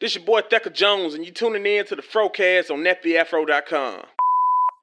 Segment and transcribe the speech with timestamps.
[0.00, 4.02] This your boy Thecka Jones, and you tuning in to the Frocast on NappyAfro.com.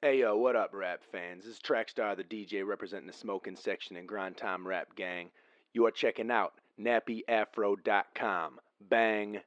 [0.02, 1.44] Hey yo, what up, rap fans?
[1.44, 5.30] This is Trackstar, the DJ representing the smoking section and grind time rap gang.
[5.72, 8.58] You are checking out nappyafro.com.
[8.90, 9.40] Bang,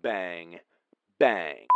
[0.00, 0.60] bang,
[1.18, 1.66] bang.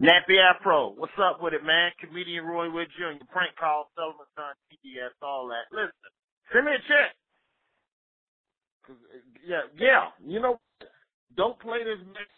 [0.00, 1.90] Nappy Afro, what's up with it, man?
[1.98, 5.74] Comedian Roy Wood Jr., prank call, Sullivan Son, TBS, all that.
[5.74, 5.90] Listen,
[6.52, 7.16] send me a check.
[8.84, 8.96] 'Cause,
[9.42, 10.60] Yeah, yeah, you know,
[11.34, 12.28] don't play this mix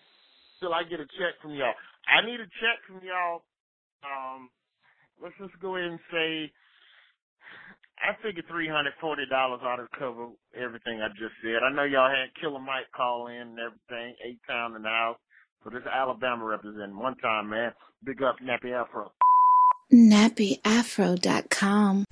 [0.61, 1.75] till I get a check from y'all.
[2.09, 3.43] I need a check from y'all.
[4.05, 4.49] Um,
[5.23, 6.51] let's just go ahead and say,
[7.99, 11.63] I figure three hundred forty dollars ought to cover everything I just said.
[11.67, 15.19] I know y'all had Killer Mike call in and everything, eight pound in the house.
[15.65, 17.73] So this Alabama representing one time, man.
[18.05, 19.11] Big up Nappy Afro.
[19.93, 22.05] nappyafro.com.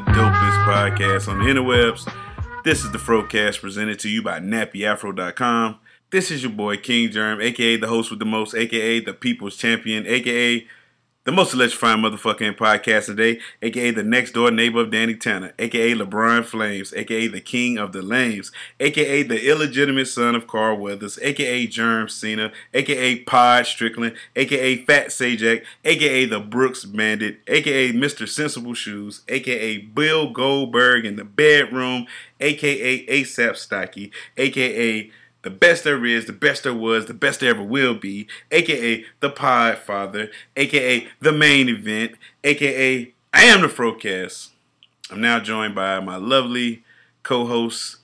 [0.00, 2.10] dopest podcast on the interwebs.
[2.64, 5.78] This is the Frocast presented to you by NappyAfro.com.
[6.10, 9.56] This is your boy King Germ, aka the host with the most, aka the people's
[9.56, 10.66] champion, aka
[11.28, 15.94] the most electrifying motherfucking podcast today, aka the next door neighbor of Danny Tanner, aka
[15.94, 21.18] LeBron Flames, aka the king of the lames, aka the illegitimate son of Carl Weathers,
[21.20, 28.26] aka Germ Cena, aka Pod Strickland, aka Fat Sajak, aka the Brooks Bandit, aka Mr.
[28.26, 32.06] Sensible Shoes, aka Bill Goldberg in the bedroom,
[32.40, 35.10] aka ASAP Stocky, aka
[35.48, 39.02] the best there is, the best there was, the best there ever will be, aka
[39.20, 44.50] the Pod Father, aka the main event, aka I am the Frocast.
[45.10, 46.84] I'm now joined by my lovely
[47.22, 47.96] co-host,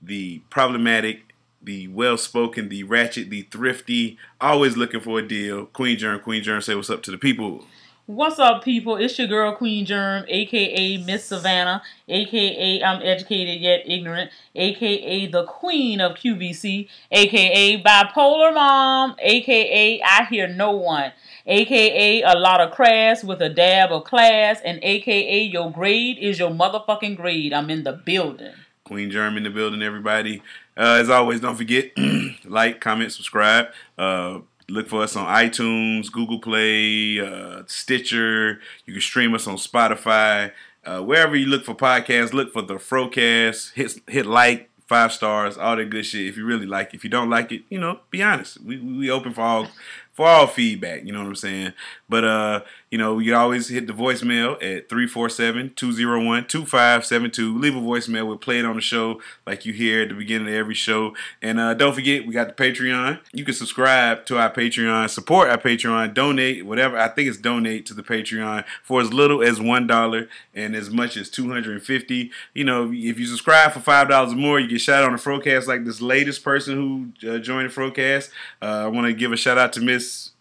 [0.00, 5.66] the problematic, the well-spoken, the ratchet, the thrifty, always looking for a deal.
[5.66, 7.64] Queen Germ, Queen Germ, say what's up to the people.
[8.06, 8.96] What's up, people?
[8.96, 15.44] It's your girl Queen Germ, aka Miss Savannah, aka I'm educated yet ignorant, aka the
[15.44, 21.12] Queen of QVC, aka Bipolar Mom, aka I hear no one,
[21.46, 26.40] aka a lot of crass with a dab of class, and aka your grade is
[26.40, 27.52] your motherfucking grade.
[27.52, 28.54] I'm in the building.
[28.82, 30.42] Queen Germ in the building, everybody.
[30.76, 31.92] Uh, as always, don't forget
[32.44, 33.66] like, comment, subscribe.
[33.96, 38.60] Uh, look for us on iTunes, Google Play, uh, Stitcher.
[38.86, 40.52] You can stream us on Spotify.
[40.84, 43.74] Uh, wherever you look for podcasts, look for the Frocast.
[43.74, 46.26] Hit hit like, five stars, all that good shit.
[46.26, 48.60] If you really like it, if you don't like it, you know, be honest.
[48.62, 49.68] We we open for all
[50.12, 51.04] for all feedback.
[51.04, 51.72] You know what I'm saying?
[52.10, 52.60] But uh,
[52.92, 57.58] you know, you always hit the voicemail at 347-201-2572.
[57.58, 58.26] Leave a voicemail.
[58.26, 61.14] We'll play it on the show like you hear at the beginning of every show.
[61.40, 63.20] And uh, don't forget, we got the Patreon.
[63.32, 66.98] You can subscribe to our Patreon, support our Patreon, donate, whatever.
[66.98, 71.16] I think it's donate to the Patreon for as little as $1 and as much
[71.16, 75.06] as 250 You know, if you subscribe for $5 or more, you get shout out
[75.06, 78.28] on the Frocast like this latest person who uh, joined the Frocast.
[78.60, 80.32] Uh, I want to give a shout out to Miss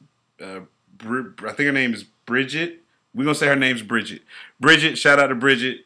[0.43, 0.59] uh,
[1.03, 2.79] I think her name is Bridget.
[3.13, 4.21] We're gonna say her name's Bridget.
[4.57, 5.83] Bridget, shout out to Bridget.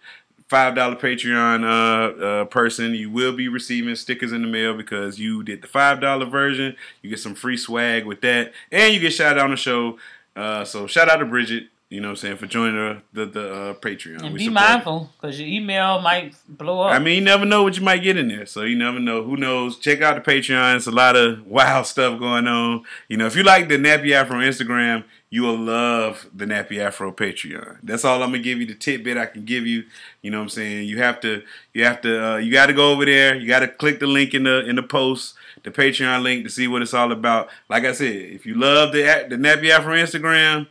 [0.47, 2.94] Five dollar Patreon uh, uh, person.
[2.94, 6.75] You will be receiving stickers in the mail because you did the five dollar version.
[7.01, 9.97] You get some free swag with that, and you get shout out on the show.
[10.35, 11.69] Uh, so shout out to Bridget.
[11.89, 14.22] You know what I'm saying for joining the the, the uh, Patreon.
[14.23, 16.91] And We be mindful, because your email might blow up.
[16.91, 18.45] I mean, you never know what you might get in there.
[18.45, 19.23] So you never know.
[19.23, 19.79] Who knows?
[19.79, 20.75] Check out the Patreon.
[20.75, 22.83] It's a lot of wild stuff going on.
[23.07, 27.12] You know, if you like the Nappy Afro Instagram, you will love the Nappy Afro
[27.12, 27.79] Patreon.
[27.84, 28.66] That's all I'm gonna give you.
[28.66, 29.84] The tidbit I can give you.
[30.22, 30.88] You know what I'm saying?
[30.88, 31.44] You have to.
[31.73, 32.25] You have to.
[32.25, 33.35] Uh, you got to go over there.
[33.35, 36.50] You got to click the link in the in the post, the Patreon link to
[36.50, 37.50] see what it's all about.
[37.69, 40.68] Like I said, if you love the the Nappy Afro Instagram.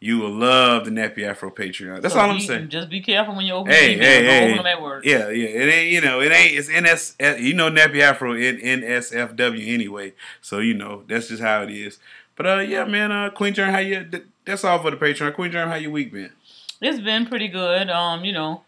[0.00, 2.02] You will love the Nappy Afro Patreon.
[2.02, 2.68] That's So all I'm saying.
[2.68, 4.04] Just be careful when you open Hey, email.
[4.06, 4.44] hey, hey.
[4.44, 5.04] open them at work.
[5.04, 5.48] Yeah, yeah.
[5.48, 10.12] It ain't you know, it ain't it's NS you know Nappy Afro in NSFW anyway.
[10.40, 11.98] So you know, that's just how it is.
[12.38, 15.34] But uh yeah, man, uh Queen Germ, how you th- that's all for the Patreon.
[15.34, 16.32] Queen Germ, how your week been?
[16.80, 17.90] It's been pretty good.
[17.90, 18.62] Um, you know,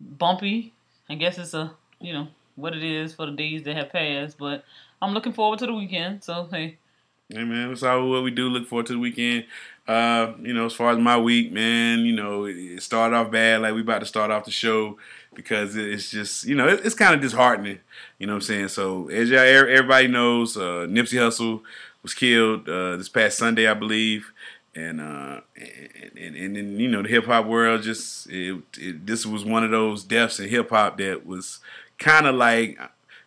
[0.00, 0.72] bumpy.
[1.08, 4.38] I guess it's a you know what it is for the days that have passed.
[4.38, 4.64] But
[5.00, 6.24] I'm looking forward to the weekend.
[6.24, 6.78] So hey,
[7.30, 8.48] Hey man, that's all what we do.
[8.48, 9.46] Look forward to the weekend.
[9.88, 13.62] Uh, you know, as far as my week, man, you know, it, started off bad,
[13.62, 14.98] like we about to start off the show
[15.34, 17.80] because it's just, you know, it's kind of disheartening.
[18.18, 18.68] You know what I'm saying?
[18.68, 21.62] So as y'all, er- everybody knows, uh, Nipsey Hussle
[22.04, 24.32] was killed uh, this past Sunday, I believe.
[24.76, 25.40] And uh,
[26.16, 29.64] and, and, in you know the hip hop world, just it, it, this was one
[29.64, 31.60] of those deaths in hip hop that was
[31.98, 32.78] kind of like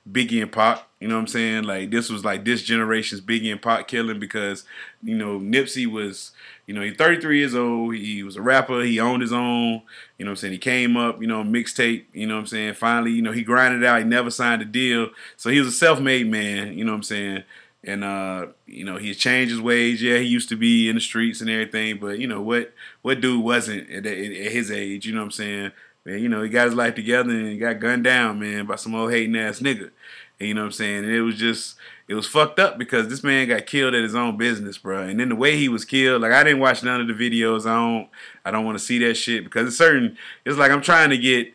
[0.10, 0.84] Biggie and Pac.
[1.00, 1.64] You know what I'm saying?
[1.64, 4.66] Like this was like this generation's Biggie and Pac killing because
[5.02, 6.32] you know Nipsey was
[6.66, 7.96] you know he's 33 years old.
[7.96, 8.82] He was a rapper.
[8.82, 9.84] He owned his own.
[10.18, 10.54] You know what I'm saying?
[10.54, 11.22] He came up.
[11.22, 12.06] You know mixtape.
[12.12, 12.74] You know what I'm saying?
[12.74, 14.00] Finally, you know he grinded out.
[14.00, 15.12] He never signed a deal.
[15.38, 16.78] So he was a self-made man.
[16.78, 17.44] You know what I'm saying?
[17.88, 20.02] And uh, you know he's changed his ways.
[20.02, 22.74] Yeah, he used to be in the streets and everything, but you know what?
[23.02, 25.06] What dude wasn't at, at his age?
[25.06, 25.72] You know what I'm saying?
[26.04, 28.76] Man, you know he got his life together and he got gunned down, man, by
[28.76, 29.92] some old hating ass nigga.
[30.40, 31.06] And you know what I'm saying?
[31.06, 31.78] And it was just
[32.10, 35.04] it was fucked up because this man got killed at his own business, bro.
[35.04, 37.66] And then the way he was killed, like I didn't watch none of the videos.
[37.66, 38.10] I don't
[38.44, 40.18] I don't want to see that shit because it's certain.
[40.46, 41.54] It's like I'm trying to get.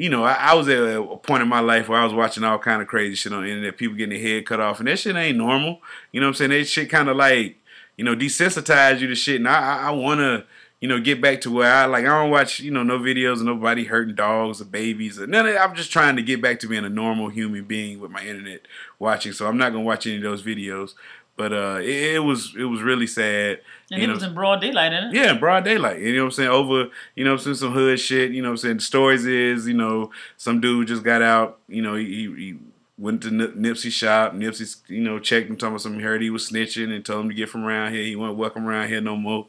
[0.00, 2.42] You know, I, I was at a point in my life where I was watching
[2.42, 4.88] all kind of crazy shit on the internet, people getting their head cut off, and
[4.88, 5.80] that shit ain't normal.
[6.12, 6.50] You know what I'm saying?
[6.52, 7.56] That shit kind of like,
[7.96, 9.36] you know, desensitize you to shit.
[9.36, 10.44] And I, I, want to
[10.80, 12.04] you know, get back to where I like.
[12.04, 15.46] I don't watch, you know, no videos of nobody hurting dogs or babies or none
[15.46, 15.56] of.
[15.56, 18.62] I'm just trying to get back to being a normal human being with my internet
[18.98, 19.32] watching.
[19.32, 20.94] So I'm not gonna watch any of those videos.
[21.36, 23.60] But uh, it, it was it was really sad.
[23.90, 25.14] And it know, was in broad daylight, isn't it?
[25.14, 25.98] yeah, broad daylight.
[26.00, 26.48] You know what I'm saying?
[26.50, 28.30] Over, you know, some some hood shit.
[28.30, 28.76] You know what I'm saying?
[28.76, 31.58] The stories is, you know, some dude just got out.
[31.68, 32.58] You know, he, he
[32.96, 34.34] went to Nip- Nipsey shop.
[34.34, 36.00] Nipsey, you know, checked him, talking about something.
[36.00, 38.04] He heard he was snitching and told him to get from around here.
[38.04, 39.46] He wasn't welcome around here no more.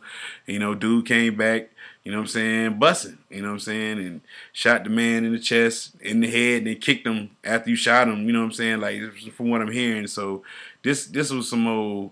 [0.47, 1.69] You know, dude came back.
[2.03, 2.79] You know what I'm saying?
[2.79, 3.17] Bussing.
[3.29, 3.99] You know what I'm saying?
[3.99, 4.21] And
[4.53, 7.75] shot the man in the chest, in the head, and then kicked him after you
[7.75, 8.25] shot him.
[8.25, 8.79] You know what I'm saying?
[8.79, 9.01] Like
[9.35, 10.07] from what I'm hearing.
[10.07, 10.41] So
[10.81, 12.11] this this was some old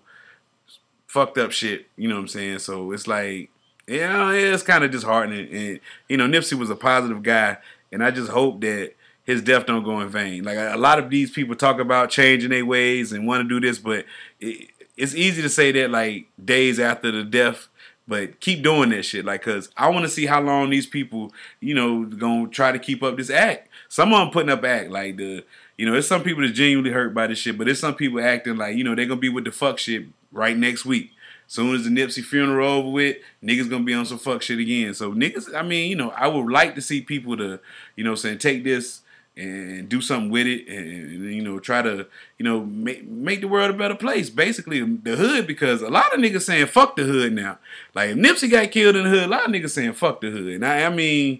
[1.09, 1.87] fucked up shit.
[1.97, 2.59] You know what I'm saying?
[2.59, 3.49] So it's like,
[3.87, 5.51] yeah, it's kind of disheartening.
[5.51, 7.57] And you know, Nipsey was a positive guy,
[7.91, 8.93] and I just hope that
[9.25, 10.43] his death don't go in vain.
[10.43, 13.65] Like a lot of these people talk about changing their ways and want to do
[13.65, 14.05] this, but
[14.39, 17.67] it, it's easy to say that like days after the death.
[18.07, 21.31] But keep doing that shit, like, cause I want to see how long these people,
[21.59, 23.68] you know, gonna try to keep up this act.
[23.89, 25.43] Some of them putting up act, like the,
[25.75, 28.21] you know, there's some people that genuinely hurt by this shit, but there's some people
[28.21, 31.11] acting like, you know, they're gonna be with the fuck shit right next week.
[31.47, 34.93] Soon as the Nipsey funeral over with, niggas gonna be on some fuck shit again.
[34.93, 37.59] So niggas, I mean, you know, I would like to see people to,
[37.95, 39.01] you know, saying take this
[39.35, 42.05] and do something with it, and you know, try to,
[42.37, 44.29] you know, make make the world a better place.
[44.29, 47.57] Basically, um, the hood, because a lot of niggas saying fuck the hood now.
[47.95, 50.29] Like if Nipsey got killed in the hood, a lot of niggas saying fuck the
[50.29, 50.53] hood.
[50.53, 51.39] And I, I mean,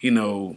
[0.00, 0.56] you know,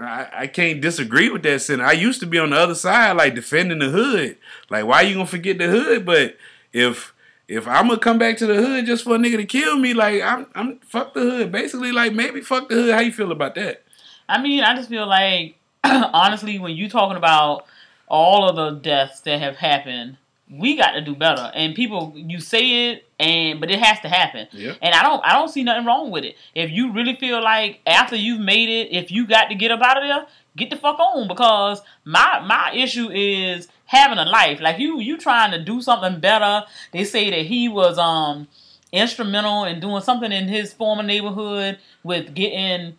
[0.00, 1.62] I, I can't disagree with that.
[1.62, 1.80] Sin.
[1.80, 4.36] I used to be on the other side, like defending the hood.
[4.68, 6.04] Like, why you gonna forget the hood?
[6.04, 6.36] But
[6.72, 7.12] if
[7.48, 9.94] if I'm gonna come back to the hood just for a nigga to kill me,
[9.94, 11.52] like I'm I'm fuck the hood.
[11.52, 12.94] Basically, like maybe fuck the hood.
[12.94, 13.82] How you feel about that?
[14.28, 17.66] I mean, I just feel like, honestly, when you talking about
[18.06, 20.16] all of the deaths that have happened,
[20.50, 21.50] we got to do better.
[21.54, 24.48] And people, you say it, and but it has to happen.
[24.82, 26.36] And I don't, I don't see nothing wrong with it.
[26.54, 29.80] If you really feel like after you've made it, if you got to get up
[29.80, 30.26] out of there,
[30.56, 31.28] get the fuck on.
[31.28, 34.60] Because my my issue is having a life.
[34.60, 36.66] Like you, you trying to do something better.
[36.92, 38.48] They say that he was um
[38.92, 42.96] instrumental in doing something in his former neighborhood with getting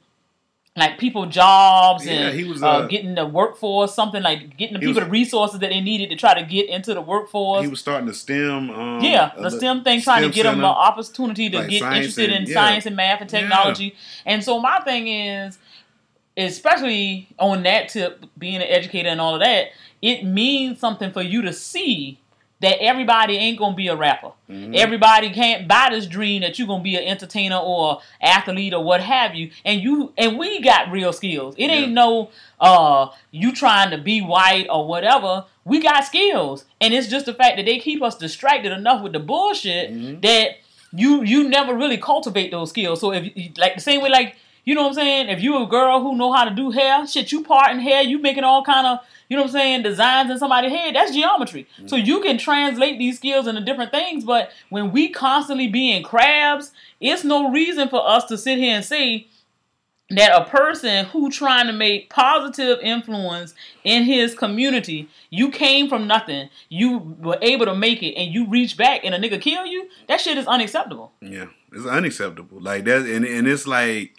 [0.77, 4.73] like people jobs Yeah, and he was, uh, uh, getting the workforce, something like getting
[4.75, 7.63] the people was- the resources that they needed to try to get into the workforce.
[7.63, 8.69] He was starting to STEM.
[8.69, 10.62] Um, yeah, uh, the STEM thing, trying to get them center.
[10.62, 12.53] the opportunity to like get interested and- in yeah.
[12.53, 13.39] science and math and Yeah.
[13.41, 13.95] technology.
[14.25, 15.57] And so my thing is,
[16.38, 19.68] especially on that tip, being an educator and all of that,
[20.01, 22.18] it means something for you to see
[22.61, 24.31] that everybody ain't gonna be a rapper.
[24.49, 24.73] Mm-hmm.
[24.75, 29.01] Everybody can't buy this dream that you're gonna be an entertainer or athlete or what
[29.01, 29.51] have you.
[29.65, 31.56] And you and we got real skills.
[31.57, 35.45] It ain't no uh you trying to be white or whatever.
[35.65, 36.65] We got skills.
[36.80, 40.21] And it's just the fact that they keep us distracted enough with the bullshit Mm-hmm.
[40.21, 40.57] that
[40.94, 42.99] you you never really cultivate those skills.
[42.99, 45.30] So if you like the same way like you know what I'm saying?
[45.30, 48.19] If you a girl who know how to do hair, shit, you parting hair, you
[48.19, 48.99] making all kind of,
[49.31, 51.66] you know what I'm saying, designs in somebody's head, that's geometry.
[51.85, 52.06] So mm-hmm.
[52.06, 57.23] you can translate these skills into different things, but when we constantly being crabs, it's
[57.23, 59.28] no reason for us to sit here and say
[60.09, 63.54] that a person who trying to make positive influence
[63.85, 68.45] in his community, you came from nothing, you were able to make it, and you
[68.47, 71.14] reach back and a nigga kill you, that shit is unacceptable.
[71.21, 72.59] Yeah, it's unacceptable.
[72.59, 74.14] Like that, and and it's like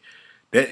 [0.53, 0.71] that.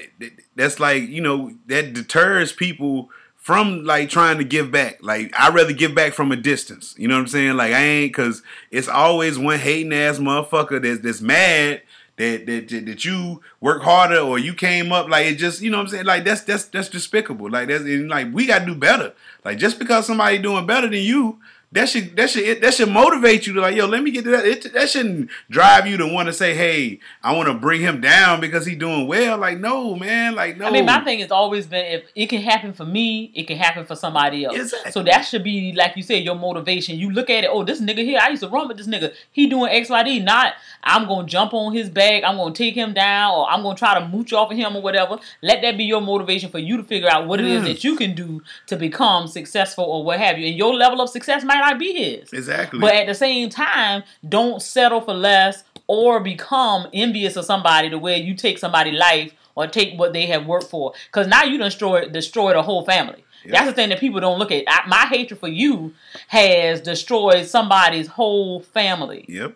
[0.55, 4.99] That's like you know that deters people from like trying to give back.
[5.01, 6.95] Like I rather give back from a distance.
[6.97, 7.57] You know what I'm saying?
[7.57, 11.81] Like I ain't because it's always one hating ass motherfucker that's that's mad.
[12.17, 15.71] That, that, that, that you work harder or you came up like it just you
[15.71, 18.65] know what I'm saying like that's that's that's despicable like that's and, like we gotta
[18.65, 21.39] do better like just because somebody doing better than you
[21.73, 24.31] that should that should that should motivate you to like, yo, let me get to
[24.31, 24.45] that.
[24.45, 28.01] It, that shouldn't drive you to want to say, hey, I want to bring him
[28.01, 29.37] down because he's doing well.
[29.37, 30.67] Like, no, man, like no.
[30.67, 33.57] I mean, my thing has always been if it can happen for me, it can
[33.57, 34.57] happen for somebody else.
[34.57, 34.91] Exactly.
[34.91, 36.97] So that should be like you said, your motivation.
[36.97, 39.13] You look at it, oh, this nigga here, I used to run with this nigga.
[39.31, 40.19] He doing X, Y, D.
[40.19, 43.77] Not I'm gonna jump on his back, I'm gonna take him down, or I'm gonna
[43.77, 45.17] try to mooch off of him or whatever.
[45.41, 47.67] Let that be your motivation for you to figure out what it is Mm.
[47.67, 50.47] that you can do to become successful or what have you.
[50.47, 52.31] And your level of success might not be his.
[52.33, 52.79] exactly.
[52.79, 57.97] But at the same time, don't settle for less or become envious of somebody the
[57.99, 60.93] way you take somebody's life or take what they have worked for.
[61.07, 63.23] Because now you destroy destroy the whole family.
[63.43, 63.51] Yeah.
[63.53, 64.63] That's the thing that people don't look at.
[64.67, 65.93] I, my hatred for you
[66.27, 69.25] has destroyed somebody's whole family.
[69.27, 69.55] Yep.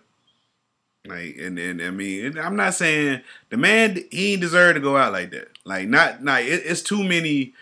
[1.06, 4.82] Like and and I mean, and I'm not saying the man he ain't deserve to
[4.82, 5.50] go out like that.
[5.64, 7.54] Like not not it, it's too many,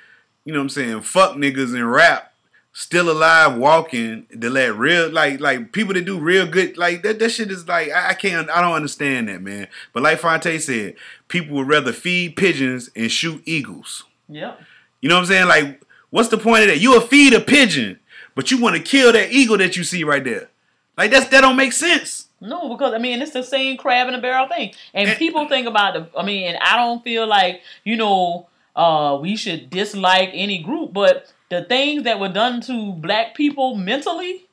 [0.45, 2.33] you know what I'm saying, fuck niggas in rap
[2.75, 7.19] still alive walking to let real like like people that do real good like that
[7.19, 9.67] that shit is like I, I can't I don't understand that man.
[9.93, 10.95] But like Fonte said,
[11.27, 14.05] people would rather feed pigeons and shoot eagles.
[14.27, 14.59] Yep.
[15.01, 15.47] You know what I'm saying?
[15.47, 16.79] Like, what's the point of that?
[16.79, 17.99] You'll feed a pigeon,
[18.35, 20.49] but you want to kill that eagle that you see right there.
[20.97, 22.27] Like that's that don't make sense.
[22.43, 25.65] No, because I mean it's the same crab in a barrel thing, and people think
[25.65, 26.19] about the.
[26.19, 30.91] I mean, and I don't feel like you know uh, we should dislike any group,
[30.91, 34.45] but the things that were done to black people mentally,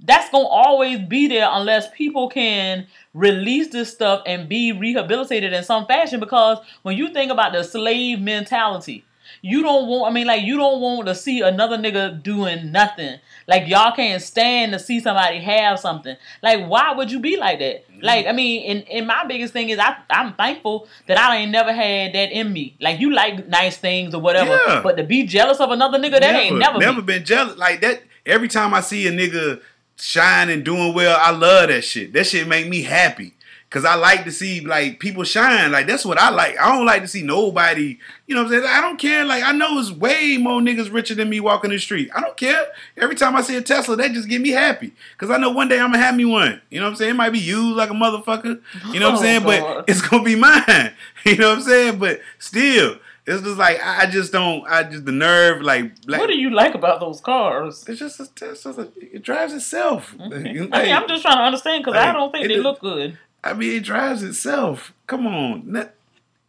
[0.00, 5.62] that's gonna always be there unless people can release this stuff and be rehabilitated in
[5.62, 6.20] some fashion.
[6.20, 9.04] Because when you think about the slave mentality.
[9.42, 13.18] You don't want, I mean, like, you don't want to see another nigga doing nothing.
[13.46, 16.16] Like, y'all can't stand to see somebody have something.
[16.42, 17.88] Like, why would you be like that?
[17.90, 18.04] Mm-hmm.
[18.04, 21.50] Like, I mean, and, and my biggest thing is I, I'm thankful that I ain't
[21.50, 22.76] never had that in me.
[22.80, 24.80] Like, you like nice things or whatever, Yeah.
[24.82, 27.02] but to be jealous of another nigga, that ain't never, never me.
[27.02, 28.02] been jealous like that.
[28.26, 29.60] Every time I see a nigga
[29.96, 32.12] shine and doing well, I love that shit.
[32.12, 33.34] That shit make me happy.
[33.70, 35.70] Cause I like to see like people shine.
[35.70, 36.58] Like that's what I like.
[36.58, 37.98] I don't like to see nobody.
[38.26, 38.68] You know what I'm saying?
[38.74, 39.24] I don't care.
[39.24, 42.10] Like I know it's way more niggas richer than me walking the street.
[42.12, 42.66] I don't care.
[42.96, 44.92] Every time I see a Tesla, that just get me happy.
[45.18, 46.60] Cause I know one day I'm gonna have me one.
[46.68, 47.10] You know what I'm saying?
[47.12, 48.60] It might be used like a motherfucker.
[48.92, 49.42] You know what I'm Oh, saying?
[49.44, 49.74] God.
[49.76, 50.92] But it's gonna be mine.
[51.24, 51.98] You know what I'm saying?
[52.00, 52.96] But still,
[53.26, 54.66] it's just like I just don't.
[54.66, 55.62] I just the nerve.
[55.62, 57.84] Like, like What do you like about those cars?
[57.86, 60.12] it's just, it's just it drives itself.
[60.18, 63.16] I mean, I'm just trying to understand because I don't think it they look good.
[63.42, 64.92] I mean, it drives itself.
[65.06, 65.88] Come on, Ne-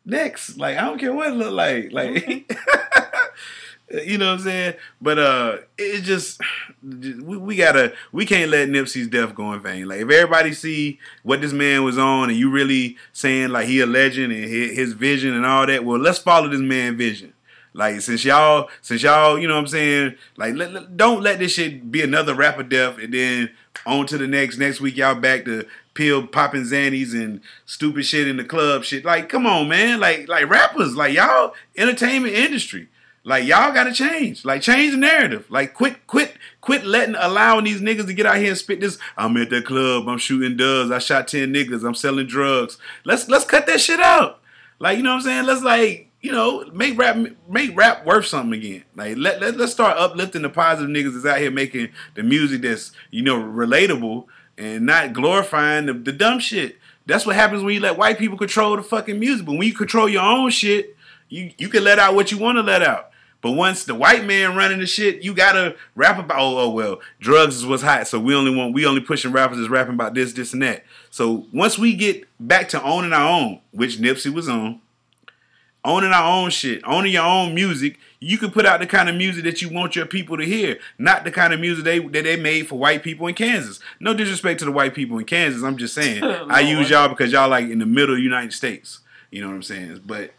[0.06, 0.58] next.
[0.58, 1.92] Like I don't care what it look like.
[1.92, 2.28] Like
[4.06, 4.74] you know what I'm saying.
[5.02, 6.40] But uh, it just
[6.84, 9.88] we, we gotta we can't let Nipsey's death go in vain.
[9.88, 13.80] Like if everybody see what this man was on, and you really saying like he
[13.82, 17.34] a legend and his, his vision and all that, well, let's follow this man vision.
[17.74, 21.40] Like since y'all, since y'all, you know what I'm saying, like let, let- don't let
[21.40, 23.50] this shit be another rapper death, and then
[23.86, 24.58] on to the next.
[24.58, 29.06] Next week y'all back to pill popping zannies and stupid shit in the club shit.
[29.06, 30.00] Like come on, man.
[30.00, 32.90] Like like rappers, like y'all entertainment industry.
[33.24, 34.46] Like y'all gotta change.
[34.46, 35.46] Like change the narrative.
[35.50, 38.98] Like quit quit quit letting allowing these niggas to get out here and spit this.
[39.16, 40.08] I'm at the club.
[40.08, 40.92] I'm shooting dubs.
[40.92, 41.84] I shot ten niggas.
[41.88, 42.78] I'm selling drugs.
[43.06, 44.42] Let's let's cut that shit out.
[44.80, 45.46] Like you know what I'm saying?
[45.46, 47.18] Let's like you know make rap
[47.48, 48.84] make rap worth something again.
[48.96, 52.64] Like let, let let's start uplifting the positive niggas that's out here making the music
[52.64, 54.26] that's you know relatable
[54.58, 56.78] and not glorifying the, the dumb shit.
[57.06, 59.46] That's what happens when you let white people control the fucking music.
[59.46, 60.96] But when you control your own shit,
[61.30, 63.12] you you can let out what you want to let out.
[63.42, 67.02] But once the white man running the shit, you gotta rap about oh, oh well,
[67.20, 68.08] drugs is what's hot.
[68.08, 70.86] So we only want we only pushing rappers is rapping about this, this, and that.
[71.10, 74.80] So once we get back to owning our own, which Nipsey was on,
[75.84, 79.16] owning our own shit, owning your own music, you can put out the kind of
[79.16, 82.24] music that you want your people to hear, not the kind of music they that
[82.24, 83.80] they made for white people in Kansas.
[84.00, 85.64] No disrespect to the white people in Kansas.
[85.64, 88.54] I'm just saying I use y'all because y'all like in the middle of the United
[88.54, 89.00] States.
[89.32, 90.02] You know what I'm saying?
[90.06, 90.34] But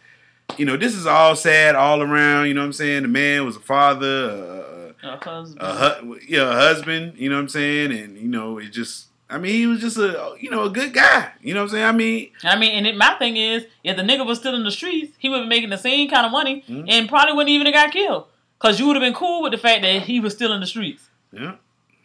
[0.58, 2.46] you know, this is all sad all around.
[2.46, 3.02] You know what I'm saying?
[3.02, 5.60] The man was a father, A husband.
[5.60, 7.14] a, a, hu- yeah, a husband.
[7.16, 7.90] You know what I'm saying?
[7.92, 9.06] And you know, it just.
[9.32, 11.32] I mean, he was just a you know a good guy.
[11.40, 11.84] You know what I'm saying?
[11.86, 14.62] I mean, I mean, and it, my thing is, if the nigga was still in
[14.64, 16.84] the streets, he would be making the same kind of money Mhm.
[16.88, 18.26] and probably wouldn't even have got killed.
[18.58, 20.66] Cause you would have been cool with the fact that he was still in the
[20.66, 21.08] streets.
[21.32, 21.54] Yeah.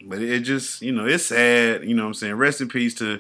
[0.04, 2.36] But it just, you know, it's sad, you know what I'm saying?
[2.36, 3.20] Rest in peace to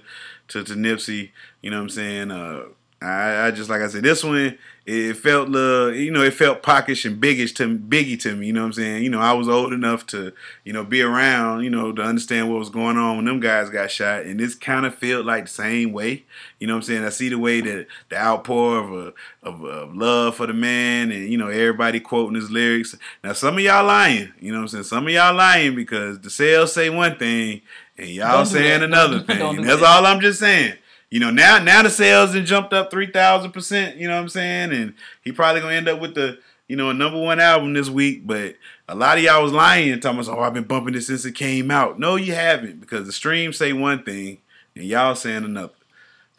[0.49, 2.31] to, to Nipsey, you know what I'm saying?
[2.31, 2.63] Uh
[3.01, 6.63] I, I just like I said, this one it felt uh, you know, it felt
[6.63, 8.47] pockish and biggish to biggie to me.
[8.47, 9.03] You know what I'm saying?
[9.03, 10.31] You know, I was old enough to
[10.63, 13.69] you know be around, you know, to understand what was going on when them guys
[13.69, 16.23] got shot, and this kind of felt like the same way.
[16.59, 17.03] You know what I'm saying?
[17.03, 19.13] I see the way that the outpour of a,
[19.47, 22.95] of, of love for the man, and you know everybody quoting his lyrics.
[23.23, 24.31] Now some of y'all lying.
[24.39, 24.83] You know what I'm saying?
[24.85, 27.61] Some of y'all lying because the sales say one thing
[27.97, 28.85] and y'all Don't saying that.
[28.85, 29.57] another thing.
[29.57, 29.97] do that's that.
[29.97, 30.77] all I'm just saying.
[31.09, 33.97] You know, now now the sales have jumped up three thousand percent.
[33.97, 34.71] You know what I'm saying?
[34.73, 37.89] And he probably gonna end up with the you know a number one album this
[37.89, 38.27] week.
[38.27, 38.55] But
[38.89, 41.23] a lot of y'all was lying and talking about, oh, I've been bumping this since
[41.23, 41.97] it came out.
[41.97, 44.39] No, you haven't because the streams say one thing
[44.75, 45.73] and y'all saying another.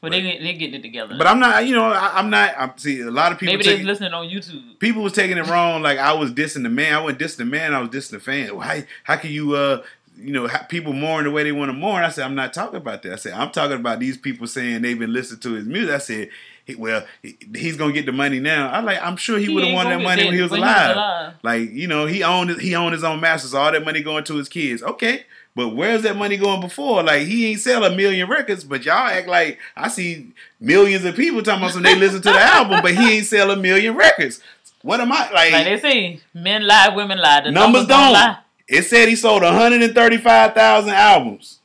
[0.00, 1.16] But they they getting it together.
[1.18, 1.66] But I'm not.
[1.66, 2.54] You know, I, I'm not.
[2.56, 3.54] I'm see a lot of people.
[3.54, 4.78] Maybe they're listening on YouTube.
[4.78, 5.82] people was taking it wrong.
[5.82, 6.94] Like I was dissing the man.
[6.94, 7.74] I wasn't dissing the man.
[7.74, 8.54] I was dissing the fan.
[8.54, 8.86] Why?
[9.02, 9.56] How can you?
[9.56, 9.82] uh
[10.18, 12.04] you know, people mourn the way they want to mourn.
[12.04, 13.12] I said, I'm not talking about that.
[13.12, 15.94] I said, I'm talking about these people saying they've been listening to his music.
[15.94, 16.30] I said,
[16.64, 18.68] he, well, he, he's gonna get the money now.
[18.70, 20.60] I like, I'm sure he, He would have wanted that money when he was when
[20.60, 20.96] he was alive.
[20.96, 21.34] alive.
[21.42, 23.54] Like, you know, he owned he owned his own masters.
[23.54, 24.82] All that money going to his kids.
[24.82, 27.02] Okay, but where's that money going before?
[27.02, 31.16] Like, he ain't sell a million records, but y'all act like I see millions of
[31.16, 33.96] people talking about some they listen to the album, but he ain't sell a million
[33.96, 34.40] records.
[34.82, 35.52] What am I like?
[35.52, 37.40] Like they say, men lie, women lie.
[37.40, 38.12] The numbers, numbers, don't don't.
[38.12, 38.38] lie.
[38.68, 41.60] It said he sold 135,000 albums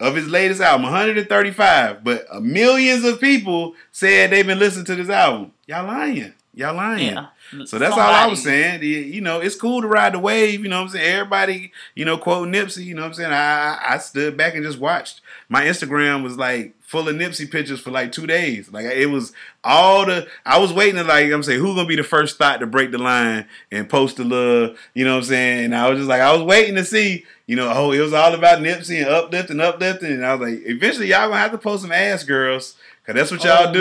[0.00, 2.04] of his latest album, 135.
[2.04, 5.52] But millions of people said they've been listening to this album.
[5.66, 6.32] Y'all lying.
[6.54, 7.14] Y'all lying.
[7.14, 7.26] Yeah.
[7.66, 8.82] So that's all I was saying.
[8.82, 10.62] You- know, it's cool to ride the wave.
[10.62, 11.14] You know what I'm saying?
[11.14, 12.84] Everybody, you know, quote Nipsey.
[12.84, 13.32] You know what I'm saying?
[13.32, 15.20] I I I stood back and just watched.
[15.50, 18.70] My Instagram was like full of Nipsey pictures for like two days.
[18.70, 19.32] Like it was
[19.64, 20.28] all the.
[20.44, 22.90] I was waiting to like I'm saying who gonna be the first thought to break
[22.90, 24.78] the line and post the love.
[24.94, 25.64] You know what I'm saying?
[25.66, 27.24] And I was just like I was waiting to see.
[27.46, 30.12] You know, oh, it was all about Nipsey and uplifting, uplifting.
[30.12, 32.74] And I was like, eventually y'all gonna have to post some ass girls.
[33.06, 33.80] Cause that's what y'all Oh, do.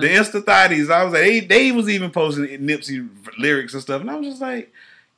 [0.00, 0.90] The Insta thotties.
[0.90, 4.28] I was like, they, they was even posting Nipsey lyrics and stuff, and I was
[4.28, 4.72] just like,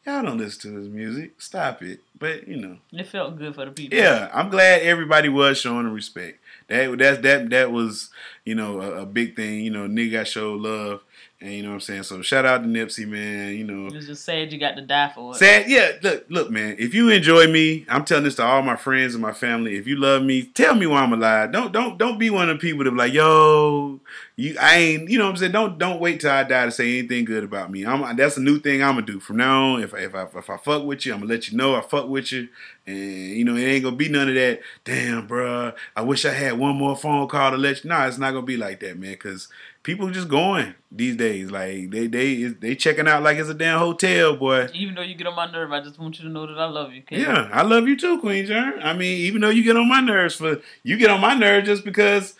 [0.04, 1.40] y'all don't listen to his music.
[1.40, 2.00] Stop it.
[2.18, 3.96] But you know, It felt good for the people.
[3.98, 6.40] yeah, I'm glad everybody was showing the respect.
[6.68, 8.10] That that that that was
[8.44, 9.60] you know a, a big thing.
[9.60, 11.02] You know, nigga got showed love,
[11.40, 12.02] and you know what I'm saying.
[12.02, 13.54] So shout out to Nipsey, man.
[13.54, 15.38] You know, was just sad you got to die for it.
[15.38, 15.92] Sad, yeah.
[16.02, 16.74] Look, look, man.
[16.80, 19.76] If you enjoy me, I'm telling this to all my friends and my family.
[19.76, 21.52] If you love me, tell me why I'm alive.
[21.52, 24.00] Don't, don't, don't be one of the people that be like, yo,
[24.34, 25.08] you, I ain't.
[25.10, 25.52] You know what I'm saying?
[25.52, 27.86] Don't, don't wait till I die to say anything good about me.
[27.86, 28.16] I'm.
[28.16, 29.82] That's a new thing I'm gonna do from now on.
[29.82, 31.82] If, I- if I, if I fuck with you, I'm gonna let you know I
[31.82, 32.48] fuck with you,
[32.86, 34.60] and you know it ain't gonna be none of that.
[34.84, 37.90] Damn, bruh, I wish I had one more phone call to let you.
[37.90, 39.12] Nah, it's not gonna be like that, man.
[39.12, 39.48] Because
[39.88, 41.50] people just going these days.
[41.50, 44.68] Like they, they, they checking out like it's a damn hotel, boy.
[44.74, 46.66] Even though you get on my nerve, I just want you to know that I
[46.66, 47.02] love you.
[47.10, 48.74] Yeah, I love you too, Queen Germ.
[48.82, 51.66] I mean, even though you get on my nerves for you get on my nerves
[51.66, 52.34] just because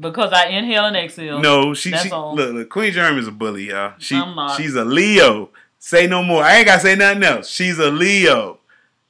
[0.00, 1.38] Because I inhale and exhale.
[1.40, 2.34] no, she, That's she all.
[2.34, 3.94] look, look, Queen Germ is a bully, y'all.
[3.98, 4.20] She
[4.56, 5.50] she's a Leo.
[5.78, 6.42] Say no more.
[6.42, 7.48] I ain't gotta say nothing else.
[7.48, 8.58] She's a Leo.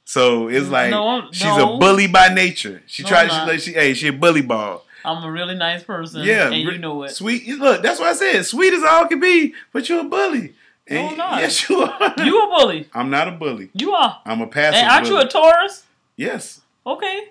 [0.05, 1.75] So it's mm, like No, she's no.
[1.75, 2.83] a bully by nature.
[2.85, 4.85] She No, tried I'm she like she hey, she a bully ball.
[5.05, 6.23] I'm a really nice person.
[6.23, 7.09] Yeah, And you know it.
[7.11, 8.45] Sweet look, that's what I said.
[8.45, 10.53] Sweet as all can be, but you're a bully.
[10.89, 11.41] No, And- I'm not.
[11.41, 12.13] Yes, you are.
[12.23, 12.89] You a bully.
[12.93, 13.69] I'm not a bully.
[13.73, 14.21] You are.
[14.25, 15.83] I'm a passive And aren't you a Taurus?
[16.15, 16.61] yes.
[16.85, 17.29] Okay.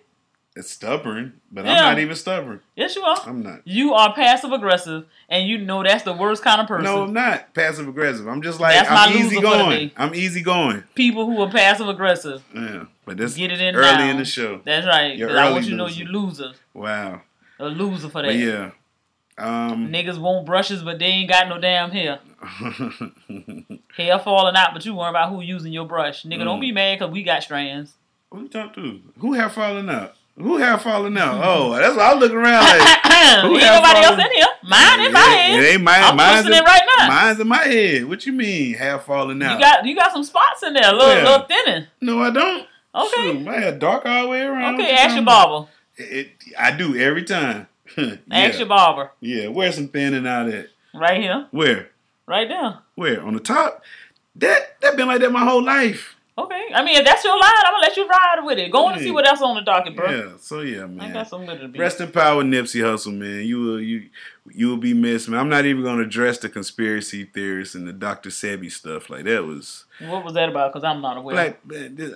[0.54, 1.72] It's stubborn, but Yeah.
[1.72, 2.60] I'm not even stubborn.
[2.76, 3.16] Yes, you are.
[3.26, 3.60] I'm not.
[3.64, 6.84] You are passive aggressive, and you know that's the worst kind of person.
[6.84, 8.28] No, I'm not passive aggressive.
[8.28, 9.90] I'm just like That's I'm easy loser for the going.
[9.96, 10.84] I'm easy going.
[10.94, 12.44] People who are passive aggressive.
[12.54, 14.10] Yeah, but this Get it in early now.
[14.10, 14.60] in the show.
[14.62, 15.18] That's right.
[15.22, 16.52] I want you to know you loser.
[16.74, 17.22] Wow.
[17.58, 18.28] A loser for that.
[18.28, 18.70] But yeah.
[19.38, 19.88] Um.
[19.88, 22.18] Niggas want brushes, but they ain't got no damn hair.
[23.96, 26.24] Hair falling out, but you worry about who using your brush.
[26.24, 26.62] Nigga, don't Mm.
[26.62, 27.94] be mad because we got strands.
[28.32, 29.20] you talking to?
[29.20, 30.14] Who have fallen out?
[30.36, 31.40] Who have fallen out?
[31.44, 32.80] Oh, that's what I look around like.
[33.04, 34.46] ain't have nobody else in here.
[34.64, 35.60] Mine in my head.
[35.60, 36.02] It ain't mine.
[36.02, 37.08] I'm mine's in, it right now.
[37.08, 38.04] Mine's in my head.
[38.06, 39.54] What you mean have fallen out?
[39.54, 41.86] You got you got some spots in there, a little, little thinning.
[42.00, 42.66] no, I don't.
[42.94, 43.32] Okay.
[43.32, 44.74] Shoot, my hair dark all the way around.
[44.80, 45.68] Okay, ask your barber.
[45.96, 47.68] It, I do every time.
[47.96, 48.16] yeah.
[48.30, 49.10] Ask your barber.
[49.20, 50.68] yeah, where's some thinning out at?
[50.94, 51.46] Right here.
[51.50, 51.88] Where?
[52.26, 52.78] Right there.
[52.94, 53.22] Where?
[53.22, 53.82] On the top?
[54.36, 56.16] That that been like that my whole life.
[56.38, 56.68] Okay.
[56.74, 58.70] I mean, if that's your line, I'm gonna let you ride with it.
[58.72, 60.10] Go on and see what else on the docket, bro.
[60.10, 60.32] Yeah.
[60.40, 61.10] So yeah, man.
[61.10, 61.78] I got something to be.
[61.78, 63.44] Rest in power, Nipsey Hussle, man.
[63.44, 64.08] You will you
[64.50, 65.40] you will be missed, man.
[65.40, 68.30] I'm not even gonna address the conspiracy theorists and the Dr.
[68.30, 69.10] Sebi stuff.
[69.10, 70.72] Like that was What was that about?
[70.72, 71.36] Because I'm not aware.
[71.36, 72.14] like man, this-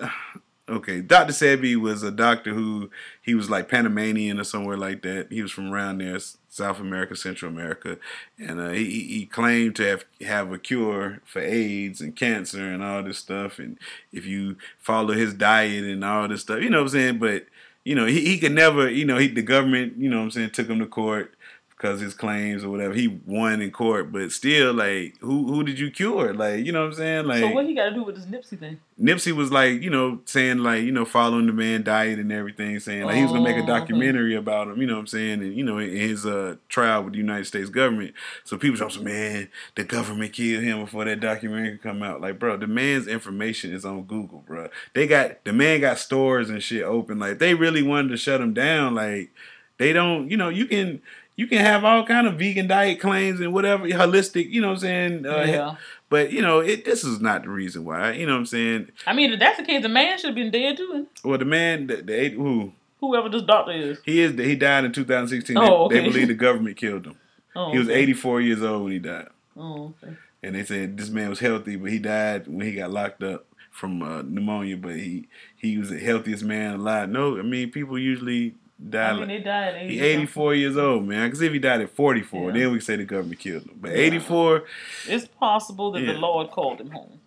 [0.68, 1.00] okay.
[1.00, 1.33] Dr.
[1.33, 2.90] Sebi was a doctor who
[3.22, 5.31] he was like Panamanian or somewhere like that.
[5.31, 7.98] He was from around there, South America, Central America,
[8.38, 12.64] and uh, he he he claimed to have have a cure for AIDS and cancer
[12.64, 13.59] and all this stuff.
[13.59, 13.79] And
[14.12, 17.18] if you follow his diet and all this stuff, you know what I'm saying.
[17.18, 17.46] But
[17.85, 20.31] you know he he could never, you know, he the government, you know what I'm
[20.31, 21.36] saying, took him to court.
[21.77, 22.95] Because his claims or whatever.
[22.95, 26.33] He won in court, but still, like, who who did you cure?
[26.33, 27.27] Like, you know what I'm saying?
[27.27, 28.81] Like, so what he got to do with this Nipsey thing?
[28.99, 32.81] Nipsey was like, you know, saying like, you know, following the man diet and everything,
[32.81, 33.67] saying like he was gonna make Oh, a okay.
[33.67, 37.03] documentary about him, you know what I'm saying, and you know, in his uh trial
[37.03, 38.15] with the United States government.
[38.45, 42.23] So people talking, man, the government killed him before that documentary could come out.
[42.23, 44.71] Like, bro, the man's information is on Google, bro.
[44.95, 47.19] They got the man got stores and shit open.
[47.19, 49.31] Like, they really wanted to shut him down, like,
[49.77, 51.03] they don't, you know, you can.
[51.37, 54.75] You can have all kind of vegan diet claims and whatever holistic, you know what
[54.75, 55.27] I'm saying?
[55.27, 55.75] Uh, yeah.
[56.09, 58.12] But you know, it this is not the reason why.
[58.12, 58.88] You know what I'm saying?
[59.07, 61.07] I mean, if that's the case, the man should have been dead too.
[61.25, 63.99] Well, the man, the, the who Whoever this doctor is.
[64.05, 65.57] he is, he died in 2016.
[65.59, 66.01] Oh, they, okay.
[66.01, 67.18] they believe the government killed him.
[67.55, 68.01] Oh, He was okay.
[68.01, 70.16] 84 years old when he died, Oh, okay.
[70.42, 73.46] and they said this man was healthy, but he died when he got locked up
[73.70, 74.79] from uh, pneumonia.
[74.79, 77.11] But he he was the healthiest man alive.
[77.11, 78.55] No, I mean people usually
[78.91, 79.11] die.
[79.11, 81.27] I mean, they died at he 80 84 years old, man.
[81.29, 82.59] Because if he died at 44, Yeah.
[82.65, 83.79] then we say the government killed him.
[83.81, 84.65] But 84,
[85.09, 86.12] It's possible that Yeah.
[86.12, 87.21] the Lord called him home.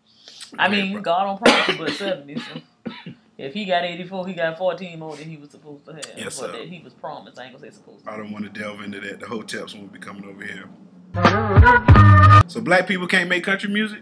[0.58, 1.02] I Yeah, mean, bro.
[1.02, 2.40] God don't promise but 70.
[2.40, 2.62] So
[3.38, 6.06] if he got 84, he got 14 more than he was supposed to have.
[6.18, 6.52] Yes, sir.
[6.52, 7.40] that he was promised.
[7.40, 8.12] I ain't gonna say supposed to.
[8.12, 9.20] I don't want to delve into that.
[9.20, 10.66] The hotels won't be coming over here.
[12.48, 14.00] So black people can't make country music,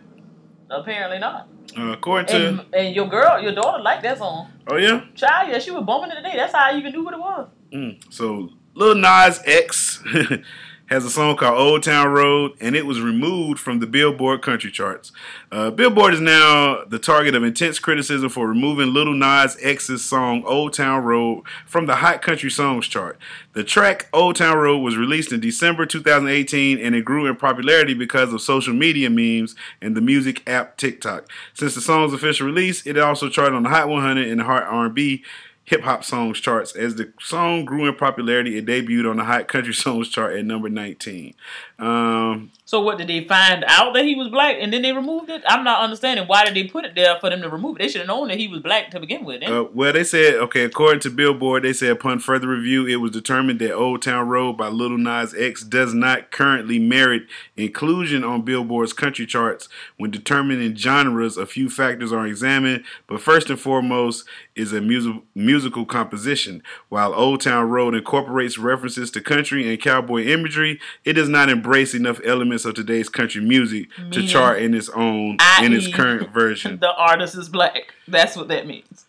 [0.70, 1.48] Apparently not.
[1.78, 2.48] uh, according to.
[2.50, 4.52] And, and your girl, your daughter liked that song.
[4.70, 5.02] oh yeah.
[5.16, 6.34] Child, yeah, she was bumping it today.
[6.36, 7.48] That's how I even knew what it was.
[7.74, 8.14] Mm.
[8.14, 10.04] So Lil Nas X
[10.88, 14.71] has a song called Old Town Road, and it was removed from the Billboard country
[14.71, 15.12] charts.
[15.52, 20.43] Uh, Billboard is now the target of intense criticism for removing Lil Nas X's song
[20.45, 23.17] Old Town Road from the Hot Country Songs chart.
[23.52, 27.93] The track Old Town Road was released in December 2018, and it grew in popularity
[27.93, 31.30] because of social media memes and the music app TikTok.
[31.54, 34.63] Since the song's official release, it also charted on the Hot 100 and the Hot
[34.63, 35.23] R&B
[35.68, 36.76] hip hop songs charts.
[36.76, 40.46] As the song grew in popularity, it debuted on the Hot Country Songs chart at
[40.46, 41.36] number 19.
[41.78, 45.30] Um, So what did they find out that he was black and then they removed
[45.30, 45.42] it?
[45.48, 47.80] I'm not understanding why did they put it there for them to remove it.
[47.80, 49.42] They should have known that he was black to begin with.
[49.44, 53.12] uh, well, they said, okay, according to Billboard, they said upon further review, it was
[53.12, 57.24] determined that Old Town Road by Little Nas X does not currently merit
[57.56, 59.70] inclusion on Billboard's country charts.
[59.96, 64.26] When determining genres, a few factors are examined, but first and foremost
[64.58, 66.62] is a music, musical composition.
[66.90, 71.94] While Old Town Road incorporates references to country and cowboy imagery, it does not embrace
[71.94, 76.80] enough elements of today's country music to chart in its own in its current version.
[76.80, 77.93] the artist is black.
[78.08, 79.06] That's what that means.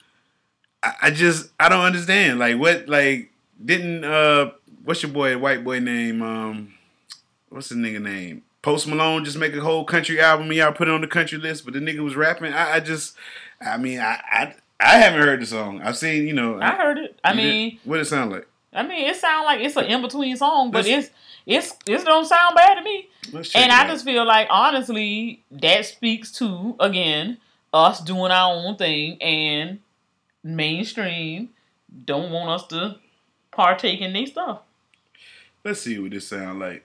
[0.82, 2.38] I, I just I don't understand.
[2.38, 3.30] Like what like
[3.64, 4.50] didn't uh
[4.84, 6.22] what's your boy white boy name?
[6.22, 6.74] Um
[7.48, 8.42] what's the nigga name?
[8.62, 11.38] Post Malone just make a whole country album and y'all put it on the country
[11.38, 12.52] list, but the nigga was rapping.
[12.52, 13.16] I, I just
[13.60, 15.80] I mean I, I I haven't heard the song.
[15.82, 17.18] I've seen, you know I heard it.
[17.24, 18.46] I did- mean, what it sound like?
[18.72, 21.14] I mean, it sounds like it's an in between song, but Let's- it's
[21.46, 23.08] it's it don't sound bad to me.
[23.54, 23.88] And I out.
[23.88, 27.38] just feel like honestly, that speaks to again
[27.72, 29.78] us doing our own thing and
[30.42, 31.50] mainstream
[32.04, 32.96] don't want us to
[33.50, 34.60] partake in their stuff.
[35.64, 36.84] let's see what this sound like.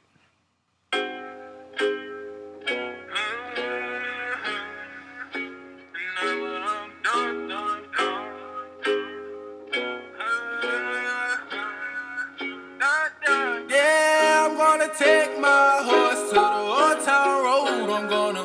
[14.97, 17.89] Take my horse to the old town road.
[17.89, 18.43] I'm gonna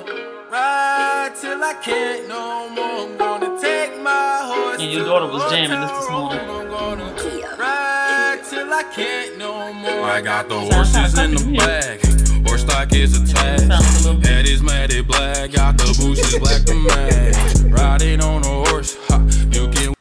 [0.50, 2.84] ride till I can't no more.
[2.84, 4.80] I'm gonna take my horse.
[4.80, 6.48] And your daughter was jamming this town this morning.
[6.48, 6.61] road.
[6.61, 10.04] I'm gonna ride till I can't no more.
[10.04, 12.48] I got the horses in the country back.
[12.48, 14.26] Horse stock is Sounds a attached.
[14.26, 15.52] Head is matted black.
[15.52, 17.61] Got the bushes black to match.
[17.70, 18.96] Riding on a horse.
[19.08, 19.94] Ha, you can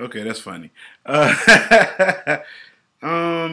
[0.00, 0.72] Okay, that's funny.
[1.06, 2.38] Uh,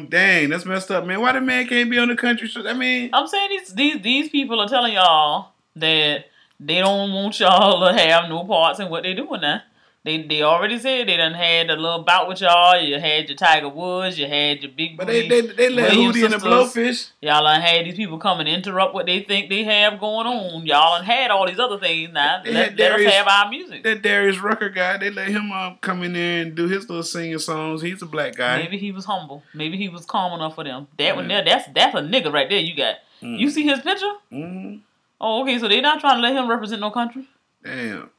[0.10, 1.22] dang, that's messed up, man.
[1.22, 2.48] Why the man can't be on the country?
[2.48, 2.68] show?
[2.68, 6.26] I mean, I'm saying these these these people are telling y'all that
[6.60, 9.62] they don't want y'all to have no parts in what they're doing now.
[10.06, 12.80] They they already said they done had a little bout with y'all.
[12.82, 16.24] You had your Tiger Woods, you had your big but they they, they let Hootie
[16.24, 16.38] and the.
[16.38, 17.10] Blowfish.
[17.22, 20.66] Y'all done had these people come and interrupt what they think they have going on.
[20.66, 22.42] Y'all done had all these other things now.
[22.42, 23.84] They Let, had let us Darius- have our music.
[23.84, 27.04] That Darius Rucker guy, they let him uh, come in there and do his little
[27.04, 27.82] singing songs.
[27.82, 28.58] He's a black guy.
[28.58, 29.44] Maybe he was humble.
[29.54, 30.88] Maybe he was calm enough for them.
[30.98, 32.60] That one there, that's that's a nigga right there.
[32.60, 32.96] You got.
[33.22, 33.38] Mm.
[33.38, 34.14] You see his picture?
[34.30, 34.76] hmm
[35.20, 35.60] Oh, okay.
[35.60, 37.28] So they not trying to let him represent no country.
[37.62, 38.10] Damn.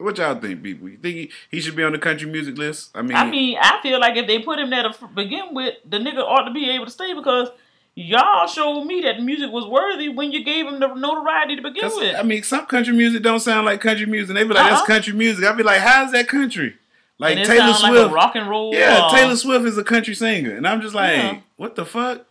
[0.00, 0.88] What y'all think, people?
[0.88, 2.90] You think he, he should be on the country music list?
[2.94, 5.74] I mean, I mean, I feel like if they put him there to begin with,
[5.84, 7.48] the nigga ought to be able to stay because
[7.94, 11.90] y'all showed me that music was worthy when you gave him the notoriety to begin
[11.94, 12.16] with.
[12.16, 14.34] I mean, some country music don't sound like country music.
[14.34, 14.70] They be like, Uh-uh.
[14.76, 15.44] that's country music.
[15.44, 16.76] I be like, how's that country?
[17.18, 18.06] Like Taylor Swift.
[18.06, 18.74] like rock and roll.
[18.74, 21.40] yeah, uh, Taylor Swift is a country singer, and I'm just like, Yeah.
[21.56, 22.24] what the fuck?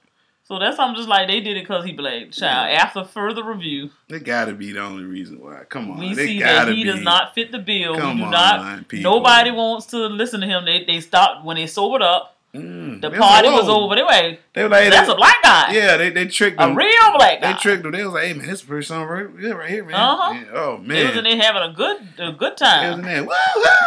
[0.50, 2.32] So that's I'm just like they did it because he black.
[2.32, 2.72] Child.
[2.76, 5.62] After further review, That gotta be the only reason why.
[5.70, 6.90] Come on, we see that he be.
[6.90, 7.96] does not fit the bill.
[7.96, 8.88] Come we do on, not.
[8.88, 9.12] people.
[9.12, 10.66] Nobody wants to listen to him.
[10.66, 12.36] They they stopped when they sobered up.
[12.56, 13.00] Mm.
[13.00, 13.96] The They party like, was over.
[13.96, 15.72] They were They were like, that's they- a black guy.
[15.72, 16.76] Yeah, they they tricked a them.
[16.76, 17.92] real black They tricked them.
[17.92, 19.94] They was like, "Hey man, this is a pretty song right, yeah, right here, man."
[19.94, 20.34] Uh-huh.
[20.34, 20.46] Yeah.
[20.56, 23.04] Oh They man, was in there having a good a good They was in time.
[23.04, 23.24] there.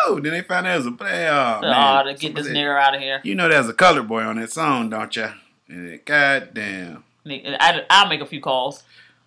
[0.07, 1.29] Woo Then they found out it was a play.
[1.29, 2.05] Oh, Oh, man.
[2.07, 3.21] to get Somebody this nigga out of here.
[3.25, 5.31] You know, there's a colored boy on that song, don't ya?
[5.73, 7.05] And God damn.
[7.27, 8.83] I, I'll make a few calls.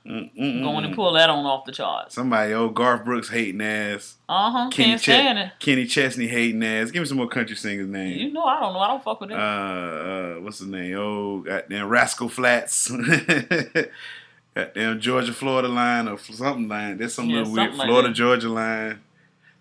[0.06, 0.62] Mm-mm-mm.
[0.64, 2.14] Go in and pull that on off the charts.
[2.14, 4.16] Somebody, old Garth Brooks hating ass.
[4.30, 4.70] Uh huh.
[4.70, 5.52] Kenny, Can't stand Ch- it.
[5.60, 6.92] Kenny Chesney hating ass.
[6.92, 8.22] Give me some more country singers' names.
[8.22, 8.80] You know I don't know.
[8.80, 10.96] I don't fuck with Uh, uh, what's his name?
[10.96, 12.92] Oh, goddamn Rascal Flatts.
[14.56, 16.98] goddamn Georgia Florida line or something line.
[16.98, 18.14] There's some Yeah, little weird like Florida that.
[18.14, 19.00] Georgia line.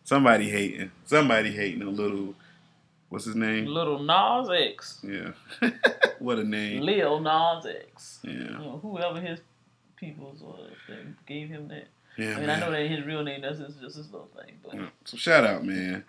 [0.05, 0.91] Somebody hating.
[1.07, 2.35] Somebody hating a little.
[3.15, 3.67] What's his name?
[3.67, 4.99] Little Nas X.
[5.05, 5.71] Yeah.
[6.19, 6.83] what a name.
[6.83, 8.19] Lil Nas X.
[8.25, 8.33] Yeah.
[8.33, 9.39] You know, whoever his
[9.95, 11.87] people's was, they gave him that.
[12.19, 12.33] Yeah.
[12.33, 12.51] I mean, man.
[12.51, 13.43] I know that his real name.
[13.43, 14.55] That's his, just his little thing.
[14.65, 14.87] But Yeah.
[15.05, 16.03] So shout out, man.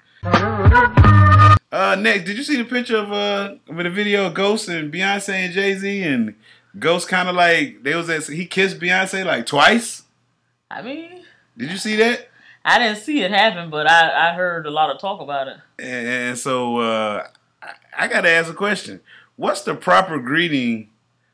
[1.71, 4.91] Uh, next, did you see the picture of uh with the video of Ghost and
[4.91, 6.33] Beyonce and Jay Z and
[6.79, 10.01] Ghost kind of like they was at he kissed Beyonce like twice.
[10.71, 11.23] I mean,
[11.55, 12.29] Did you see that?
[12.67, 15.57] I didn't see it happen, but I, I heard a lot of talk about it.
[15.77, 17.27] And, so uh,
[17.95, 19.01] I, got to ask a question.
[19.35, 20.89] What's the proper greeting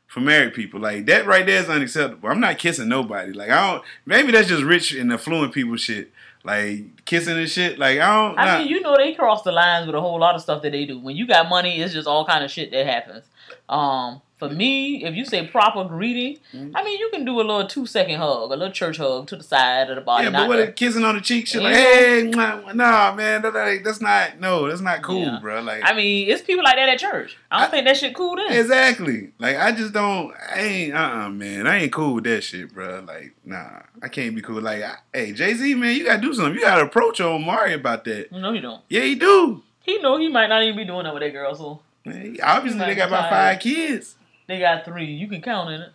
[0.06, 0.78] for married people?
[0.78, 2.28] Like that right there is unacceptable.
[2.28, 3.32] I'm not kissing nobody.
[3.32, 3.84] Like I don't.
[4.04, 6.12] Maybe that's just rich and affluent people shit.
[6.44, 7.78] Like kissing and shit.
[7.78, 8.38] Like I don't.
[8.38, 8.58] I nah.
[8.58, 10.84] mean, you know, they cross the lines with a whole lot of stuff that they
[10.84, 10.98] do.
[10.98, 13.24] When you got money, it's just all kind of shit that happens.
[13.70, 16.76] Um, for me, if you say proper greeting, Mm-hmm.
[16.76, 19.36] I mean, you can do a little two second hug, a little church hug to
[19.36, 20.24] the side of the body.
[20.24, 21.62] yeah, but what a kissing on the cheek shit?
[21.62, 21.82] Like Yeah.
[21.82, 22.74] hey, mwah, mwah.
[22.74, 24.38] nah, man, that, that- that's not.
[24.38, 25.38] No, that's not cool, Yeah.
[25.40, 25.62] bro.
[25.62, 27.36] Like I mean, it's people like that at church.
[27.50, 28.52] I don't I- think that shit cool then.
[28.52, 29.30] Exactly.
[29.38, 30.32] Like I just don't.
[30.54, 30.94] I ain't.
[30.94, 30.98] Uh.
[30.98, 31.66] uh man.
[31.66, 33.02] I ain't cool with that shit, bro.
[33.06, 33.80] Like nah.
[34.02, 34.60] I can't be cool.
[34.60, 36.54] Like I, hey, Jay Z, man, you gotta do something.
[36.54, 38.30] You gotta approach Omari about that.
[38.32, 38.82] No, he don't.
[38.90, 39.62] Yeah, he do.
[39.80, 41.54] He know he might not even be doing that with that girl.
[41.54, 43.54] So Man, obviously, they got be about tired.
[43.54, 44.16] five kids.
[44.52, 45.06] They got three.
[45.06, 45.90] You can count in it.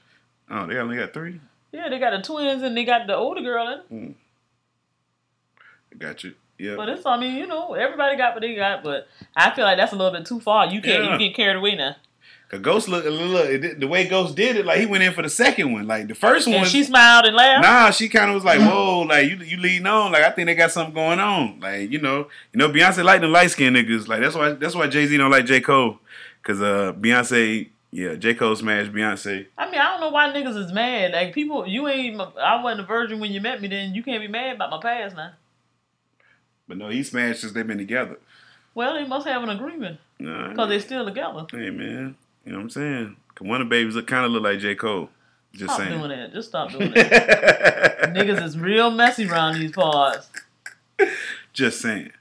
[0.49, 1.39] Oh, they only got three.
[1.71, 4.15] Yeah, they got the twins and they got the older girl in
[5.91, 5.99] it.
[5.99, 6.33] Got you.
[6.57, 6.75] Yeah.
[6.75, 8.83] But it's, I mean, you know, everybody got what they got.
[8.83, 10.67] But I feel like that's a little bit too far.
[10.67, 11.13] You can't, Yeah.
[11.13, 11.95] you get carried away now.
[12.49, 15.29] Cause Ghost look, look the way Ghost did it, like he went in for the
[15.29, 15.85] second one.
[15.85, 17.61] Like the first one, And was, she smiled and laughed.
[17.61, 20.13] nah, she kind of was like, whoa, like you you leading on.
[20.13, 21.59] Like I think they got something going on.
[21.59, 24.07] Like you know, you know, Beyonce like them light skinned niggas.
[24.07, 25.99] Like that's why that's why Jay Z don't like J Cole,
[26.41, 29.47] cause uh Beyonce, yeah, J Cole smashed Beyonce.
[29.57, 31.13] I mean, I don't know why niggas is mad.
[31.13, 32.19] Like people, you ain't.
[32.39, 33.67] I wasn't a virgin when you met me.
[33.67, 35.31] Then you can't be mad about my past now.
[36.67, 38.17] But no, he smashed since they've been together.
[38.75, 41.45] Well, they must have an agreement Nah, because they still together.
[41.51, 43.15] hey man, you know what I'm saying?
[43.35, 45.09] Cause one of the babies look kind of look like J Cole.
[45.53, 45.97] Just Stop saying.
[45.99, 46.33] doing that.
[46.33, 48.13] Just stop doing that.
[48.13, 50.29] Niggas is real messy around these parts.
[51.53, 52.11] Just saying.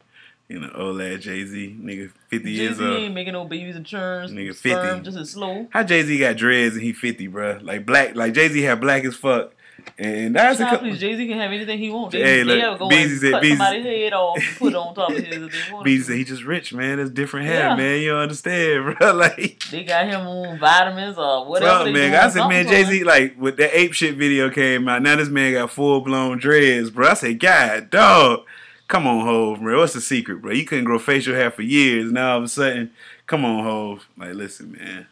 [0.48, 2.96] You know, old lad Jay Z, nigga, fifty Jay years Z old.
[2.98, 4.30] ain't making no babies and churns.
[4.30, 5.04] Nigga, sperm 50.
[5.04, 5.66] just as slow.
[5.70, 7.60] How Jay Z got dreads and he fifty, bruh?
[7.64, 9.54] Like black, like Jay Z had black as fuck,
[9.98, 10.94] and that's a Child, couple.
[10.94, 12.14] Jay Z can have anything he wants.
[12.14, 15.10] Hey, They, look, go Beezy said- cut Beezy- somebody's head off and put on top
[15.10, 15.84] of his if they want.
[15.84, 16.98] B said he just rich, man.
[16.98, 17.74] That's different hair, Yeah.
[17.76, 18.00] man.
[18.02, 19.12] You understand, bro.
[19.14, 21.90] Like, They got him on vitamins or whatever.
[21.90, 22.14] man.
[22.14, 25.02] I said, man, Jay Z, like, with that ape shit video came out.
[25.02, 27.08] Now this man got full blown dreads, bro.
[27.08, 28.44] I said, God, dog.
[28.88, 29.80] Come on, Hove, bro.
[29.80, 30.52] What's the secret, bro?
[30.52, 32.12] You couldn't grow facial hair for years.
[32.12, 32.92] Now all of a sudden,
[33.26, 34.08] come on, Hove.
[34.16, 35.06] Like, listen, man.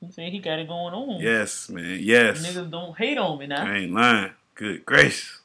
[0.00, 1.20] He said he got it going on.
[1.20, 1.98] Yes, man.
[2.00, 2.44] Yes.
[2.44, 3.64] Niggas don't hate on me now.
[3.64, 4.32] I ain't lying.
[4.54, 5.40] Good gracious.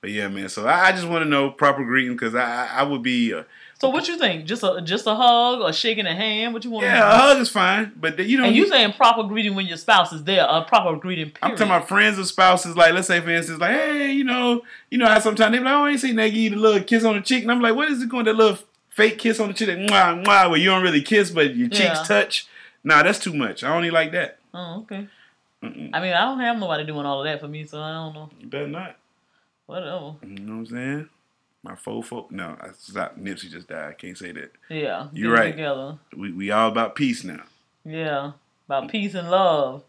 [0.00, 0.48] But yeah, man.
[0.48, 3.34] So I, I just want to know proper greeting because I, I I would be
[3.34, 3.44] uh,
[3.78, 4.46] So what you think?
[4.46, 6.54] Just a just a hug or shaking a hand?
[6.54, 6.86] What you want?
[6.86, 9.76] yeah a hug is fine, but you know And you saying proper greeting when your
[9.76, 10.46] spouse is there?
[10.48, 11.26] A proper greeting.
[11.26, 11.38] Period.
[11.42, 12.74] I'm talking about friends or spouses.
[12.76, 15.64] Like let's say for instance, like hey, you know, you know how sometimes they be
[15.64, 17.52] like, oh, I ain't seen that give you the little kiss on the cheek, and
[17.52, 18.58] I'm like, what is it going that little
[18.88, 21.68] fake kiss on the cheek, that mwah mwah, where you don't really kiss but your
[21.68, 22.02] cheeks Yeah.
[22.04, 22.46] touch?
[22.82, 23.62] Nah, that's too much.
[23.62, 24.38] I don't even like that.
[24.54, 25.06] Oh, okay.
[25.62, 25.90] Mm-mm.
[25.92, 28.14] I mean, I don't have nobody doing all of that for me, so I don't
[28.14, 28.30] know.
[28.40, 28.96] You better not.
[29.66, 30.14] Whatever.
[30.22, 31.08] You know what I'm saying?
[31.66, 32.30] My fofo.
[32.30, 33.18] No, I stop.
[33.18, 33.88] Nipsey just died.
[33.90, 34.52] I can't say that.
[34.70, 35.08] Yeah.
[35.12, 35.50] you're right.
[35.50, 35.98] Together.
[36.16, 37.42] We we all about peace now.
[37.84, 38.32] Yeah.
[38.68, 39.82] About peace and love.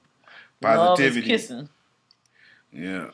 [0.64, 1.20] Love Positivity.
[1.32, 1.70] is kissing.
[2.72, 3.12] Yeah.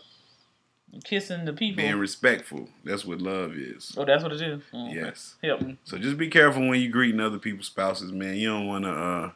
[1.04, 1.84] Kissing the people.
[1.84, 2.70] Being respectful.
[2.86, 3.94] That's what love is.
[3.98, 4.62] oh, that's what it is.
[4.74, 4.88] Oh.
[4.90, 5.36] Yes.
[5.44, 5.78] Help me.
[5.84, 8.36] So just be careful when you greeting other people's spouses, man.
[8.36, 9.32] You don't want to uh,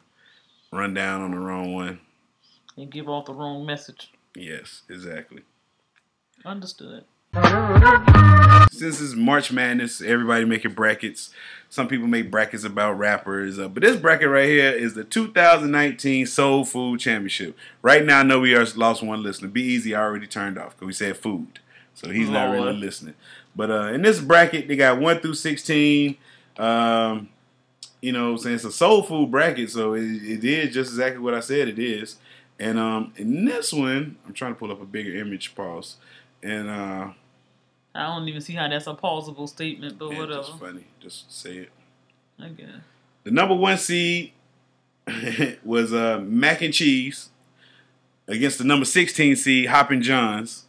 [0.72, 2.00] run down on the wrong one.
[2.78, 4.10] And give off the wrong message.
[4.34, 5.42] Yes, exactly.
[6.46, 7.04] Understood.
[8.78, 11.30] Since it's March Madness, everybody making brackets.
[11.68, 16.26] Some people make brackets about rappers, uh, but this bracket right here is the 2019
[16.26, 17.56] Soul Food Championship.
[17.82, 19.48] Right now, I know we are lost one listener.
[19.48, 21.58] Be easy, I already turned off because we said food,
[21.94, 23.14] so he's not really listening.
[23.54, 26.16] But uh, in this bracket, they got one through 16.
[26.56, 27.28] Um,
[28.00, 31.20] you know, I'm saying it's a soul food bracket, so it, it is just exactly
[31.20, 32.16] what I said it is.
[32.60, 35.96] And um, in this one, I'm trying to pull up a bigger image, pause,
[36.42, 37.08] and uh,
[37.98, 40.42] I don't even see how that's a plausible statement, but man, whatever.
[40.42, 41.70] just funny, just say it.
[42.38, 42.68] I guess.
[43.24, 44.32] The number one seed
[45.64, 47.30] was uh, Mac and Cheese
[48.28, 50.66] against the number 16 seed Hoppin' Johns.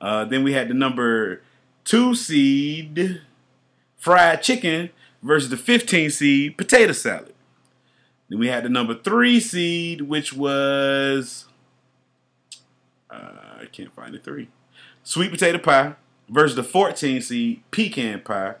[0.00, 1.42] Uh, then we had the number
[1.82, 3.22] two seed
[3.96, 7.34] Fried Chicken versus the 15 seed Potato Salad.
[8.28, 11.46] Then we had the number three seed, which was
[13.10, 14.48] uh, I can't find the three.
[15.02, 15.96] Sweet potato pie
[16.28, 18.54] versus the 14 seed pecan pie.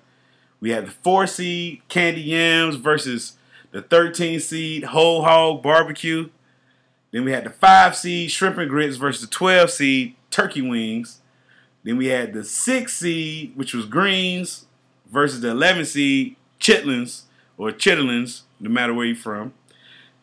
[0.60, 3.34] We had the four seed candy yams versus
[3.70, 6.30] the 13 seed whole hog barbecue.
[7.10, 11.20] Then we had the five seed shrimp and grits versus the 12 seed turkey wings.
[11.84, 14.66] Then we had the six seed, which was greens,
[15.10, 17.22] versus the 11 seed chitlins
[17.56, 19.54] or chitlins, no matter where you're from.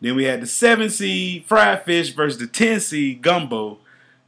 [0.00, 3.78] Then we had the seven seed fried fish versus the 10 seed gumbo.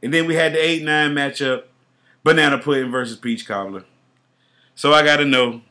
[0.01, 1.63] And then we had the 8 9 matchup
[2.29, 3.85] banana pudding versus peach cobbler.
[4.75, 5.61] So I got to know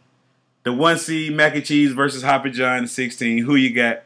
[0.65, 3.45] the one seed mac and cheese versus Hoppin' John the 16.
[3.45, 4.03] Who you got?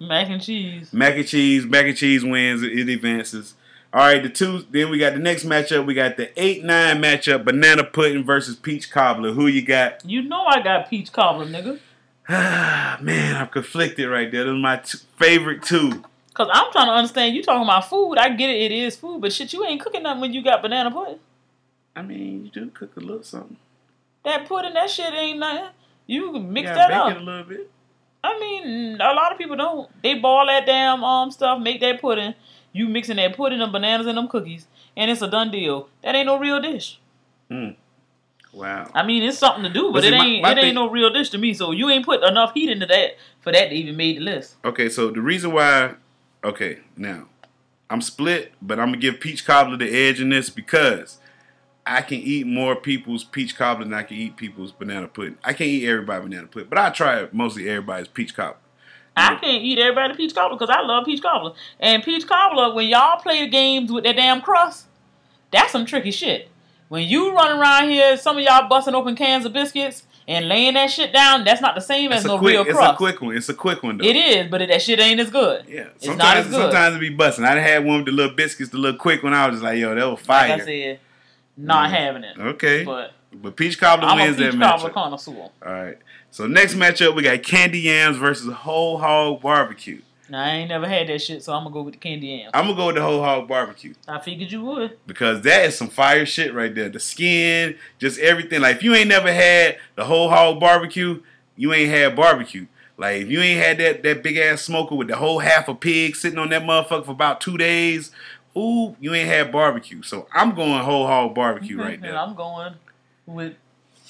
[0.00, 0.92] Mac and cheese.
[0.92, 1.64] Mac and cheese.
[1.66, 2.64] Mac and cheese wins.
[2.64, 3.54] It advances.
[3.92, 4.64] All right, the two.
[4.70, 5.86] Then we got the next matchup.
[5.86, 9.32] We got the eight nine matchup: banana pudding versus peach cobbler.
[9.32, 10.04] Who you got?
[10.04, 11.78] You know I got peach cobbler, nigga.
[12.28, 14.44] Ah, man, I'm conflicted right there.
[14.44, 16.02] Those are my two, favorite two.
[16.34, 17.34] Cause I'm trying to understand.
[17.34, 18.16] You talking about food?
[18.16, 18.60] I get it.
[18.60, 21.18] It is food, but shit, you ain't cooking nothing when you got banana pudding.
[21.98, 23.56] I mean, you do cook a little something.
[24.24, 25.70] That pudding, that shit ain't nothing.
[26.06, 27.10] You can You mix gotta that bake up.
[27.12, 27.70] it a little bit.
[28.22, 29.90] I mean, a lot of people don't.
[30.02, 32.34] They ball that damn um stuff, make that pudding.
[32.72, 35.88] You mixing that pudding, them bananas, and them cookies, and it's a done deal.
[36.02, 37.00] That ain't no real dish.
[37.50, 37.70] Hmm.
[38.52, 38.90] Wow.
[38.94, 40.64] I mean, it's something to do, but, But see, it my- ain't my it thing-
[40.66, 41.52] ain't no real dish to me.
[41.54, 44.56] So you ain't put enough heat into that for that to even made the list.
[44.64, 45.94] Okay, so the reason why,
[46.44, 47.26] okay, now
[47.90, 51.18] I'm split, but I'm gonna give peach cobbler the edge in this because
[51.88, 55.38] I can eat more people's peach cobbler than I can eat people's banana pudding.
[55.42, 58.58] I can't eat everybody banana pudding, but I try mostly everybody's peach cobbler.
[59.16, 61.54] I can't eat everybody peach cobbler because I love peach cobbler.
[61.80, 64.86] And peach cobbler, when y'all play the games with that damn crust,
[65.50, 66.50] that's some tricky shit.
[66.88, 70.74] When you run around here, some of y'all busting open cans of biscuits and laying
[70.74, 72.94] that shit down, that's not the same as It's a no quick, real it's a
[72.96, 73.36] quick one.
[73.36, 74.04] It's a quick one though.
[74.04, 75.64] It is, but that shit ain't as good.
[75.66, 76.60] Yeah, It's not sometimes as good.
[76.60, 77.44] sometimes it be busting.
[77.44, 79.34] I had one with the little biscuits, the little quick one.
[79.34, 80.52] I was just like, yo, that was Like fire.
[80.52, 81.00] I said,
[81.58, 81.96] not Yeah.
[81.96, 82.38] having it.
[82.38, 84.94] okay, but, But peach cobbler I'm a wins that peach cobbler matchup.
[84.94, 85.32] connoisseur.
[85.34, 85.98] All right.
[86.30, 90.00] So next matchup we got candy yams versus whole hog barbecue.
[90.30, 92.50] Now I ain't never had that shit, so I'm gonna go with the candy yams.
[92.52, 93.94] I'm gonna go with the whole hog barbecue.
[94.06, 94.98] I figured you would.
[95.06, 96.88] because that is some fire shit right there.
[96.90, 98.60] The skin, just everything.
[98.60, 101.22] Like if you ain't never had the whole hog barbecue,
[101.56, 102.66] you ain't had barbecue.
[102.98, 105.74] Like if you ain't had that that big ass smoker with the whole half a
[105.74, 108.10] pig sitting on that motherfucker for about two days,
[108.58, 110.02] ooh, you ain't had barbecue.
[110.02, 111.86] So I'm going whole hog barbecue mm-hmm.
[111.86, 112.18] right and there.
[112.18, 112.74] I'm going
[113.26, 113.54] with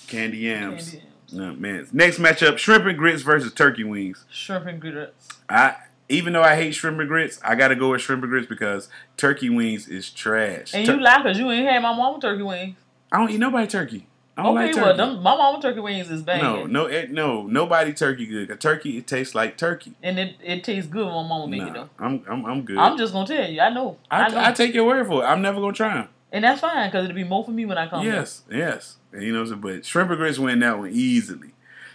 [0.07, 0.91] Candy yams.
[0.91, 1.33] candy yams.
[1.33, 1.87] No, man.
[1.93, 4.25] Next matchup: shrimp and grits versus turkey wings.
[4.31, 5.29] Shrimp and grits.
[5.49, 5.77] I
[6.09, 8.89] even though I hate shrimp and grits, I gotta go with shrimp and grits because
[9.17, 10.75] turkey wings is trash.
[10.75, 12.77] And Tur- you lie because you ain't had my mama turkey wings.
[13.13, 14.07] I don't eat nobody turkey.
[14.39, 16.41] I don't Okay, like well, them, my mama turkey wings is bad.
[16.41, 18.53] No, no, it, no, nobody turkey good.
[18.53, 19.95] A turkey, it tastes like turkey.
[20.01, 21.91] And it, it tastes good when my mama make it though.
[21.99, 22.79] I'm, I'm, I'm good.
[22.79, 23.97] I'm just gonna tell you, I know.
[24.09, 24.39] I, I, know.
[24.39, 25.27] I take your word for it.
[25.27, 26.09] I'm never gonna try them.
[26.31, 28.07] and that's fine because it'll be more for me when I come.
[28.07, 28.99] Yes, yes.
[29.13, 29.79] And you know, what I'm saying?
[29.79, 31.51] but shrimp and grits win that one easily.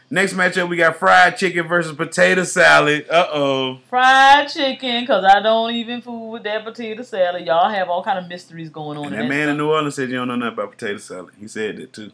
[0.09, 3.07] Next matchup, we got fried chicken versus potato salad.
[3.09, 3.79] Uh oh.
[3.89, 7.47] Fried chicken because I don't even fool with that potato salad.
[7.47, 9.05] Y'all have all kind of mysteries going on.
[9.05, 9.51] And in that man stuff.
[9.51, 11.33] in New Orleans said you don't know nothing about potato salad.
[11.39, 12.11] He said that too.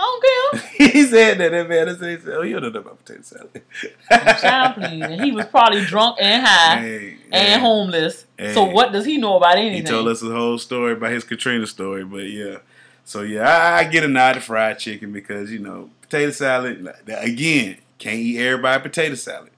[0.00, 0.90] I don't care.
[0.92, 1.50] he said that.
[1.50, 3.62] That man said, he said, "Oh, you don't know about potato salad."
[4.40, 5.02] Child, please.
[5.02, 7.58] And he was probably drunk and high Hey, and hey.
[7.58, 8.24] homeless.
[8.54, 9.78] So what does he know about anything?
[9.78, 12.58] He told us the whole story about his Katrina story, but yeah.
[13.04, 16.86] So yeah, I, I get a nod to fried chicken because you know potato salad.
[17.08, 19.50] Again, can't eat everybody potato salad,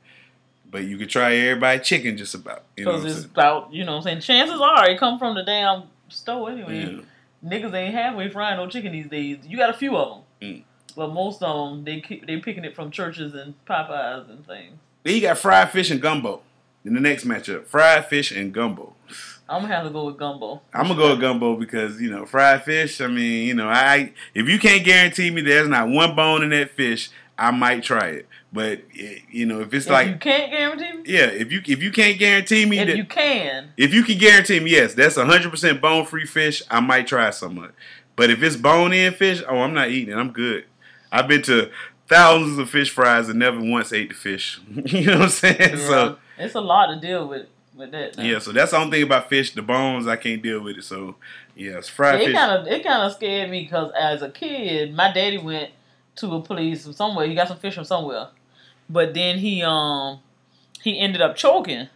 [0.70, 2.62] but you could try everybody chicken just about.
[2.78, 3.30] You know Because it's saying?
[3.32, 4.20] about, you know what I'm saying?
[4.20, 6.86] Chances are it come from the damn store anyway.
[6.86, 7.00] Yeah.
[7.44, 9.38] Niggas ain't halfway frying no chicken these days.
[9.46, 10.24] You got a few of them.
[10.40, 10.62] Mm.
[10.96, 14.78] But most of them, they ki- they picking it from churches and Popeyes and things.
[15.02, 16.42] Then you got fried fish and gumbo.
[16.84, 18.94] in the next matchup, fried fish and gumbo.
[19.48, 20.62] I'm gonna have to go with gumbo.
[20.72, 23.00] I'm gonna go with gumbo because you know fried fish.
[23.00, 26.50] I mean, you know, I if you can't guarantee me there's not one bone in
[26.50, 28.28] that fish, I might try it.
[28.52, 31.60] But eh, you know, if it's If like you can't guarantee me, yeah, if you
[31.66, 34.94] if you can't guarantee me if that you can, if you can guarantee me yes,
[34.94, 37.70] that's hundred percent bone free fish, I might try some of it.
[38.16, 40.16] But if it's bone in fish, oh, I'm not eating it.
[40.16, 40.64] I'm good.
[41.10, 41.70] I've been to
[42.06, 44.60] thousands of fish fries and never once ate the fish.
[44.68, 45.76] you know what I'm saying?
[45.78, 48.16] So it's a lot to deal with with that.
[48.16, 48.22] now.
[48.22, 49.54] yeah, so that's the only thing about fish.
[49.54, 50.84] The bones, I can't deal with it.
[50.84, 51.16] So
[51.54, 55.12] yes, fried it kind of it kind of scared me because as a kid, my
[55.12, 55.70] daddy went
[56.16, 57.26] to a place from somewhere.
[57.26, 58.28] He got some fish from somewhere,
[58.88, 60.20] but then he um
[60.82, 61.88] he ended up choking.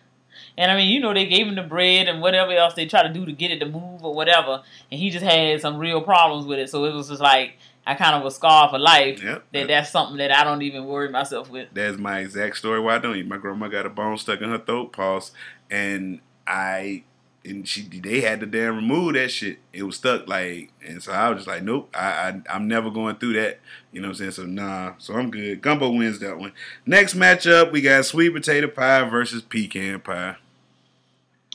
[0.56, 3.02] And I mean, you know, they gave him the bread and whatever else they try
[3.02, 6.00] to do to get it to move or whatever, and he just had some real
[6.00, 6.70] problems with it.
[6.70, 9.22] So it was just like I kind of was scarred for life.
[9.22, 9.44] Yep.
[9.52, 11.68] That that's something that I don't even worry myself with.
[11.72, 12.80] That's my exact story.
[12.80, 13.26] Why I don't eat?
[13.26, 15.32] My grandma got a bone stuck in her throat, pause,
[15.70, 17.04] and I
[17.44, 19.58] and she they had to damn remove that shit.
[19.72, 22.90] It was stuck like, and so I was just like, nope, I, I I'm never
[22.90, 23.60] going through that.
[23.92, 24.30] You know what I'm saying?
[24.32, 25.60] So nah, so I'm good.
[25.60, 26.52] Gumbo wins that one.
[26.86, 30.36] Next matchup, we got sweet potato pie versus pecan pie.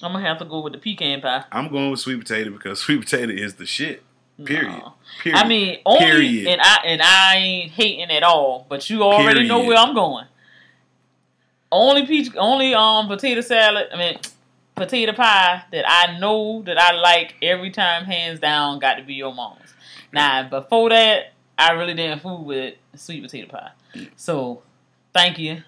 [0.02, 1.44] I'm gonna have to go with the pecan pie.
[1.52, 4.04] I'm going with sweet potato because sweet potato is the shit.
[4.44, 4.70] Period.
[4.70, 4.94] No.
[5.22, 5.38] Period.
[5.38, 6.48] I mean, only Period.
[6.48, 10.26] and I and I ain't hating at all, but you already know where I'm going.
[11.72, 13.90] Only peach, only um potato salad.
[13.94, 14.18] I mean,
[14.76, 19.14] potato pie that I know that I like every time, hands down, got to be
[19.14, 19.74] your mom's.
[20.12, 23.72] Now, before that, I really didn't fool with sweet potato pie.
[24.16, 24.64] So,
[25.14, 25.64] thank you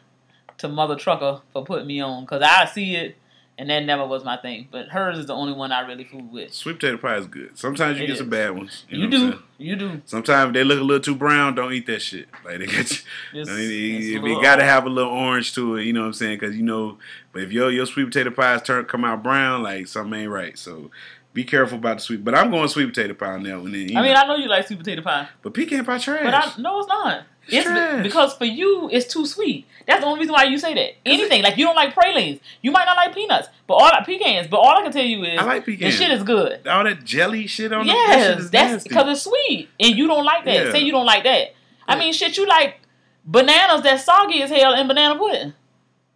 [0.60, 3.18] to Mother Trucker for putting me on because I see it,
[3.62, 4.68] and that never was my thing.
[4.72, 6.52] But hers is the only one I really fool with.
[6.52, 7.56] sweet potato pie is good.
[7.60, 8.86] Sometimes you It get some bad ones.
[8.90, 10.02] You, You, know do, you do.
[10.06, 12.28] Sometimes they look a little too brown, don't eat that shit.
[12.44, 12.98] Like they get you.
[13.34, 15.94] I mean, it's if little it got to have a little orange to it, you
[15.94, 16.40] know what I'm saying?
[16.40, 16.98] Because you know,
[17.34, 20.58] but if your your sweet potato pies turn come out brown, like something ain't right.
[20.58, 20.90] So
[21.34, 22.24] be careful about the sweet.
[22.24, 23.60] But I'm going sweet potato pie now.
[23.60, 23.74] And.
[23.74, 24.22] Then, I mean, know.
[24.22, 26.24] I know you like sweet potato pie, but pecan pie trash.
[26.24, 27.24] but I no, it's not.
[27.48, 28.04] It's It's, trash.
[28.04, 29.66] because for you, it's too sweet.
[29.88, 30.92] That's the only reason why you say that.
[31.06, 34.48] Anything like you don't like pralines, you might not like peanuts, but all pecans.
[34.48, 35.98] But all I can tell you is I like pecans.
[35.98, 36.68] the shit is good.
[36.68, 37.88] All that jelly shit on.
[37.88, 40.66] That Yes, is that's because it's sweet, and you don't like that.
[40.68, 40.72] Yeah.
[40.72, 41.56] Say you don't like that.
[41.88, 42.80] I mean, shit, you like
[43.26, 45.54] bananas that soggy as hell and banana pudding.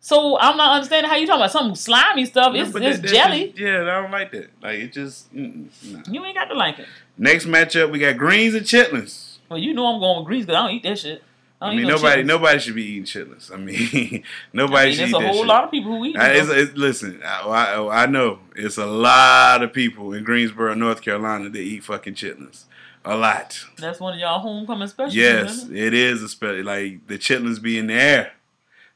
[0.05, 2.53] So I'm not understanding how you talking about some slimy stuff.
[2.53, 3.47] Yeah, It's, it's that- jelly.
[3.47, 4.51] just- yeah, I don't like that.
[4.61, 5.33] Like it just.
[5.33, 6.03] Mm, nah.
[6.07, 6.85] You ain't got to like it.
[7.17, 9.37] Next matchup, we got greens and chitlins.
[9.49, 11.23] Well, you know I'm going with greens because I don't eat that shit.
[11.59, 12.25] I, I mean, no nobody, chitlins.
[12.27, 13.51] nobody should be eating chitlins.
[13.51, 15.47] I mean, nobody I mean, should there's a whole shit.
[15.47, 18.85] lot of people who eat I, it's, it's, listen, I, I, I know it's a
[18.85, 22.65] lot of people in Greensboro, North Carolina that eat fucking chitlins.
[23.05, 23.59] A lot.
[23.79, 25.15] That's one of y'all homecoming specials.
[25.15, 25.83] Yes, isn't it?
[25.83, 28.33] it is especially like the chitlins be in the air.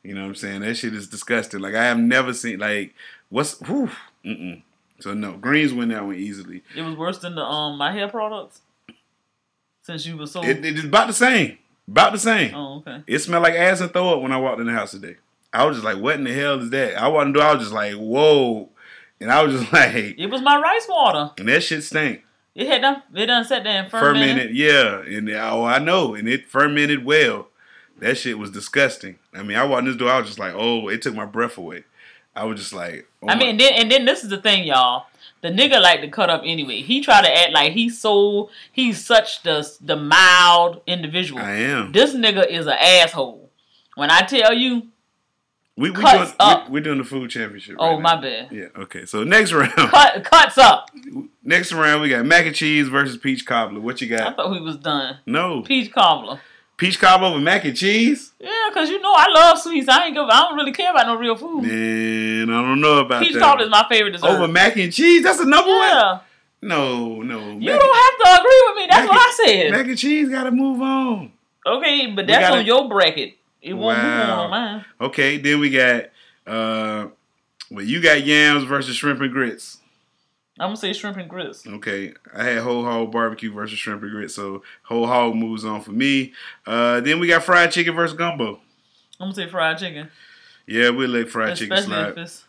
[0.04, 0.62] You know what I'm saying?
[0.62, 1.60] That shit is disgusting.
[1.60, 2.94] Like I have never seen like
[3.30, 3.90] what's whew,
[4.26, 4.62] mm-mm.
[5.00, 6.64] So no, greens win that one easily.
[6.76, 8.62] It was worse than the um my hair products.
[9.82, 10.44] Since you were so.
[10.44, 11.58] It, it is about the same.
[11.88, 12.54] About the same.
[12.54, 13.04] oh, okay.
[13.08, 15.16] It smelled like ass and throw up when I walked in the house today.
[15.52, 16.96] I was just like, what in the hell is that?
[16.96, 18.70] I wasn't do I was just like, whoa.
[19.20, 21.32] And I was just like, It was my rice water.
[21.40, 22.24] and that shit stank.
[22.54, 23.02] It had done.
[23.16, 24.50] It done sat there and fermented.
[24.50, 27.48] fermented, yeah, and oh, I know, and it fermented well.
[28.00, 29.20] That shit was disgusting.
[29.34, 31.26] I mean, I walked in this door, I was just like, oh, it took my
[31.26, 31.84] breath away.
[32.36, 34.66] I was just like, oh I mean, and then and then this is the thing,
[34.66, 35.06] y'all.
[35.42, 36.82] The nigga like to cut up anyway.
[36.82, 41.42] He try to act like he's so he's such the the mild individual.
[41.42, 41.92] I am.
[41.92, 43.50] This nigga is an asshole.
[43.96, 44.88] When I tell you,
[45.76, 46.68] We we cuts doing up.
[46.68, 47.76] we, we're doing the food championship.
[47.80, 48.22] oh right my now.
[48.22, 48.66] bad, Yeah.
[48.78, 49.06] Okay.
[49.06, 50.90] So next round, cut cuts up.
[51.44, 53.80] next round we got mac and cheese versus peach cobbler.
[53.82, 54.34] What you got?
[54.34, 55.18] I thought we was done.
[55.26, 56.40] No Peach cobbler.
[56.80, 58.32] Peach cobbler with mac and cheese.
[58.40, 59.88] Yeah, cause you know I love sweets.
[59.88, 60.24] I ain't give.
[60.28, 61.64] I don't really care about no real food.
[61.64, 63.42] Man, I don't know about Peach that.
[63.42, 64.28] cobbler is my favorite dessert.
[64.28, 65.24] Over mac and cheese.
[65.24, 66.22] That's the number one.
[66.62, 67.40] No, no.
[67.52, 68.88] you mac, don't have to agree with me.
[68.90, 69.72] That's mac what I said.
[69.72, 71.32] Mac and cheese got to move on.
[71.66, 73.36] okay, but that's gotta- on your bracket.
[73.62, 74.86] It won't move on mine.
[75.02, 76.06] Okay, then we got
[76.48, 77.08] uh
[77.70, 79.79] well you got yams versus shrimp and grits.
[80.60, 81.66] I'm gonna say shrimp and grits.
[81.66, 82.14] Okay.
[82.36, 85.92] I had whole hog barbecue versus shrimp and grits, so whole hog moves on for
[85.92, 86.34] me.
[86.66, 88.60] Uh then we got fried chicken versus gumbo.
[89.20, 90.10] I'm gonna say fried chicken,
[90.68, 92.46] Yeah, we let fried chicken especially if it's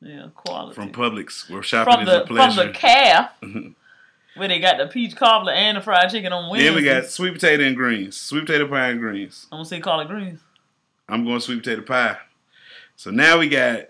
[0.00, 1.48] yeah quality from Publix.
[1.50, 3.32] Where shopping from is the from the calf
[4.36, 6.68] where they got the peach cobbler and the fried chicken on Wednesday.
[6.68, 8.16] then we got sweet potato and greens.
[8.16, 9.46] Sweet potato pie and greens.
[9.50, 10.40] I'm gonna say collard greens.
[11.08, 12.18] I'm going sweet potato pie.
[12.96, 13.88] So now we got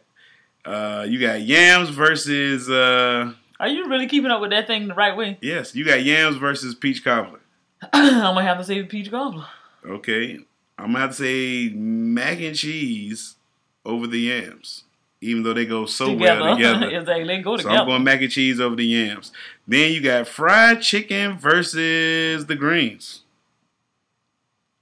[0.64, 4.94] uh you got yams versus uh Are you really keeping up with that thing the
[4.94, 5.38] right way?
[5.40, 7.40] yes, you got yams versus peach cobbler.
[7.92, 9.46] I'm gonna have to say peach cobbler.
[9.86, 10.38] Okay.
[10.78, 13.36] I'm gonna have to say mac and cheese
[13.84, 14.84] over the yams.
[15.20, 16.42] even though they go so together.
[16.42, 16.88] well together.
[16.90, 17.24] exactly.
[17.26, 17.74] They go together.
[17.76, 17.80] So.
[17.82, 19.32] I'm going mac and cheese over the yams.
[19.66, 23.22] Then you got fried chicken versus the greens.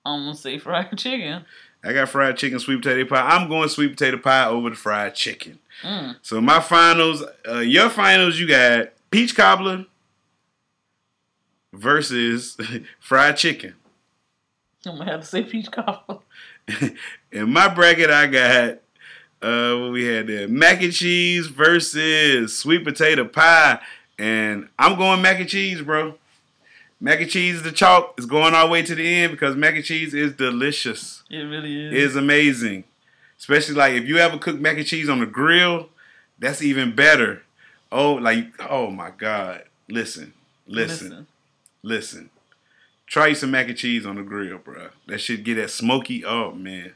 [0.04, 1.44] I'm gonna say fried chicken.
[1.84, 3.28] I got fried chicken, sweet potato pie.
[3.28, 5.58] I'm going sweet potato pie over the fried chicken.
[5.82, 6.16] Mm.
[6.22, 9.86] So my finals, uh, your finals, you got peach cobbler
[11.72, 12.56] versus
[13.00, 13.74] fried chicken.
[14.84, 16.18] I'm gonna have to say peach cobbler.
[17.32, 18.78] In my bracket, I got
[19.42, 23.80] uh, what we had there: mac and cheese versus sweet potato pie.
[24.18, 26.14] And I'm going mac and cheese, bro.
[26.98, 29.74] Mac and cheese, the chalk is going all the way to the end because mac
[29.74, 31.22] and cheese is delicious.
[31.30, 31.92] It really is.
[31.92, 32.84] It is amazing,
[33.38, 35.88] especially like if you ever cook mac and cheese on the grill,
[36.38, 37.42] that's even better.
[37.92, 39.64] Oh, like oh my god!
[39.88, 40.32] Listen,
[40.66, 41.26] listen,
[41.82, 42.30] listen.
[43.06, 44.88] Try some mac and cheese on the grill, bro.
[45.06, 46.24] That should get that smoky.
[46.24, 46.92] Oh man!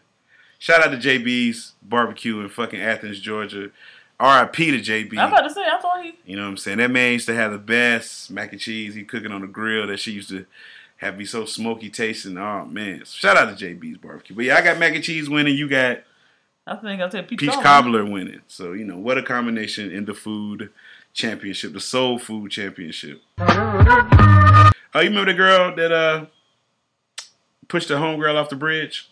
[0.59, 3.71] Shout out to JB's Barbecue in fucking Athens, Georgia.
[4.19, 4.71] R.I.P.
[4.73, 5.19] to JB.
[5.19, 5.63] I'm about to say.
[5.63, 6.15] I thought he.
[6.27, 6.77] You know what I'm saying?
[6.77, 8.95] That man used to have the best mac and cheese.
[8.95, 9.87] He cooking on the grill.
[9.87, 10.45] That she used to
[10.99, 12.37] have be so smoky tasting.
[12.37, 13.03] Oh man!
[13.07, 14.37] Shout out to JB's Barbecue.
[14.37, 15.57] But yeah, I got mac and cheese winning.
[15.57, 16.01] You got
[16.71, 17.63] I think I said peach, peach cobbler.
[17.65, 18.41] cobbler winning.
[18.47, 20.71] So you know what a combination in the food
[21.13, 23.21] championship, the soul food championship.
[23.41, 26.27] Oh, you remember the girl that uh
[27.67, 29.11] pushed the homegirl off the bridge?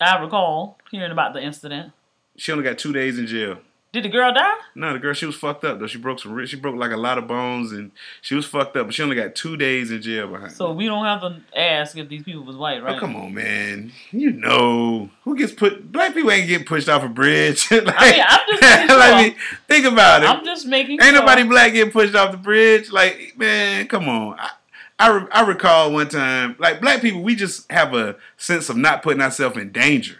[0.00, 1.92] I recall hearing about the incident.
[2.36, 3.58] She only got two days in jail.
[3.94, 4.54] Did the girl die?
[4.74, 5.86] No, the girl she was fucked up though.
[5.86, 6.44] She broke some.
[6.46, 7.92] She broke like a lot of bones, and
[8.22, 8.86] she was fucked up.
[8.86, 10.50] But she only got two days in jail behind.
[10.50, 12.96] So we don't have to ask if these people was white, oh, right?
[12.96, 13.92] Oh come on, man!
[14.10, 15.92] You know who gets put?
[15.92, 17.70] Black people ain't getting pushed off a bridge.
[17.70, 19.58] like, I mean, I'm just making like, sure.
[19.68, 20.28] think about it.
[20.28, 20.94] I'm just making.
[20.94, 21.20] Ain't sure.
[21.20, 22.90] nobody black getting pushed off the bridge.
[22.90, 24.40] Like, man, come on.
[24.40, 24.50] I,
[24.98, 28.76] I, re- I recall one time, like, black people, we just have a sense of
[28.76, 30.18] not putting ourselves in danger.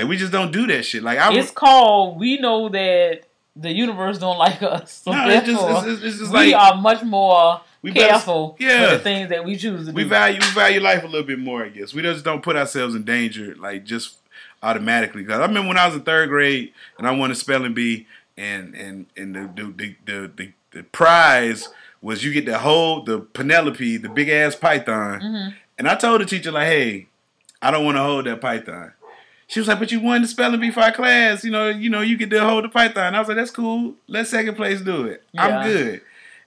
[0.00, 1.02] Like, we just don't do that shit.
[1.02, 2.18] Like, I It's called.
[2.18, 3.22] We know that
[3.54, 6.54] the universe don't like us, so No, it's just- therefore it's- it's just we like-
[6.54, 8.82] are much more We better- careful yeah.
[8.82, 10.08] with the things that we choose to we do.
[10.10, 11.64] value we value life a little bit more.
[11.64, 14.16] I guess we just don't put ourselves in danger like just
[14.62, 15.22] automatically.
[15.22, 18.06] Because I remember when I was in third grade and I won a spelling bee,
[18.36, 21.68] and and and the the the, the, the, the prize
[22.02, 25.20] was you get to hold the Penelope, the big ass python.
[25.20, 25.54] Mhm.
[25.78, 27.06] And I told the teacher like, hey,
[27.62, 28.92] I don't want to hold that python.
[29.48, 31.44] She was like, but you won the spelling bee for our class.
[31.44, 33.14] You know, you know, you get to hold the python.
[33.14, 33.94] I was like, that's cool.
[34.08, 35.22] Let second place do it.
[35.32, 35.46] Yeah.
[35.46, 36.00] I'm good.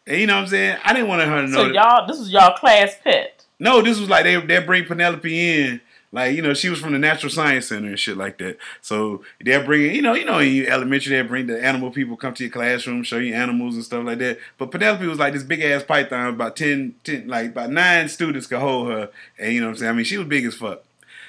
[0.06, 0.78] And you know what I'm saying?
[0.84, 1.64] I didn't want her to know.
[1.64, 3.46] So y'all, this is y'all class pet.
[3.60, 5.82] no, this was like they they bring Penelope in.
[6.12, 8.58] Like, you know, she was from the Natural Science Center and shit like that.
[8.82, 12.34] So they're bringing, you know, you know, in elementary, they'll bring the animal people come
[12.34, 14.40] to your classroom, show you animals and stuff like that.
[14.58, 18.48] But Penelope was like this big ass python, about 10, 10, like about nine students
[18.48, 19.12] could hold her.
[19.38, 19.90] And you know what I'm saying?
[19.92, 20.84] I mean, she was big as fuck.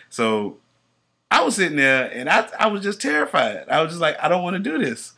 [0.09, 0.57] So
[1.31, 3.69] I was sitting there and I, I was just terrified.
[3.69, 5.13] I was just like, I don't want to do this.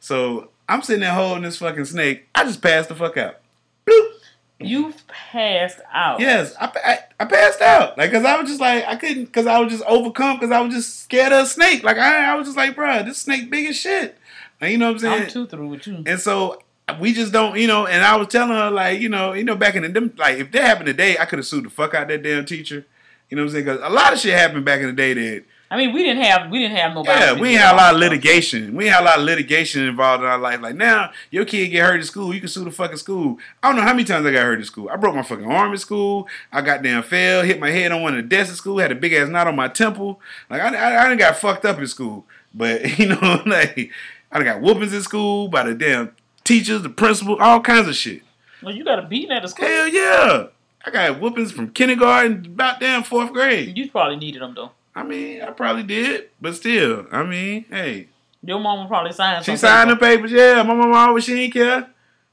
[0.00, 2.28] So I'm sitting there holding this fucking snake.
[2.34, 3.40] I just passed the fuck out.
[3.86, 4.12] Bloop.
[4.58, 6.20] You passed out.
[6.20, 7.98] Yes, I, I, I passed out.
[7.98, 10.60] Like, cause I was just like, I couldn't, cause I was just overcome, cause I
[10.60, 11.82] was just scared of a snake.
[11.82, 14.16] Like, I, I was just like, bruh, this snake big as shit.
[14.60, 15.22] Like, you know what I'm saying?
[15.24, 16.02] I'm too through with you.
[16.06, 16.62] And so
[17.00, 17.86] we just don't, you know.
[17.86, 20.38] And I was telling her, like, you know, you know, back in the them, like,
[20.38, 22.86] if that happened today, I could have sued the fuck out that damn teacher.
[23.28, 23.64] You know what I'm saying?
[23.64, 26.22] Because a lot of shit happened back in the day that I mean, we didn't
[26.22, 27.18] have we didn't have nobody.
[27.18, 28.76] yeah, we had a lot of litigation.
[28.76, 30.60] We had a lot of litigation involved in our life.
[30.60, 33.38] Like now, your kid get hurt in school, you can sue the fucking school.
[33.62, 34.88] I don't know how many times I got hurt in school.
[34.88, 36.28] I broke my fucking arm in school.
[36.52, 38.92] I got damn fell, hit my head on one of the desks in school, had
[38.92, 40.20] a big ass knot on my temple.
[40.48, 42.26] Like I, I, I done got fucked up in school.
[42.54, 43.90] But you know, like
[44.30, 46.12] I got whoopings in school by the damn
[46.44, 48.22] teachers, the principal, all kinds of shit.
[48.62, 49.66] Well, you got a beating at the school.
[49.66, 50.46] Hell yeah.
[50.84, 53.76] I got whoopings from kindergarten about damn fourth grade.
[53.76, 54.70] You probably needed them though.
[54.96, 58.08] I mean, I probably did, but still, I mean, hey,
[58.42, 59.44] Your mama probably signed.
[59.44, 60.62] She signed the papers, yeah.
[60.62, 61.90] My mama always she ain't care.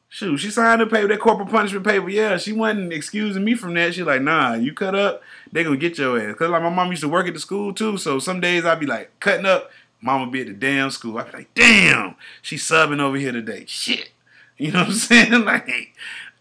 [0.07, 2.07] Shoot, she signed the paper, that corporal punishment paper.
[2.07, 3.93] Yeah, she wasn't excusing me from that.
[3.93, 6.37] She like, nah, you cut up, they gonna get your ass.
[6.37, 8.79] Cause like my mom used to work at the school too, so some days I'd
[8.79, 9.69] be like cutting up.
[9.99, 11.17] Mama be at the damn school.
[11.17, 13.65] I'd be like, damn, she subbing over here today.
[13.67, 14.11] Shit,
[14.57, 15.43] you know what I'm saying?
[15.43, 15.95] Like,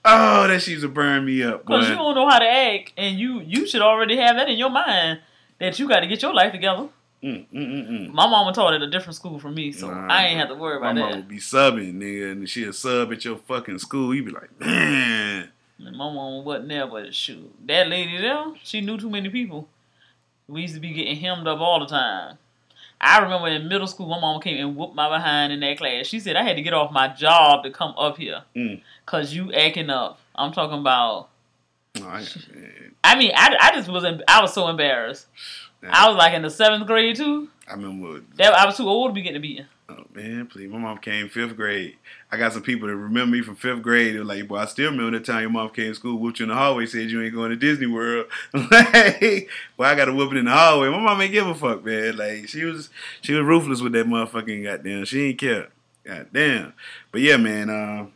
[0.04, 1.64] oh, that she's to burn me up.
[1.64, 1.90] Cause boy.
[1.90, 4.70] you don't know how to act, and you you should already have that in your
[4.70, 5.18] mind
[5.62, 6.88] that you got to get your life together.
[7.22, 8.12] Mm, mm, mm, mm.
[8.12, 10.56] My mama taught at a different school from me, so Nah, I ain't have to
[10.56, 11.16] worry My about mama that.
[11.18, 14.12] would be subbing, nigga, and she'll sub at your fucking school.
[14.14, 15.48] You be like, man.
[15.78, 19.68] And my mama wasn't there, but shoot, that lady there, she knew too many people.
[20.48, 22.38] We used to be getting hemmed up all the time.
[23.00, 26.06] I remember in middle school, my mama came and whooped my behind in that class.
[26.06, 28.80] She said I had to get off my job to come up here Mm.
[29.06, 30.18] cause you acting up.
[30.34, 31.28] I'm talking about.
[32.00, 32.24] Oh, I.
[33.04, 35.26] I mean, I, I just was em- I was so embarrassed.
[35.88, 37.48] I was like in the seventh grade too.
[37.66, 39.66] I remember That I was too old to be getting a beating.
[39.88, 40.70] Oh man, please.
[40.70, 41.96] My mom came fifth grade.
[42.30, 44.14] I got some people that remember me from fifth grade.
[44.14, 46.44] They're like, boy, I still remember the time your mom came to school, whooped you
[46.44, 48.26] in the hallway, said you ain't going to Disney World.
[48.54, 50.88] like, well, I got a whooping in the hallway.
[50.88, 52.16] My mom ain't give a fuck, man.
[52.16, 52.88] Like, she was
[53.20, 55.04] she was ruthless with that motherfucking goddamn.
[55.04, 55.68] She ain't care.
[56.04, 56.72] Goddamn.
[57.10, 57.68] But yeah, man.
[57.68, 58.06] Uh,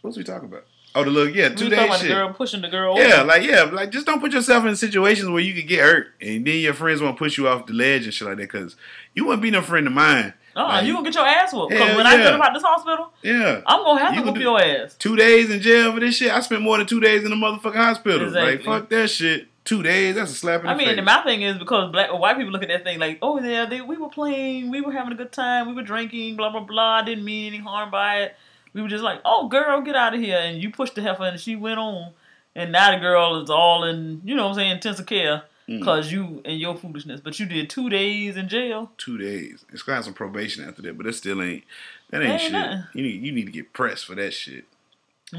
[0.00, 0.64] what was we talking about?
[0.96, 2.08] Oh, the little yeah, two days about shit.
[2.08, 2.96] girl pushing the girl.
[2.96, 3.24] Yeah, over.
[3.24, 6.46] like yeah, like just don't put yourself in situations where you could get hurt, and
[6.46, 8.42] then your friends want to push you off the ledge and shit like that.
[8.44, 8.76] Because
[9.12, 10.34] you wouldn't be no friend of mine.
[10.56, 11.72] Uh, Like, you gonna get your ass whooped.
[11.72, 12.22] Cause when I yeah.
[12.22, 14.94] get about this hospital, yeah, I'm gonna have You to whoop your ass.
[14.94, 16.30] two days in jail for this shit.
[16.30, 18.30] I spent more than two days in the motherfucking hospital.
[18.30, 19.48] Like fuck that shit.
[19.64, 20.74] Two days, that's a slap in the face.
[20.74, 20.96] I mean, face.
[20.98, 23.40] and my thing is because black or white people look at that thing like, oh
[23.40, 26.50] yeah, they, we were playing, we were having a good time, we were drinking, blah
[26.50, 26.96] blah blah.
[26.96, 28.36] I didn't mean any harm by it.
[28.74, 31.22] We were just like, oh girl, get out of here, and you pushed the heifer,
[31.24, 32.10] and she went on,
[32.54, 35.78] and now the girl is all in, you know what I'm saying, intensive care Mm.
[35.78, 37.22] because you and your foolishness.
[37.22, 38.90] But you did two days in jail.
[38.98, 39.64] two days.
[39.72, 41.64] It's got some probation after that, but that still ain't
[42.10, 42.52] that Ain't ain't shit.
[42.52, 42.84] nothing.
[42.92, 44.64] You need you need to get pressed for that shit.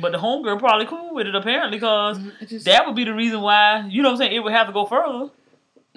[0.02, 2.18] But the homegirl probably cool with it apparently because
[2.64, 4.74] that would be the reason why, you know what I'm saying, it would have to
[4.74, 5.30] go further.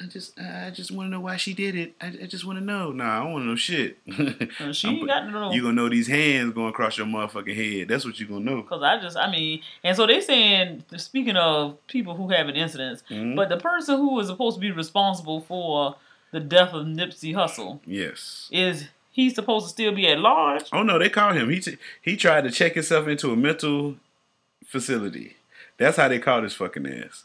[0.03, 1.95] I just I just want to know why she did it.
[2.01, 2.93] I, I just want to know.
[2.93, 3.99] Nah, I don't want to know shit.
[4.75, 5.53] She ain't got know.
[5.53, 7.89] You gonna know these hands going across your motherfucking head.
[7.89, 8.63] That's what you gonna know.
[8.63, 13.03] Cause I just, I mean, and so they saying, speaking of people who having incidents,
[13.11, 13.35] Mhm.
[13.37, 15.97] but the person who was supposed to be responsible for
[16.31, 18.49] the death of Nipsey Hussle Yes.
[18.53, 20.65] is he supposed to still be at large?
[20.73, 21.49] Oh no, they caught him.
[21.51, 23.97] He t- he tried to check himself into a mental
[24.67, 25.37] facility.
[25.79, 27.25] That's how they caught his fucking ass.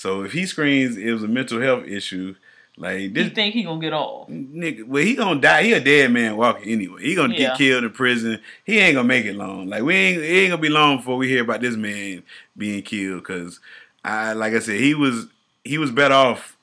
[0.00, 2.34] So if he screams it was a mental health issue,
[2.78, 4.30] like He you think he gonna get off?
[4.30, 5.62] nigga, well he gonna die.
[5.64, 7.02] He a dead man walking anyway.
[7.02, 7.48] He gonna Yeah.
[7.50, 8.40] get killed in prison.
[8.64, 9.68] He ain't gonna make it long.
[9.68, 12.22] Like we ain't it ain't gonna be long before we hear about this man
[12.56, 13.24] being killed.
[13.24, 13.60] Cause
[14.02, 15.26] I like I said he was
[15.64, 16.56] he was better off.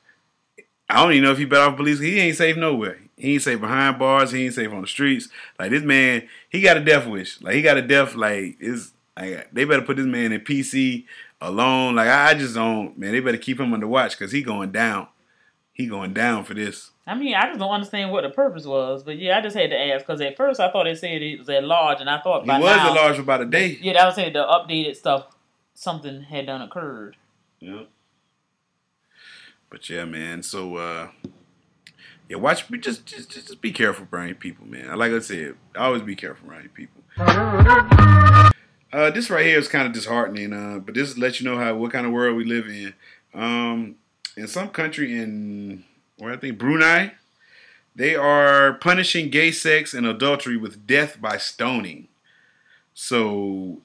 [0.89, 1.99] I don't even know if he better off police.
[1.99, 2.97] He ain't safe nowhere.
[3.17, 4.31] He ain't safe behind bars.
[4.31, 5.29] He ain't safe on the streets.
[5.59, 7.39] Like this man, he got a death wish.
[7.43, 8.15] Like he got a death.
[8.15, 11.05] Like is like they better put this man in PC
[11.41, 11.95] alone.
[11.95, 12.97] Like I just don't.
[12.97, 15.07] Man, they better keep him under watch because he going down.
[15.73, 16.91] He going down for this.
[17.05, 19.03] I mean, I just don't understand what the purpose was.
[19.03, 21.39] But yeah, I just had to ask because at first I thought they said it
[21.39, 23.45] was at large, and I thought He by was now, at large for about a
[23.45, 23.77] day.
[23.81, 25.27] Yeah, that was saying the updated stuff.
[25.73, 27.17] Something had done occurred.
[27.59, 27.83] Yeah.
[29.69, 30.41] But yeah, man.
[30.41, 31.09] So uh
[32.29, 34.97] yeah, watch just just just just be careful around people, man.
[34.97, 37.03] Like I said, always be careful around your people.
[38.91, 41.75] Uh this right here is kind of disheartening, uh, but this lets you know how
[41.75, 42.93] what kind of world we live in.
[43.33, 43.95] Um
[44.35, 45.83] in some country in
[46.17, 47.13] where I think Brunei,
[47.95, 52.07] they are punishing gay sex and adultery with death by stoning.
[52.93, 53.79] So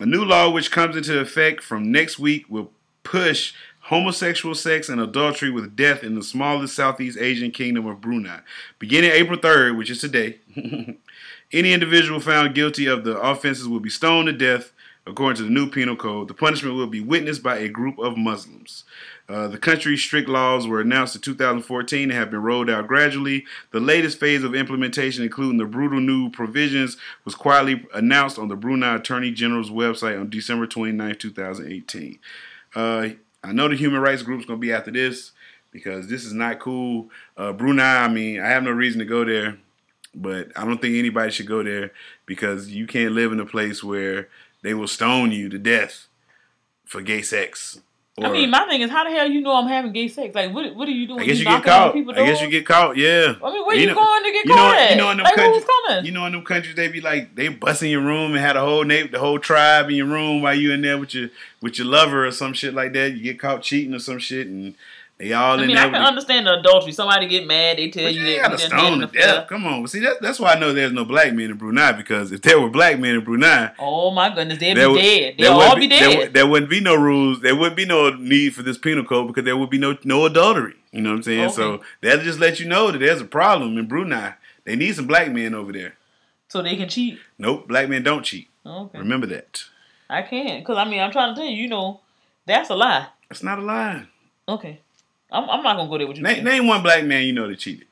[0.00, 2.70] a new law which comes into effect from next week will
[3.02, 3.54] push
[3.88, 8.40] homosexual sex and adultery with death in the smallest Southeast Asian kingdom of Brunei.
[8.78, 10.38] Beginning April 3rd, which is today,
[11.52, 14.72] any individual found guilty of the offenses will be stoned to death
[15.06, 16.28] according to the new penal code.
[16.28, 18.84] The punishment will be witnessed by a group of Muslims.
[19.28, 23.44] Uh, the country's strict laws were announced in 2014 and have been rolled out gradually.
[23.72, 28.56] The latest phase of implementation, including the brutal new provisions, was quietly announced on the
[28.56, 32.18] Brunei Attorney General's website on December 29, 2018.
[32.74, 33.08] Uh,
[33.44, 35.32] I know the human rights group's going to be after this
[35.70, 37.10] because this is not cool.
[37.36, 39.58] Uh, Brunei, I mean, I have no reason to go there,
[40.20, 41.92] but I don't think anybody should go there
[42.26, 44.28] because you can't live in a place where
[44.62, 46.06] they will stone you to death
[46.84, 47.80] for gay sex.
[48.20, 50.34] I mean, my thing is, how the hell you know I'm having gay sex?
[50.34, 51.20] Like, what what are you doing?
[51.20, 52.18] I guess you get knocking on caught.
[52.18, 52.96] I guess you get caught.
[52.96, 53.34] Yeah.
[53.44, 54.90] I mean, where You you, know- going to get you know- caught at?
[54.90, 56.04] you know in them like, countries- coming?
[56.04, 58.56] You know, in them countries, they be like they bust in your room and had
[58.56, 61.28] a whole na- the whole tribe in your room while you in there with your
[61.62, 63.12] with your lover or some shit like that.
[63.12, 64.74] You get caught cheating or some shit, and
[65.18, 65.76] they all I mean.
[65.76, 66.92] I can understand the adultery.
[66.92, 69.48] Somebody get mad, they tell But you you that got you stone to death.
[69.48, 69.86] Come on.
[69.88, 72.60] See, that, that's why I know there's no black men in Brunei because if there
[72.60, 75.34] were black men in Brunei, Oh my goodness, they'd be would- dead.
[75.38, 76.18] there wouldn't all be There, dead.
[76.18, 77.40] would- there wouldn't be no rules.
[77.40, 80.24] There wouldn't be no need for this penal code because there would be no no
[80.24, 80.74] adultery.
[80.92, 81.50] You know what I'm saying?
[81.50, 84.34] So that'll just let you know that there's a problem in Brunei.
[84.64, 85.94] They need some black men over there.
[86.48, 87.18] so they can cheat.
[87.38, 88.48] Nope, black men don't cheat.
[88.64, 89.64] Okay, Remember that.
[90.08, 92.00] I can't because I mean I'm trying to tell you, you know,
[92.46, 93.08] that's a lie.
[93.28, 94.06] That's not a lie.
[94.48, 94.80] Okay,
[95.30, 96.22] I'm, I'm not gonna go there with you.
[96.22, 97.86] Name, name one black man you know that cheated.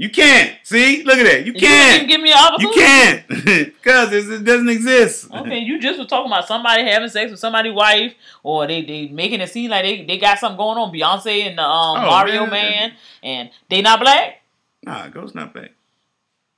[0.00, 0.54] You can't.
[0.62, 1.44] See, look at that.
[1.44, 2.08] You You can't.
[2.08, 2.78] give me an opportunity.
[2.78, 3.28] You can't
[3.74, 5.28] because it doesn't exist.
[5.34, 8.14] Okay, you just were talking about somebody having sex with somebody's wife,
[8.44, 10.92] or they they making it seem like they, they got something going on.
[10.92, 12.50] Beyonce and the um, Oh, Mario man.
[12.50, 12.92] man,
[13.24, 14.40] and they not black.
[14.84, 15.72] Nah, Ghost not black.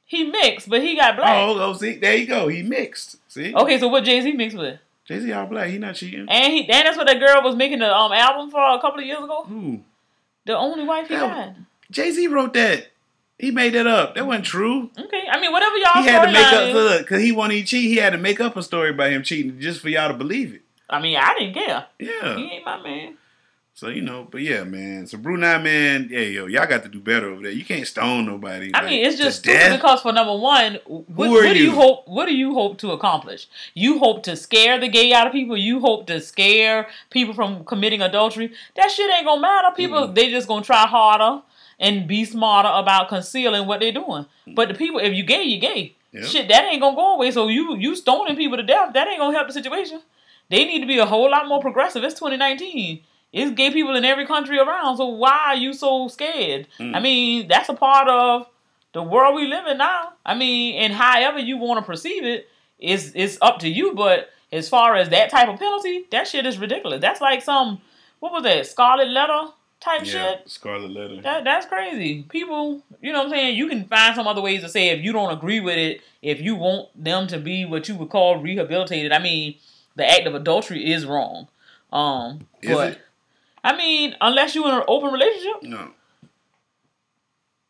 [0.05, 1.35] He mixed, but he got black.
[1.37, 2.49] Oh, oh, see, there you go.
[2.49, 3.16] He mixed.
[3.33, 4.78] See, Okay, so what Jay Z mixed with?
[5.07, 5.70] Jay Z all black.
[5.70, 6.26] He not cheating.
[6.28, 9.01] And he and that's what that girl was making the um album for a couple
[9.01, 9.45] of years ago.
[9.49, 9.81] Who?
[10.47, 11.55] The only wife he got.
[11.91, 12.86] Jay Z wrote that.
[13.38, 14.14] He made that up.
[14.16, 14.91] That wasn't true.
[14.99, 17.57] Okay, I mean whatever y'all He had to make up is- look because he wanted
[17.61, 17.84] to cheat.
[17.84, 20.55] He had to make up a story about him cheating just for y'all to believe
[20.55, 20.62] it.
[20.88, 21.86] I mean I didn't care.
[21.99, 22.36] Yeah.
[22.36, 23.16] He ain't my man.
[23.81, 25.07] So you know, but yeah, man.
[25.07, 27.51] So Brunei, man, yeah, yo, y'all got to do better over there.
[27.51, 28.70] You can't stone nobody.
[28.74, 31.59] I like, mean, it's just stupid because for number one, what, Who are what do
[31.59, 31.72] you you?
[31.72, 32.07] hope?
[32.07, 33.49] What do you hope to accomplish?
[33.72, 35.57] You hope to scare the gay out of people.
[35.57, 38.53] You hope to scare people from committing adultery.
[38.74, 39.74] That shit ain't gonna matter.
[39.74, 40.14] People, mm.
[40.14, 41.41] they just gonna try harder
[41.78, 44.26] and be smarter about concealing what they're doing.
[44.47, 44.57] Mm.
[44.57, 45.97] But the people, if you gay, you gay.
[46.12, 46.26] Yeah.
[46.26, 47.31] Shit, that ain't gonna go away.
[47.31, 48.93] So you you stoning people to death.
[48.93, 50.03] That ain't gonna help the situation.
[50.51, 52.05] They need to be a whole lot more progressive.
[52.05, 53.05] It's 2019.
[53.33, 54.97] It's gay people in every country around.
[54.97, 56.66] So why are you so scared?
[56.78, 56.97] Mm.
[56.97, 58.47] I mean, that's a part of
[58.93, 60.14] the world we live in now.
[60.26, 63.95] I mean, and however you want to perceive it, is it's up to you.
[63.95, 67.01] But as far as that type of penalty, that shit is ridiculous.
[67.01, 67.81] That's like some
[68.18, 70.51] what was that Scarlet Letter type yeah, shit.
[70.51, 71.22] Scarlet Letter.
[71.22, 72.22] That that's crazy.
[72.24, 73.57] People, you know what I'm saying?
[73.57, 76.41] You can find some other ways to say if you don't agree with it, if
[76.41, 79.12] you want them to be what you would call rehabilitated.
[79.12, 79.57] I mean,
[79.97, 81.49] the act of adultery is wrong.
[81.93, 83.01] Um, Is but it?
[83.63, 85.91] I mean, unless you're in an open relationship, No,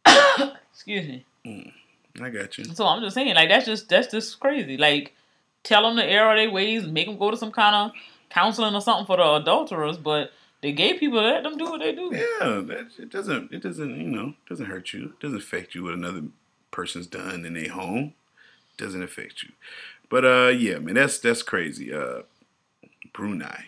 [0.72, 1.06] excuse
[1.44, 1.72] me.
[2.20, 2.64] I got you.
[2.64, 4.76] So I'm just saying, like that's just that's just crazy.
[4.76, 5.14] Like,
[5.62, 7.92] tell them to err their ways, make them go to some kind of
[8.30, 9.96] counseling or something for the adulterers.
[9.96, 10.32] But
[10.62, 12.10] the gay people, let them do what they do.
[12.12, 13.52] Yeah, that it doesn't.
[13.52, 13.96] It doesn't.
[14.00, 15.06] You know, doesn't hurt you.
[15.06, 16.24] It doesn't affect you what another
[16.70, 18.14] person's done in their home.
[18.76, 19.50] doesn't affect you.
[20.08, 21.92] But uh, yeah, man, that's that's crazy.
[21.92, 22.22] Uh,
[23.12, 23.66] Brunei.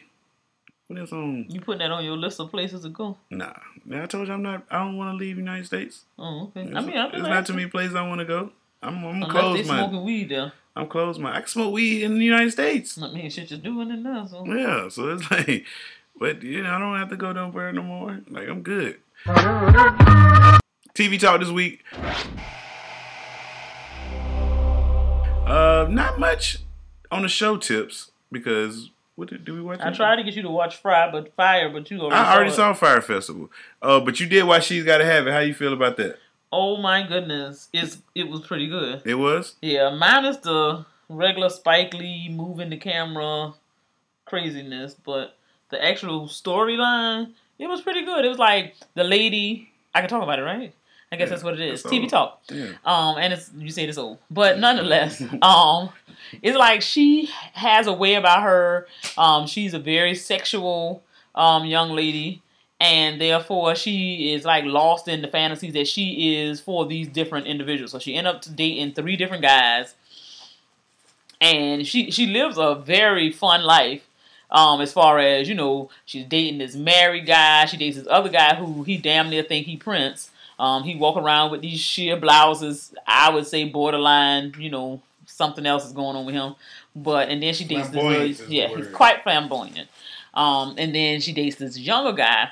[0.93, 1.47] What else on?
[1.49, 3.17] You putting that on your list of places to go?
[3.31, 3.55] Nah,
[3.87, 4.67] man, I told you I'm not.
[4.71, 6.05] I don't want to leave United States.
[6.19, 6.65] Oh, okay.
[6.69, 8.51] It's, I mean, I'm it's not too many places I want to go.
[8.83, 9.85] I'm, I'm Unless closed they minded.
[9.89, 10.53] smoking weed there.
[10.77, 13.01] I'm closed My I can smoke weed in the United States.
[13.01, 14.27] I mean, shit, you're doing it now.
[14.27, 15.65] So Yeah, so it's like,
[16.19, 18.21] but you know, I don't have to go nowhere no more.
[18.29, 18.99] Like I'm good.
[20.95, 21.85] TV talk this week.
[25.47, 26.59] Uh, not much
[27.11, 29.81] on the show tips because what did, did we watch?
[29.81, 32.17] I tried to get you to watch Fry, but Fire, but you already.
[32.17, 32.55] I already it.
[32.55, 33.51] saw Fyre Festival.
[33.81, 35.33] Uh, but you did watch She's Gotta Have It.
[35.33, 36.19] How you feel about that?
[36.51, 39.03] Oh my goodness, it's it was pretty good.
[39.05, 39.57] It was.
[39.63, 43.55] Yeah, minus the regular Spike Lee moving the camera
[44.27, 45.37] craziness, but
[45.71, 48.25] the actual storyline, it was pretty good.
[48.25, 49.71] It was like the lady.
[49.95, 50.75] I can talk about it, right?
[51.13, 51.83] I guess Yeah, that's what it is.
[51.85, 52.41] TV talk.
[52.85, 55.91] Um, and it's you say it's old, but nonetheless, um,
[56.41, 58.87] it's like she has a way about her.
[59.19, 61.03] Um, she's a very sexual
[61.35, 62.41] um young lady,
[62.81, 67.47] and therefore she is like lost in the fantasies that she is for these different
[67.47, 67.93] individuals.
[67.93, 69.95] So she end up dating three different guys,
[71.43, 74.09] and she she lives a very fun life.
[74.51, 77.67] Um, as far as you know, she's dating this married guy.
[77.67, 80.31] She dates this other guy who he damn near think he Prince.
[80.63, 82.95] Um, he walk around with these sheer blouses.
[83.05, 84.55] I would say borderline.
[84.57, 86.55] You know, something else is going on with him.
[86.95, 88.41] But and then she dates this.
[88.41, 89.89] is the Yeah, he's quite flamboyant.
[90.35, 92.51] Um, and then she dates this younger guy.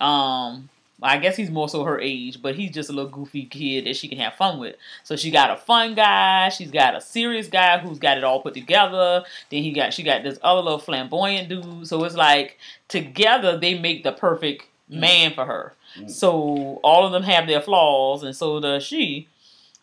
[0.00, 0.68] Um,
[1.02, 3.96] I guess he's more so her age, but he's just a little goofy kid that
[3.96, 4.76] she can have fun with.
[5.02, 8.40] So she got a fun guy, she's got a serious guy who's got it all
[8.40, 9.24] put together.
[9.50, 11.88] Then he got she got this other little flamboyant dude.
[11.88, 12.56] So it's like
[12.86, 15.74] together they make the perfect man for her.
[16.06, 19.28] So all of them have their flaws, and so does she.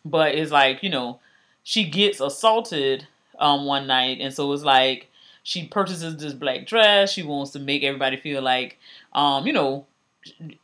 [0.04, 1.20] But it's like you know,
[1.62, 3.06] she gets assaulted
[3.38, 5.10] um one night, and so it's like
[5.42, 7.12] she purchases this black dress.
[7.12, 8.78] She wants to make everybody feel like
[9.12, 9.86] um you know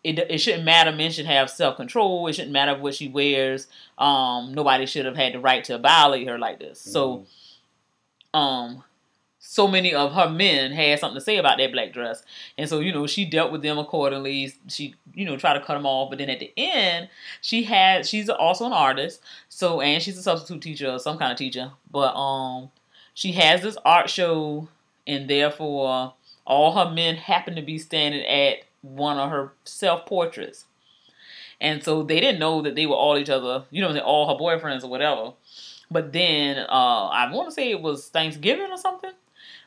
[0.02, 0.92] it, it shouldn't matter.
[0.92, 2.26] Men should have self control.
[2.26, 3.66] It shouldn't matter what she wears.
[3.98, 6.80] Um, nobody should have had the right to violate her like this.
[6.80, 7.24] So,
[8.34, 8.82] um,
[9.52, 12.22] so many of her men had something to say about that black dress,
[12.56, 14.50] and so you know she dealt with them accordingly.
[14.68, 17.10] She you know tried to cut them off, but then at the end
[17.42, 19.20] she had she's also an artist.
[19.50, 22.70] So and she's a substitute teacher some kind of teacher, but um
[23.12, 24.68] she has this art show,
[25.06, 26.14] and therefore
[26.46, 30.64] all her men happen to be standing at one of her self portraits.
[31.60, 34.42] And so they didn't know that they were all each other, you know, all her
[34.42, 35.34] boyfriends or whatever.
[35.90, 39.12] But then uh, I want to say it was Thanksgiving or something.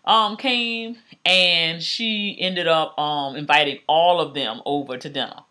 [0.06, 5.42] Um, came and she ended up um inviting all of them over to dinner.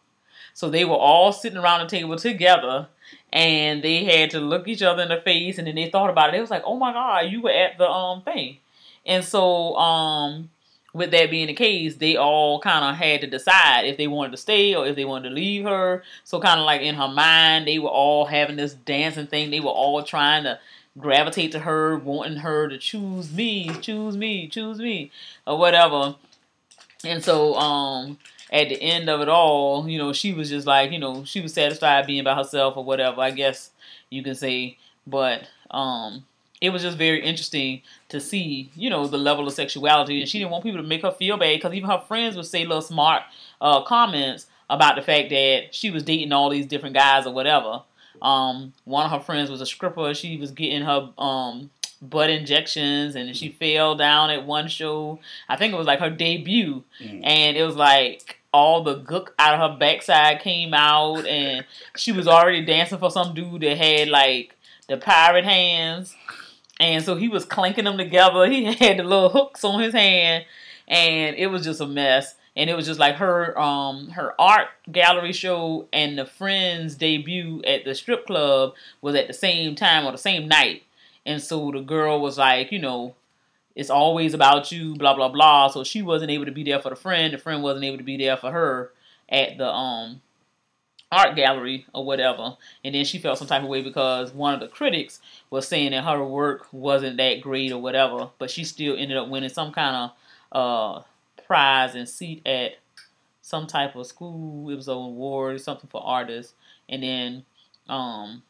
[0.53, 2.89] So they were all sitting around the table together
[3.33, 6.33] and they had to look each other in the face and then they thought about
[6.33, 6.39] it.
[6.39, 8.59] It was like, oh my God, you were at the um thing.
[9.05, 10.51] And so um
[10.93, 14.31] with that being the case, they all kind of had to decide if they wanted
[14.31, 16.05] to stay or if they wanted to leave her.
[16.23, 19.51] So kind of like in her mind, they were all having this dancing thing.
[19.51, 20.61] They were all trying to
[20.99, 25.11] gravitate to her, wanting her to choose me, choose me, choose me,
[25.47, 26.16] or whatever.
[27.05, 28.18] And so um
[28.53, 31.40] at the end of it all, you know, she was just like, you know, she
[31.40, 33.20] was satisfied being by herself or whatever.
[33.20, 33.70] I guess
[34.11, 36.24] you can say, but um,
[36.61, 40.38] it was just very interesting to see, you know, the level of sexuality, and she
[40.38, 42.80] didn't want people to make her feel bad because even her friends would say little
[42.80, 43.22] smart
[43.61, 47.82] uh, comments about the fact that she was dating all these different guys or whatever.
[48.25, 50.14] Um, one of her friends was a stripper.
[50.14, 51.70] She was getting her um,
[52.01, 55.20] butt injections, and she fell down at one show.
[55.49, 57.20] I think it was like her debut, Mm.
[57.22, 61.64] and it was like all the gook out of her backside came out, and
[61.97, 64.57] she was already dancing for some dude that had like
[64.89, 66.14] the pirate hands,
[66.81, 68.47] and so he was clanking them together.
[68.51, 70.45] He had the little hooks on his hand,
[70.89, 72.35] and it was just a mess.
[72.57, 77.63] And it was just like her um her art gallery show and the friends debut
[77.67, 80.85] at the strip club was at the same time or the same night.
[81.27, 83.15] And so the girl was like, you know,
[83.75, 85.69] it's always about you, blah blah blah.
[85.69, 87.35] So she wasn't able to be there for the friend.
[87.35, 88.93] The friend wasn't able to be there for her
[89.29, 90.21] at the um
[91.11, 92.57] art gallery or whatever.
[92.85, 95.93] And then she felt some type of way because one of the critics was saying
[95.93, 98.31] that her work wasn't that great or whatever.
[98.39, 100.13] But she still ended up winning some kind of
[100.53, 101.03] uh
[101.47, 102.72] prize and seat at
[103.42, 104.70] some type of school.
[104.70, 106.55] It was an award, something for artists.
[106.88, 107.45] And then
[107.88, 108.42] um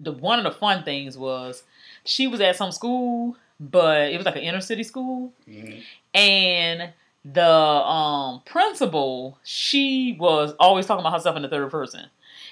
[0.00, 1.64] the one of the fun things was
[2.04, 5.82] she was at some school, but it was like an inner city school, Mhm.
[6.14, 6.92] and
[7.24, 12.06] the um principal she was always talking about herself in the third person.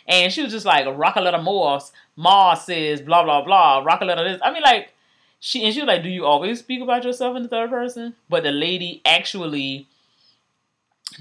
[0.08, 4.00] And she was just like "Rock a little Morse, Mars says blah blah blah, rock
[4.00, 4.40] a little this.
[4.42, 4.92] I mean like
[5.40, 8.14] she and she was like, Do you always speak about yourself in the third person?
[8.28, 9.86] But the lady actually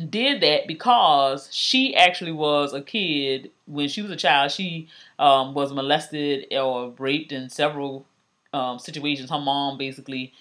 [0.09, 4.51] did that because she actually was a kid when she was a child.
[4.51, 4.88] She
[5.20, 8.05] um, was molested or raped in several
[8.53, 9.30] um, situations.
[9.30, 10.34] Her mom basically,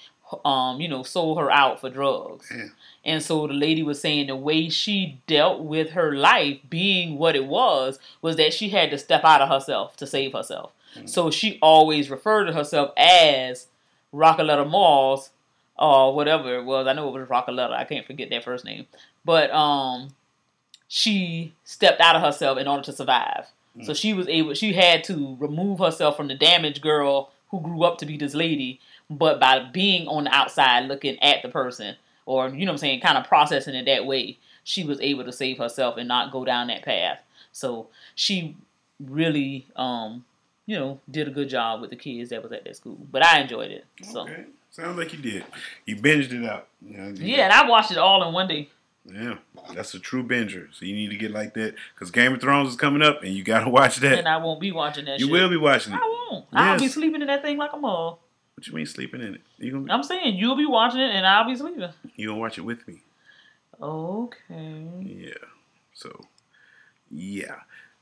[0.44, 2.50] um, you know, sold her out for drugs.
[2.54, 2.68] Yeah.
[3.04, 7.36] And so the lady was saying the way she dealt with her life being what
[7.36, 10.72] it was was that she had to step out of herself to save herself.
[11.06, 13.66] So she always referred to herself as
[14.12, 15.30] Raqueletta Moss
[15.76, 16.86] or whatever it was.
[16.86, 17.72] I know it was Raqueletta.
[17.72, 18.86] I can't forget that first name.
[19.24, 20.14] But um,
[20.88, 23.46] she stepped out of herself in order to survive.
[23.82, 24.54] So she was able.
[24.54, 28.34] She had to remove herself from the damaged girl who grew up to be this
[28.34, 28.78] lady.
[29.10, 32.78] But by being on the outside, looking at the person, or you know what I'm
[32.78, 36.30] saying, kind of processing it that way, she was able to save herself and not
[36.30, 37.20] go down that path.
[37.50, 38.56] So she
[39.00, 40.24] really, um,
[40.66, 42.98] you know, did a good job with the kids that was at that school.
[43.10, 43.84] But I enjoyed it.
[44.02, 44.44] So Okay.
[44.70, 45.44] Sounds like you did.
[45.86, 46.66] You binged it out.
[46.82, 48.70] You know, you- yeah, and I watched it all in one day.
[49.06, 49.36] Yeah.
[49.74, 50.68] That's a true binger.
[50.74, 53.32] So you need to get like that because Game of Thrones is coming up and
[53.34, 54.18] you got to watch that.
[54.18, 55.20] And I won't be watching that.
[55.20, 55.32] you shit.
[55.32, 55.96] will be watching it.
[56.02, 56.46] I won't.
[56.52, 58.18] I'll be sleeping in that thing like a mug.
[58.56, 59.40] What you mean sleeping in it?
[59.58, 61.88] You gonna I'm saying you'll be watching it and I'll be sleeping.
[62.16, 63.00] you gonna watch it with me?
[63.80, 64.86] Okay.
[65.02, 65.34] Yeah.
[65.92, 66.24] So,
[67.10, 67.56] yeah.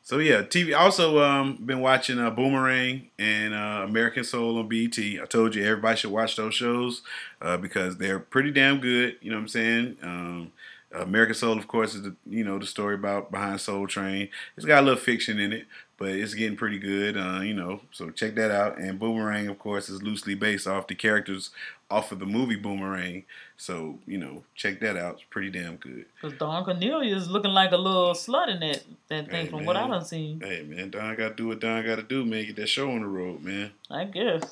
[0.04, 0.76] So yeah, TV.
[0.76, 4.98] Also, um, been watching uh, Boomerang and uh, American Soul on BET.
[4.98, 7.02] I told you everybody should watch those shows
[7.40, 9.16] uh, because they're pretty damn good.
[9.20, 9.96] You know what I'm saying?
[10.02, 10.52] Um,
[10.92, 14.28] American Soul, of course, is the you know the story about behind Soul Train.
[14.56, 15.66] It's got a little fiction in it,
[16.02, 17.16] but it's getting pretty good.
[17.16, 18.76] Uh, you know, so check that out.
[18.76, 21.50] And Boomerang, of course, is loosely based off the characters
[21.88, 23.22] off of the movie Boomerang.
[23.56, 25.14] So you know, check that out.
[25.14, 26.06] It's pretty damn good.
[26.20, 29.64] Because Don Cornelius is looking like a little slut in that, that thing Hey, from
[29.64, 29.90] what I man.
[29.90, 30.40] done seen.
[30.40, 32.46] Hey man, Don got to do what Don got to do, man.
[32.46, 33.70] Get that show on the road, man.
[33.88, 34.42] I guess.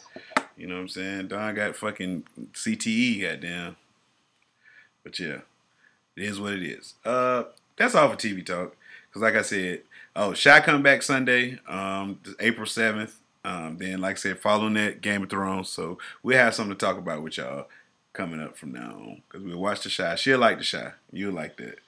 [0.57, 1.26] You know what I'm saying?
[1.28, 2.22] Don got fucking
[2.53, 3.74] CTE, goddamn.
[5.03, 5.38] But yeah,
[6.14, 6.94] it is what it is.
[7.05, 7.42] Uh,
[7.76, 8.76] that's all for TV talk.
[9.12, 9.80] Cause like I said,
[10.16, 13.16] oh, Chi come back Sunday, um, April seventh.
[13.44, 15.70] Um, then like I said, following that Game of Thrones.
[15.70, 17.68] So we have something to talk about with y'all
[18.12, 19.22] coming up from now on.
[19.28, 20.14] Cause we'll watch the Chi.
[20.16, 20.92] She'll like the Chi.
[21.12, 21.78] You'll like that.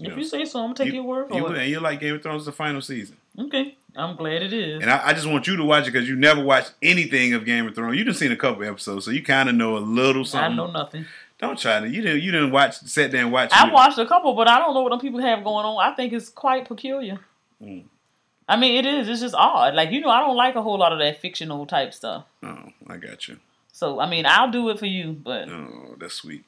[0.00, 1.58] If know, you say so, I'm going to take your word for will, it.
[1.58, 3.16] and you'll like Game of Thrones the final season.
[3.38, 3.76] Okay.
[3.96, 4.80] I'm glad it is.
[4.80, 7.44] And I, I just want you to watch it because you never watched anything of
[7.44, 7.96] Game of Thrones.
[7.96, 10.52] You done seen a couple episodes, so you kind of know a little something.
[10.52, 11.04] I know nothing.
[11.38, 11.88] Don't try to.
[11.88, 12.22] You didn't.
[12.22, 12.78] You didn't watch.
[12.80, 13.50] Sit there and watch.
[13.52, 15.92] I watched a couple, but I don't know what them people have going on.
[15.92, 17.18] I think it's quite peculiar.
[17.62, 17.84] Mm.
[18.48, 19.08] I mean, it is.
[19.08, 19.74] It's just odd.
[19.74, 22.24] Like, you know, I don't like a whole lot of that fictional type stuff.
[22.42, 23.38] Oh, I got you.
[23.72, 26.44] So, I mean, I'll do it for you, but Oh, that's sweet.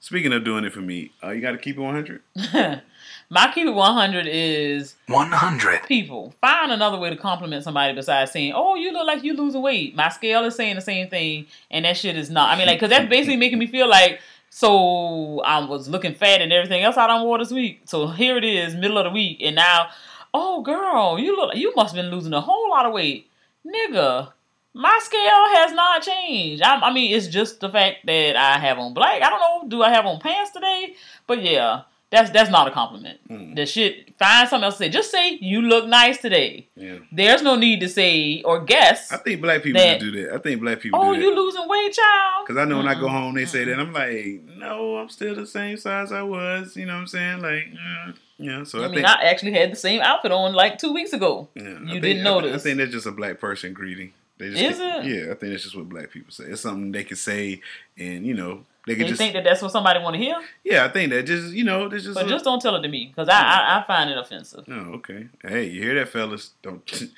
[0.00, 2.20] Speaking of doing it for me, uh, you got to keep it 100.
[3.30, 5.82] my keep it 100 is 100.
[5.84, 9.62] people find another way to compliment somebody besides saying, "Oh, you look like you losing
[9.62, 12.50] weight." My scale is saying the same thing, and that shit is not.
[12.50, 14.20] I mean, like, cause that's basically making me feel like
[14.54, 17.80] so I was looking fat and everything else I done wore this week.
[17.86, 19.88] So here it is, middle of the week, and now,
[20.32, 23.28] oh girl, you look, you must have been losing a whole lot of weight,
[23.66, 24.32] nigga.
[24.72, 26.62] My scale has not changed.
[26.62, 29.22] I, I mean, it's just the fact that I have on black.
[29.22, 30.94] I don't know, do I have on pants today?
[31.26, 31.82] But yeah,
[32.14, 33.18] That's that's not a compliment.
[33.28, 33.56] Mm.
[33.56, 34.16] The shit.
[34.16, 34.88] Find something else to say.
[34.90, 36.68] Just say you look nice today.
[36.76, 36.98] Yeah.
[37.10, 39.10] There's no need to say or guess.
[39.10, 40.34] I think black people That- do that.
[40.34, 41.24] I think black people oh, do that.
[41.26, 42.46] you losing weight, child.
[42.46, 45.34] Cause I know when I go home, they say that I'm like, no, I'm still
[45.34, 46.76] the same size I was.
[46.76, 47.40] You know what I'm saying?
[47.42, 48.62] Like, uh, yeah.
[48.62, 51.12] So I, I mean, think, I actually had the same outfit on like two weeks
[51.12, 51.48] ago.
[51.56, 52.62] yeah, you think- didn't I, thi- I notice.
[52.62, 54.12] think that's just a black person greeting.
[54.38, 55.04] They just Is it?
[55.04, 56.44] Yeah, I think that's just what black people say.
[56.44, 57.60] It's something they can say,
[57.98, 59.16] and you know, they just.
[59.16, 60.36] think that that's what somebody want to hear?
[60.62, 62.12] yeah, I think that just you know, just.
[62.14, 64.66] But a- just don't tell it to me because I, I I find it offensive.
[64.68, 65.28] No, okay.
[65.42, 66.52] Hey, you hear that, fellas?
[66.62, 66.82] Don't.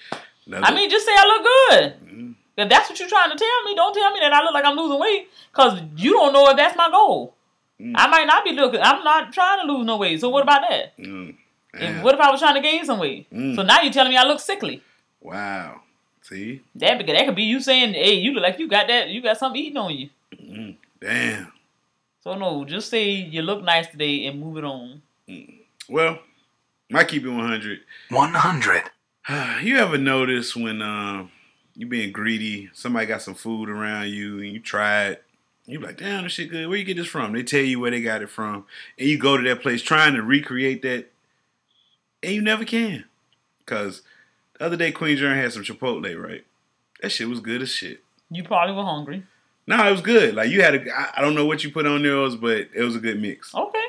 [0.52, 2.08] I mean, just say I look good.
[2.14, 2.34] Mm.
[2.56, 4.64] If that's what you're trying to tell me, don't tell me that I look like
[4.64, 7.34] I'm losing weight because you don't know if that's my goal.
[7.80, 7.92] Mm.
[7.96, 8.80] I might not be looking.
[8.80, 10.20] I'm not trying to lose no weight.
[10.20, 10.96] So what about that?
[10.96, 11.36] Mm.
[11.74, 13.30] And what if I was trying to gain some weight?
[13.30, 13.56] Mm.
[13.56, 14.82] So now you're telling me I look sickly.
[15.20, 15.82] Wow.
[16.22, 16.62] See?
[16.76, 19.10] That because that could be you saying, "Hey, you look like you got that.
[19.10, 20.76] You got something eating on you." Mm.
[21.00, 21.52] Damn.
[22.26, 25.00] So no, just say you look nice today and move it on.
[25.88, 26.18] Well,
[26.90, 27.78] my keep it 100.
[28.08, 28.82] 100.
[29.62, 31.30] You ever notice when um
[31.76, 35.22] you being greedy, somebody got some food around you and you try it,
[35.66, 36.68] you be like, damn, this shit good.
[36.68, 37.32] Where you get this from?
[37.32, 38.66] They tell you where they got it from,
[38.98, 41.12] and you go to that place trying to recreate that,
[42.24, 43.04] and you never can.
[43.66, 44.02] Cause
[44.58, 46.44] the other day Queen Jern had some Chipotle, right?
[47.02, 48.02] That shit was good as shit.
[48.32, 49.22] You probably were hungry.
[49.66, 50.34] No, it was good.
[50.34, 52.82] Like you had a, I, I don't know what you put on yours, but it
[52.82, 53.54] was a good mix.
[53.54, 53.84] Okay.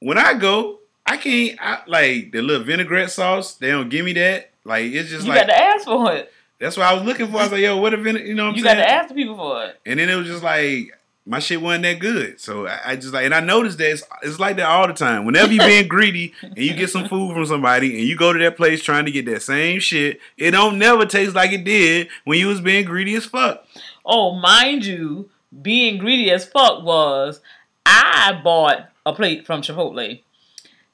[0.00, 3.54] When I go, I can't I, like the little vinaigrette sauce.
[3.54, 4.50] They don't give me that.
[4.64, 6.32] Like it's just you like you got to ask for it.
[6.58, 7.38] that's what I was looking for.
[7.38, 8.76] I was like, yo, what a vine, you know what I'm saying?
[8.76, 9.80] You got to ask the people for it.
[9.86, 10.92] And then it was just like
[11.26, 12.40] my shit wasn't that good.
[12.40, 14.94] So I, I just like, and I noticed that it's, it's like that all the
[14.94, 15.24] time.
[15.24, 18.38] Whenever you being greedy and you get some food from somebody and you go to
[18.38, 22.08] that place trying to get that same shit, it don't never taste like it did
[22.24, 23.66] when you was being greedy as fuck.
[24.06, 25.30] Oh, mind you,
[25.62, 27.40] being greedy as fuck was
[27.84, 30.22] I bought a plate from Chipotle.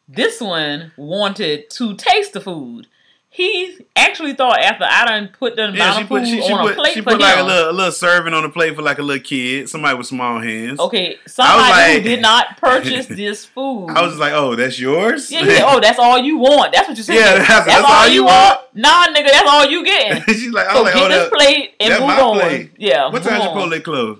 [0.09, 2.89] This one wanted to taste the food.
[3.35, 6.53] He actually thought after I done put the Yeah, she of put food she, she
[6.53, 8.77] on a put plate she put like a little a little serving on the plate
[8.77, 10.79] for like a little kid, somebody with small hands.
[10.79, 13.89] Okay, somebody like- who did not purchase this food.
[13.89, 15.33] I was like, oh, that's yours?
[15.33, 15.63] yeah, yeah.
[15.65, 16.75] Oh, that's all you want.
[16.75, 17.15] That's what you said.
[17.15, 18.61] Yeah, that's- that's all you want?
[18.75, 20.23] Nah, nigga, that's all you getting.
[20.35, 22.39] She's like, I So like, get oh, this that, plate and that's move on.
[22.39, 22.71] plate.
[22.77, 23.11] Yeah.
[23.11, 23.71] what time on.
[23.71, 24.19] Chipotle close?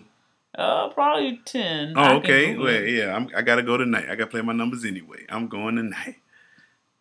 [0.55, 1.93] Uh, probably ten.
[1.97, 2.57] Oh, can okay.
[2.57, 4.05] Well, yeah, I'm, I gotta go tonight.
[4.09, 5.27] I gotta play my numbers anyway.
[5.29, 6.17] I'm going tonight.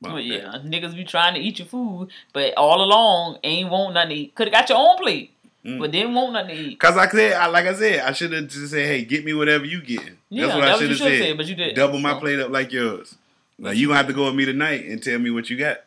[0.02, 4.10] Well, yeah, niggas be trying to eat your food, but all along ain't want nothing
[4.10, 4.36] to eat.
[4.36, 5.32] Could have got your own plate,
[5.64, 5.78] Mm.
[5.80, 6.80] but didn't want nothing to eat.
[6.80, 9.34] Cause I said, I, like I said, I should have just said, "Hey, get me
[9.36, 11.22] whatever you getting." Yeah, That's what that I should have said.
[11.22, 11.76] said, but you didn't.
[11.76, 13.16] Double my So, plate up like yours.
[13.60, 15.82] Like you gonna have to go with me tonight and tell me what you got.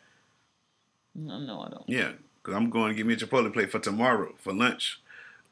[1.13, 1.83] No, no, I don't.
[1.87, 2.11] Yeah,
[2.43, 5.01] cause I'm going to get me a Chipotle plate for tomorrow for lunch.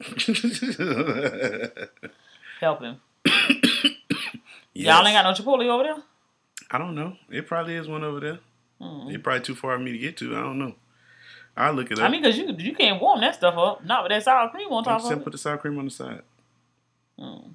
[2.60, 3.00] Help him.
[3.26, 3.92] Yes.
[4.74, 5.96] Y'all ain't got no Chipotle over there.
[6.70, 7.16] I don't know.
[7.30, 8.38] It probably is one over there.
[8.80, 9.08] Hmm.
[9.08, 10.36] It's probably too far for me to get to.
[10.36, 10.74] I don't know.
[11.56, 12.04] I'll look it up.
[12.04, 13.84] I mean, cause you you can't warm that stuff up.
[13.84, 15.24] Not with that sour cream on I'm top just of it.
[15.24, 16.22] put the sour cream on the side.
[17.18, 17.50] Hmm.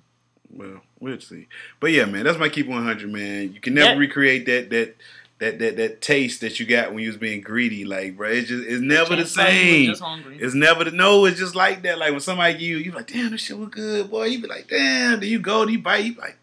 [0.51, 1.47] Well, we'll see.
[1.79, 3.53] But yeah, man, that's my keep 100, man.
[3.53, 3.97] You can never Yeah.
[3.99, 4.95] recreate that that
[5.39, 8.29] that that that taste that you got when you was being greedy, like, bro.
[8.29, 10.23] It's just it's never the Can't tell you you same.
[10.39, 11.25] It's never the no.
[11.25, 11.97] It's just like that.
[11.97, 14.25] Like when somebody give you, you like, damn, this shit was good, boy.
[14.25, 15.19] You be like, damn.
[15.19, 16.37] Then you go, and you bite, you be like.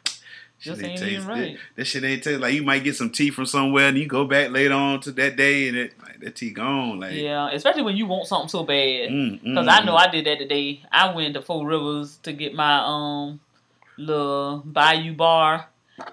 [0.59, 1.59] Just ain't taste right.
[1.76, 4.24] That shit ain't taste like you might get some tea from somewhere and you go
[4.24, 6.98] back later on to that day and it like that tea gone.
[7.00, 9.11] Like Yeah, especially when you want something so bad.
[9.11, 10.07] mm, mm, Cause I know mm.
[10.07, 10.82] I did that today.
[10.90, 13.40] I went to Four Rivers to get my um
[13.98, 15.68] little Bayou bar,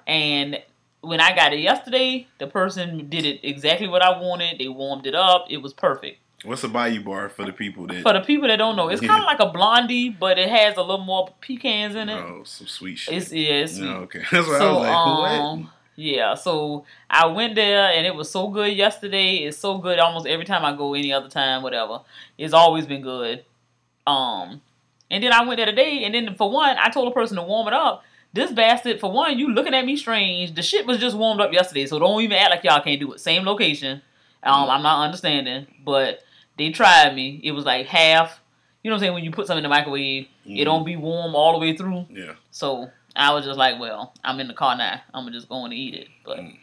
[0.06, 0.62] and
[1.02, 4.60] when I got it yesterday, the person did it exactly what I wanted.
[4.60, 5.48] They warmed it up.
[5.50, 6.20] It was perfect.
[6.44, 9.02] What's a Bayou bar for the people that For the people that don't know, it's
[9.02, 12.18] kind of like a blondie, but it has a little more pecans in it.
[12.18, 13.16] oh some sweet shit.
[13.16, 14.24] It's yeah, it's no, okay.
[14.32, 14.90] That's what I was like.
[14.92, 15.72] um what?
[15.96, 19.38] yeah, so I went there and it was so good yesterday.
[19.38, 22.02] It's so good almost every time I go, any other time, whatever.
[22.38, 23.46] It's always been good.
[24.06, 24.62] Um,
[25.10, 27.44] and then I went there today, and then for one, I told a person to
[27.44, 28.04] warm it up.
[28.34, 30.56] This bastard, for one, you looking at me strange.
[30.56, 33.14] The shit was just warmed up yesterday, so don't even act like y'all can't do
[33.14, 33.20] it.
[33.20, 34.02] Same location.
[34.42, 36.24] Um, I'm not understanding, but
[36.58, 37.40] they tried me.
[37.44, 38.40] It was like half.
[38.84, 39.14] You know what I'm saying?
[39.14, 40.66] When you put something in the microwave, it Mhm.
[40.66, 42.06] don't be warm all the way through.
[42.10, 42.34] Yeah.
[42.52, 45.02] So I was just like, well, I'm in the car now.
[45.14, 46.08] I'm just going to eat it.
[46.26, 46.58] But Mm.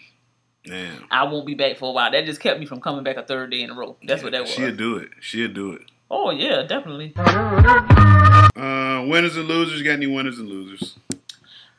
[0.66, 1.06] Damn.
[1.10, 2.10] I won't be back for a while.
[2.10, 3.96] That just kept me from coming back a third day in a row.
[4.02, 4.50] That's what that was.
[4.50, 5.08] She'll do it.
[5.20, 5.82] She'll do it.
[6.10, 7.14] Oh yeah, definitely.
[7.16, 9.78] Uh, winners and losers.
[9.78, 10.96] You got any winners and losers?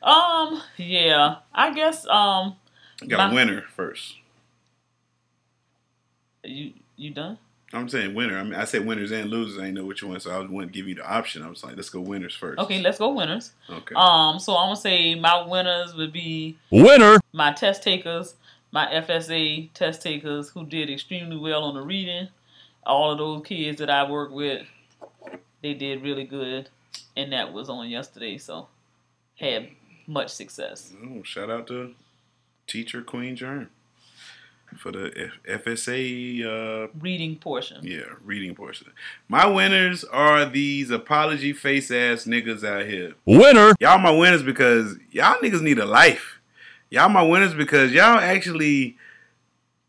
[0.02, 1.36] Um, yeah.
[1.54, 2.56] I guess um
[3.00, 4.16] You got My- a winner first.
[6.44, 7.38] you you done?
[7.74, 8.38] I'm saying winner.
[8.38, 9.58] I mean, I said winners and losers.
[9.58, 11.42] I didn't know which one, so I wouldn't give you the option.
[11.42, 12.58] I was like, let's go winners first.
[12.58, 13.52] Okay, let's go winners.
[13.68, 13.94] Okay.
[13.96, 17.18] Um, so I'm gonna say my winners would be Winner.
[17.32, 18.34] my test takers,
[18.72, 22.28] my FSA test takers who did extremely well on the reading.
[22.84, 24.66] All of those kids that I work with,
[25.62, 26.68] they did really good,
[27.16, 28.68] and that was on yesterday, so
[29.36, 29.68] had
[30.06, 30.92] much success.
[31.02, 31.94] Oh, shout out to
[32.66, 33.70] teacher Queen Germ
[34.78, 36.44] for the F- FSA.
[36.44, 37.78] Uh, Reading portion.
[37.82, 38.92] yeah, reading portion.
[39.28, 43.14] My winners are these apology face ass niggas out here.
[43.24, 43.72] Winner.
[43.80, 46.38] Y'all my winners because y'all niggas need a life.
[46.90, 48.96] Y'all my winners because y'all actually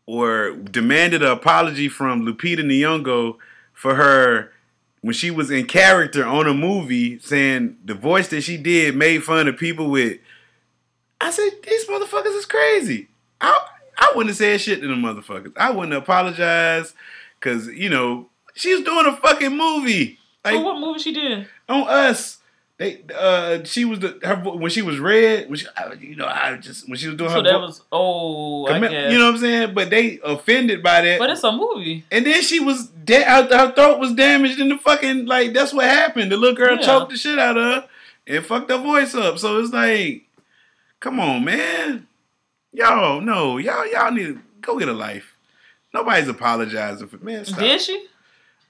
[0.06, 3.36] were demanded an apology from Lupita Nyong'o
[3.72, 4.52] for her
[5.00, 9.22] when she was in character on a movie saying the voice that she did made
[9.22, 10.18] fun of people with.
[11.20, 13.08] I said these motherfuckers is crazy.
[13.40, 13.58] I
[13.98, 15.52] I wouldn't have said shit to the motherfuckers.
[15.56, 16.94] I wouldn't apologize
[17.38, 20.18] because you know she's doing a fucking movie.
[20.44, 21.46] Like So what movie she did?
[21.68, 22.38] on us.
[22.76, 26.26] They uh she was the her when she was red when she I, you know
[26.26, 27.36] I just when she was doing her.
[27.36, 29.12] So her that was oh, I guess.
[29.12, 32.04] you know what I'm saying but they offended by that but it's a movie.
[32.10, 35.72] and then she was dead her, her throat was damaged in the fucking like that's
[35.72, 36.82] what happened the little girl Yeah.
[36.84, 37.88] choked the shit out of her
[38.26, 40.24] and fucked her voice up so it's like
[40.98, 42.08] come on man
[42.74, 45.36] y'all no y'all y'all need to go get a life
[45.92, 47.60] nobody's apologizing for man stop.
[47.60, 48.06] Did she?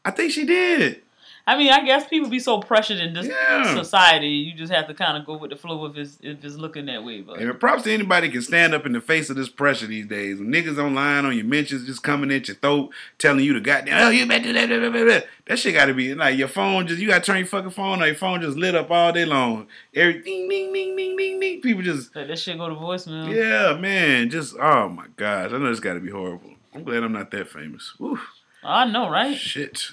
[0.05, 1.03] I think she did
[1.47, 3.75] I mean, I guess people be so pressured in this Yeah.
[3.75, 4.29] society.
[4.29, 6.87] You just have to kind of go with the flow if it's if it's looking
[6.87, 7.21] that way.
[7.21, 10.07] But And props to anybody can stand up in the face of this pressure these
[10.07, 10.39] days.
[10.39, 14.07] When niggas online on your mentions just coming at your throat, telling you to goddamn,
[14.07, 16.49] oh, you better do that, blah, blah, blah, blah." That shit gotta be like your
[16.49, 19.13] phone just you gotta turn your fucking phone on, your phone just lit up all
[19.13, 19.67] day long.
[19.95, 21.61] Every ding ding ding ding ding.
[21.61, 23.31] People just let that shit go to voicemail.
[23.35, 24.31] Yeah, man.
[24.31, 25.53] Just oh my gosh.
[25.53, 26.53] I know it's gotta be horrible.
[26.75, 27.93] I'm glad I'm not that famous.
[27.99, 28.19] Woo.
[28.63, 29.37] I know, right?
[29.37, 29.89] Shit.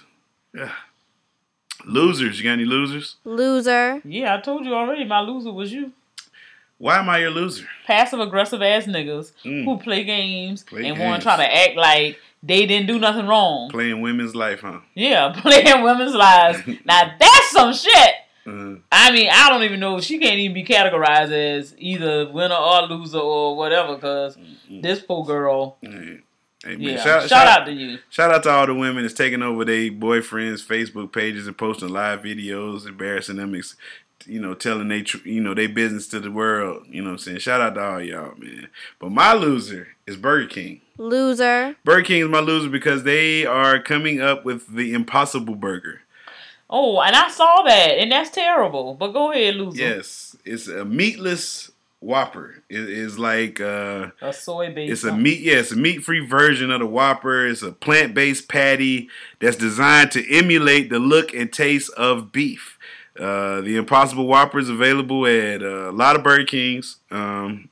[0.55, 0.71] Yeah.
[1.85, 2.37] Losers.
[2.39, 3.15] You got any losers?
[3.23, 4.01] Loser.
[4.05, 5.03] Yeah, I told you already.
[5.05, 5.91] My loser was you.
[6.77, 7.67] Why am I your loser?
[7.85, 9.65] Passive aggressive ass niggas Mm.
[9.65, 13.27] who play games Play and want to try to act like they didn't do nothing
[13.27, 13.69] wrong.
[13.69, 14.79] Playing women's life, huh?
[14.95, 16.59] Yeah, playing women's lives.
[16.85, 18.13] now that's some shit.
[18.47, 20.01] Uh, I mean, I don't even know.
[20.01, 23.97] She can't even be categorized as either winner or loser or whatever.
[23.97, 24.35] Cause
[24.67, 25.77] this poor girl.
[25.81, 26.21] hey,
[26.63, 26.81] hey, man.
[26.81, 27.99] Yeah, Shout, shout, out to you.
[28.09, 31.89] Shout out to all the women that's taking over their boyfriends' Facebook pages and posting
[31.89, 33.75] live videos, embarrassing them, ex-
[34.25, 36.85] you know, telling they, tr- you know, they business to the world.
[36.89, 37.39] You know what I'm saying?
[37.39, 38.69] Shout out to all y'all, man.
[38.99, 40.81] But my loser is Burger King.
[40.97, 41.75] Loser.
[41.83, 46.01] Burger King is my loser because they are coming up with the Impossible Burger.
[46.69, 48.93] Oh, and I saw that, and that's terrible.
[48.93, 49.81] But go ahead, loser.
[49.81, 51.70] Yes, it's a meatless
[52.01, 52.63] Whopper.
[52.67, 54.91] It is like uh, A soy based.
[54.91, 57.45] It's a meat, yeah, it's a meat-free version of the Whopper.
[57.47, 59.07] It's a plant-based patty
[59.39, 62.79] that's designed to emulate the look and taste of beef.
[63.19, 67.69] Uh, the Impossible Whopper is available at uh, a lot of Burger Kings, um,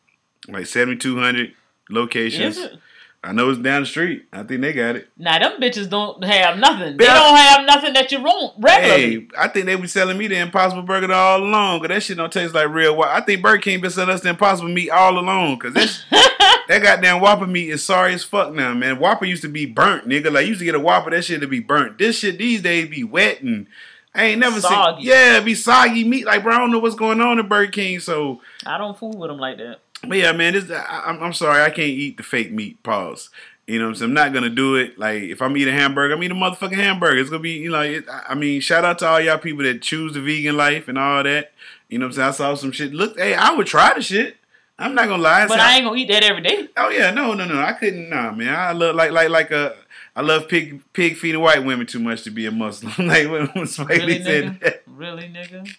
[0.47, 1.53] like 7,200
[1.89, 2.57] locations.
[2.57, 2.79] Is it?
[3.21, 4.25] I know it's down the street.
[4.31, 5.09] I think they got it.
[5.17, 6.95] Now them bitches don't have nothing.
[6.97, 7.13] They Yeah.
[7.15, 9.11] don't have nothing that you want regularly.
[9.15, 12.15] Hey, I think they be selling me the Impossible Burger all along, cause that shit
[12.17, 12.95] don't taste like real.
[12.95, 13.11] Whopper.
[13.11, 16.01] I think Burger King been selling us the Impossible meat all along, cause that
[16.69, 18.99] that goddamn Whopper meat is sorry as fuck now, man.
[18.99, 20.31] Whopper used to be burnt, nigga.
[20.31, 21.97] Like you used to get a Whopper, that shit to be burnt.
[21.97, 23.67] This shit these days be wet and
[24.15, 25.01] I ain't never Soggy.
[25.01, 25.09] seen.
[25.11, 26.25] Yeah, be soggy meat.
[26.25, 27.99] Like bro, I don't know what's going on in Burger King.
[27.99, 29.79] So, I don't fool with them like that.
[30.07, 32.81] But yeah, man, this I, I'm, I'm sorry, I can't eat the fake meat.
[32.83, 33.29] Pause.
[33.67, 34.09] You know what I'm saying?
[34.09, 34.97] I'm not gonna do it.
[34.97, 37.17] Like if I'm eating a hamburger, I'm eating a motherfucking hamburger.
[37.17, 39.63] It's gonna be, you know, it, I I mean, shout out to all y'all people
[39.63, 41.51] that choose the vegan life and all that.
[41.87, 42.27] You know what I'm saying?
[42.29, 42.93] I saw some shit.
[42.93, 44.37] Look, hey, I would try the shit.
[44.79, 45.45] I'm not gonna lie.
[45.45, 46.69] But I ain't gonna eat that every day.
[46.77, 47.59] Oh yeah, no, no, no.
[47.59, 48.09] I couldn't.
[48.09, 48.55] Nah, man.
[48.55, 49.75] I look like like like a.
[50.19, 52.91] I love pig pig feet feeding white women too much to be a Muslim.
[53.07, 54.59] like when, when Spike Really, Lee said nigga?
[54.59, 54.83] that.
[54.85, 55.73] Really, nigga?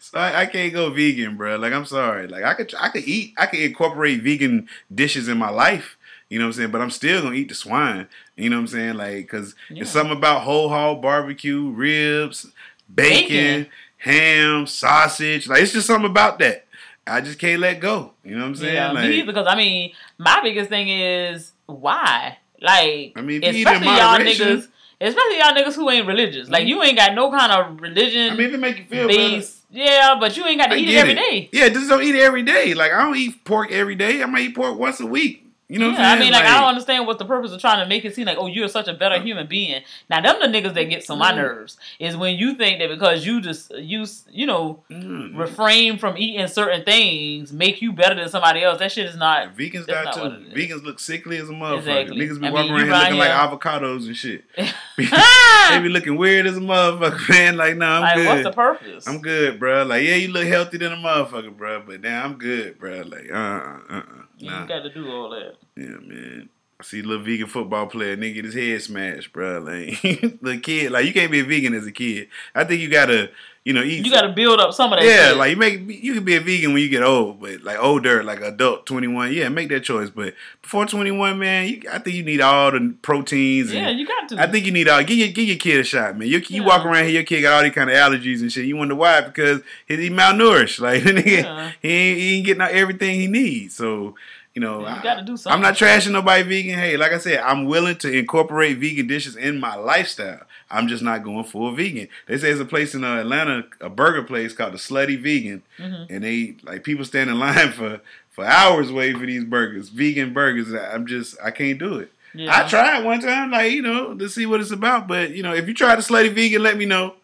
[0.00, 1.54] So I, I can't go vegan, bro.
[1.54, 2.26] Like I'm sorry.
[2.26, 3.34] Like I could I could eat.
[3.38, 5.96] I could incorporate vegan dishes in my life.
[6.28, 6.70] You know what I'm saying?
[6.72, 8.08] But I'm still gonna eat the swine.
[8.34, 8.94] You know what I'm saying?
[8.96, 9.82] Like, cause Yeah.
[9.82, 12.46] it's something about whole hog barbecue, ribs,
[12.92, 13.66] bacon, Bacon.
[13.98, 15.46] ham, sausage.
[15.48, 16.66] Like it's just something about that.
[17.06, 18.14] I just can't let go.
[18.24, 18.74] You know what I'm saying?
[18.74, 19.22] Yeah, like, me.
[19.22, 22.38] Because I mean, my biggest thing is why.
[22.60, 24.68] Like, I mean, if you eat especially y'all niggas,
[25.00, 26.48] especially y'all niggas who ain't religious.
[26.48, 29.06] Like, you ain't got no kind of religion I mean, if it make you feel
[29.08, 29.18] better.
[29.18, 29.62] base.
[29.70, 31.48] Yeah, but you ain't got to I eat it every day.
[31.52, 32.74] Yeah, just don't eat it every day.
[32.74, 34.22] Like I don't eat pork every day.
[34.22, 35.45] I might eat pork once a week.
[35.68, 37.60] You know what Yeah, I'm I mean, like, I don't understand what's the purpose of
[37.60, 39.82] trying to make it seem like, oh, you're such a better human being.
[40.08, 41.36] Now, them the niggas that gets on my Mm.
[41.36, 45.36] nerves is when you think that because you just you you know Mm.
[45.36, 48.78] refrain from eating certain things make you better than somebody else.
[48.78, 49.56] That shit is not.
[49.56, 50.20] Vegans got not too.
[50.20, 50.54] what it is.
[50.54, 51.78] Vegans look sickly as a motherfucker.
[51.78, 52.16] Exactly.
[52.26, 54.44] Niggas be I walking you around here looking like avocados and shit.
[54.96, 57.56] they be looking weird as a motherfucker, man.
[57.56, 58.26] Like, nah, I'm like, good.
[58.26, 59.06] what's the purpose?
[59.08, 59.82] I'm good, bro.
[59.84, 61.82] Like, yeah, you look healthy than a motherfucker, bro.
[61.86, 63.02] But now I'm good, bro.
[63.02, 64.02] Like, uh, uh, uh, uh
[64.38, 64.66] You nah.
[64.66, 65.54] got to do all that.
[65.76, 66.48] Yeah, man.
[66.78, 69.60] I see a little vegan football player, nigga, get his head smashed, bro.
[69.60, 70.00] Like,
[70.42, 72.28] the kid, like, you can't be a vegan as a kid.
[72.54, 73.30] I think you gotta,
[73.66, 74.06] you know, eat.
[74.06, 75.04] You got to build up some of that.
[75.04, 75.36] yeah, shit.
[75.38, 78.22] like you make you can be a vegan when you get old, but like older,
[78.22, 80.08] like adult twenty one, yeah, make that choice.
[80.08, 83.70] But before twenty one, man, you, I think you need all the proteins.
[83.72, 84.40] And yeah, you got to.
[84.40, 85.02] I think you need all.
[85.02, 86.28] Give your give your kid a shot, man.
[86.28, 88.66] You you walk around here, your kid got all these kind of allergies and shit.
[88.66, 89.20] You wonder why?
[89.22, 90.78] Because he's he malnourished.
[90.86, 91.72] Like Yeah.
[91.82, 93.74] he ain't, he ain't getting out everything he needs.
[93.74, 94.14] So
[94.54, 96.78] you know, You I- I'm not trashing nobody vegan.
[96.78, 100.45] Hey, like I said, I'm willing to incorporate vegan dishes in my lifestyle.
[100.70, 102.08] I'm just not going full vegan.
[102.26, 105.62] They say there's a place in uh, Atlanta, a burger place called the Slutty Vegan,
[105.78, 106.06] Mhm.
[106.10, 110.32] and they like people stand in line for for hours waiting for these burgers, vegan
[110.32, 110.72] burgers.
[110.74, 112.12] I'm just I can't do it.
[112.34, 112.64] Yeah.
[112.64, 115.06] I tried one time, like you know, to see what it's about.
[115.08, 117.14] But you know, if you try the Slutty Vegan, let me know.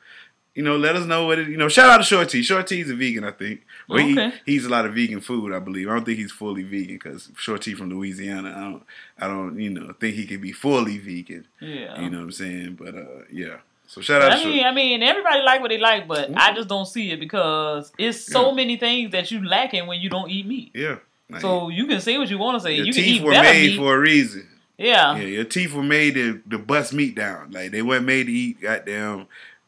[0.55, 1.49] You know, let us know what it.
[1.49, 2.43] You know, shout out to Short T.
[2.43, 3.63] Short T's a vegan, I think.
[3.93, 4.33] Well, Okay.
[4.47, 5.89] he eats a lot of vegan food, I believe.
[5.89, 8.51] I don't think he's fully vegan because Short T from Louisiana.
[8.57, 8.83] I don't,
[9.19, 11.47] I don't, you know, think he could be fully vegan.
[11.61, 12.01] Yeah.
[12.01, 12.79] You know what I'm saying?
[12.81, 13.57] But uh, yeah.
[13.87, 16.69] So shout out I mean, I mean, everybody like what they like, but I just
[16.69, 18.55] don't see it because it's so Yeah.
[18.55, 20.71] many things that you lacking when you don't eat meat.
[20.75, 20.97] Yeah.
[21.29, 22.75] Like, So you can say what you want to say.
[22.77, 23.77] your You can teeth eat were made meat.
[23.77, 24.49] for a reason.
[24.79, 25.15] yeah.
[25.17, 27.51] Yeah, your teeth were made to, to bust meat down.
[27.51, 29.27] Like they weren't made to eat goddamn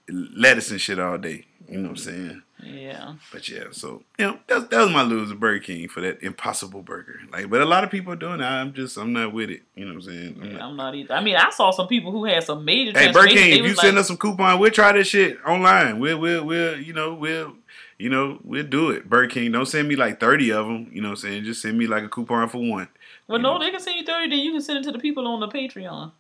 [0.09, 1.45] lettuce and shit all day.
[1.69, 2.43] You know what I'm saying?
[2.65, 3.15] Yeah.
[3.31, 6.81] But yeah, so you know that, that was my loser Burger King for that impossible
[6.83, 7.21] burger.
[7.31, 8.51] Like, but a lot of people are doing that.
[8.51, 9.63] I'm just I'm not with it.
[9.75, 10.39] You know what I'm saying?
[10.41, 11.15] I'm Yeah, not- I'm not either.
[11.15, 13.29] I mean, I saw some people who had some major Hey, Burger.
[13.29, 15.99] King, if you was send like, us some coupon, we'll try this shit online.
[15.99, 17.55] We'll we'll we'll you know we'll
[17.99, 19.09] you know we'll do it.
[19.11, 20.89] Burger King, don't send me like thirty of them.
[20.93, 21.45] You know what I'm saying?
[21.45, 22.89] Just send me like a coupon for one.
[23.29, 23.65] well, no, know.
[23.65, 25.49] they can send you 30, then you can send it to the people on the
[25.49, 26.13] Patreon.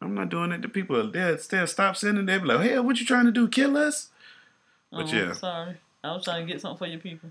[0.00, 1.10] I'm not doing that to people.
[1.10, 2.26] They'll, they'll stop sending.
[2.26, 3.48] They'll be like, hey, what you trying to do?
[3.48, 4.10] Kill us?
[4.90, 5.32] But oh, yeah.
[5.32, 5.76] Sorry.
[6.02, 7.30] I was trying to get something for your people.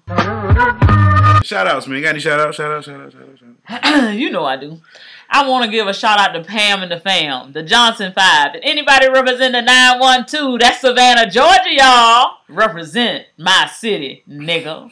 [1.43, 2.01] Shout outs, man.
[2.01, 2.57] Got any shout outs?
[2.57, 3.49] Shout out, shout out, shout out, shout
[3.85, 4.13] out.
[4.19, 4.81] you know I do.
[5.29, 8.55] I want to give a shout out to Pam and the fam, the Johnson Five.
[8.55, 12.37] And anybody represent the 912, that's Savannah, Georgia, y'all.
[12.49, 14.91] Represent my city, nigga.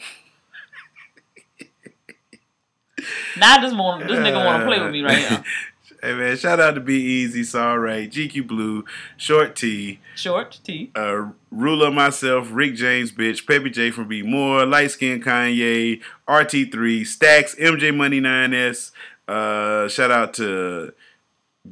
[3.36, 5.44] now I just want this nigga want to play with me right now.
[6.02, 8.84] Hey man, shout out to Be Easy, Right, GQ Blue,
[9.16, 10.92] Short T, Short T.
[10.94, 17.06] uh, Ruler myself, Rick James, bitch, Peppy J from B More, Light Skin Kanye, RT3,
[17.06, 18.90] Stacks, MJ Money 9S.
[19.26, 20.92] Uh, shout out to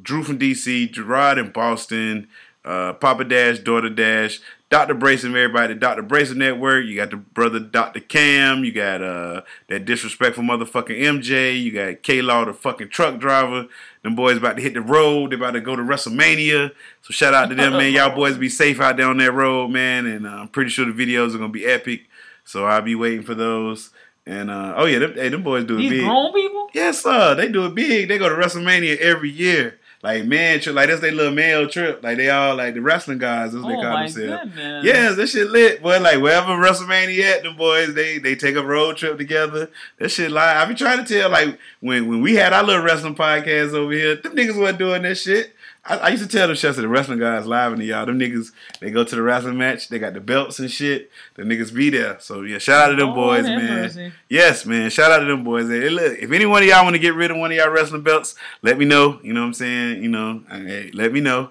[0.03, 2.29] Drew from DC, Gerard in Boston,
[2.65, 4.41] uh, Papa Dash, Daughter Dash,
[4.71, 4.95] Dr.
[4.95, 6.03] Brayson, everybody, Dr.
[6.03, 6.87] Brayson Network.
[6.87, 8.01] You got the brother Dr.
[8.01, 8.65] Cam.
[8.65, 11.63] You got uh that disrespectful motherfucking MJ.
[11.63, 13.69] You got K Law, the fucking truck driver.
[14.05, 15.33] Them boys about to hit the road.
[15.33, 16.71] They about to go to WrestleMania.
[17.01, 17.91] So shout out to them, man.
[17.93, 20.05] Y'all boys be safe out there on that road, man.
[20.05, 22.03] And uh, I'm pretty sure the videos are gonna be epic.
[22.45, 23.91] So I'll be waiting for those.
[24.27, 26.05] And uh, oh yeah, them, hey, them boys do it These big.
[26.05, 26.69] grown people?
[26.75, 27.35] Yes, sir.
[27.35, 28.09] They do it big.
[28.09, 29.79] They go to WrestleMania every year.
[30.05, 32.03] Like man trip, like that's their little male trip.
[32.03, 34.45] Like they all like the wrestling guys, that's what they Oh call my themselves.
[34.55, 34.85] goodness.
[34.85, 35.83] Yes, that shit lit.
[35.83, 39.71] Boy, like wherever WrestleMania at, them boys they they take a road trip together.
[39.99, 40.59] That shit live.
[40.59, 43.93] I be trying to tell like when when we had our little wrestling podcast over
[43.93, 45.55] here, them niggas wasn't doing that shit.
[45.87, 48.07] I, I used to tell them shots to the wrestling guys live and to y'all.
[48.07, 51.11] Them niggas they go to the wrestling match, they got the belts and shit.
[51.35, 52.19] The niggas be there.
[52.21, 53.83] So yeah, shout out to them Lord boys, man.
[53.83, 54.13] mercy.
[54.29, 54.91] Yes, man.
[54.91, 55.69] Shout out to them boys.
[55.69, 57.71] Hey, look, if any one of y'all want to get rid of one of y'all
[57.71, 59.21] wrestling belts, let me know.
[59.23, 60.03] You know what I'm saying?
[60.03, 61.51] You know, hey, let me know.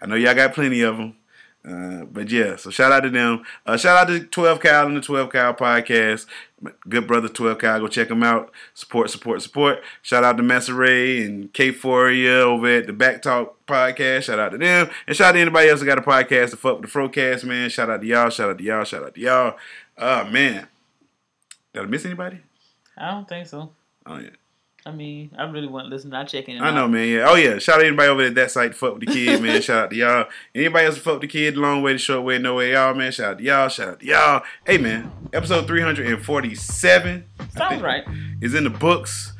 [0.00, 1.16] I know y'all got plenty of them.
[1.66, 3.42] Uh, but yeah, so shout out to them.
[3.64, 6.26] Uh, shout out to 12 Cal and the 12 Cal podcast.
[6.88, 8.52] Good brother 12 Cal, go check them out.
[8.74, 9.82] Support, support, support.
[10.00, 14.24] Shout out to Masseray and K4 over at the Back Talk podcast.
[14.24, 14.88] Shout out to them.
[15.08, 17.44] And shout out to anybody else that got a podcast to fuck with the Frocast,
[17.44, 17.68] man.
[17.68, 18.30] Shout out to y'all.
[18.30, 18.84] Shout out to y'all.
[18.84, 19.56] Shout out to y'all.
[19.98, 20.68] Oh, man.
[21.74, 22.40] Did I miss anybody?
[22.96, 23.72] I don't think so.
[24.06, 24.30] Oh, yeah.
[24.86, 26.14] I mean, I really wasn't listening.
[26.14, 26.62] I check in.
[26.62, 26.90] I know, out.
[26.90, 27.08] man.
[27.08, 27.28] Yeah.
[27.28, 27.58] Oh, yeah.
[27.58, 29.60] Shout out to anybody over at that site to fuck with the kid, man.
[29.62, 30.26] Shout out to y'all.
[30.54, 32.70] Anybody else to fuck with the kid, the long way, the short way, no way,
[32.72, 33.10] y'all, man.
[33.10, 33.68] Shout out to y'all.
[33.68, 34.42] Shout out to y'all.
[34.64, 35.10] Hey, man.
[35.32, 38.04] Episode 347 I Sounds right.
[38.40, 39.32] is in the books.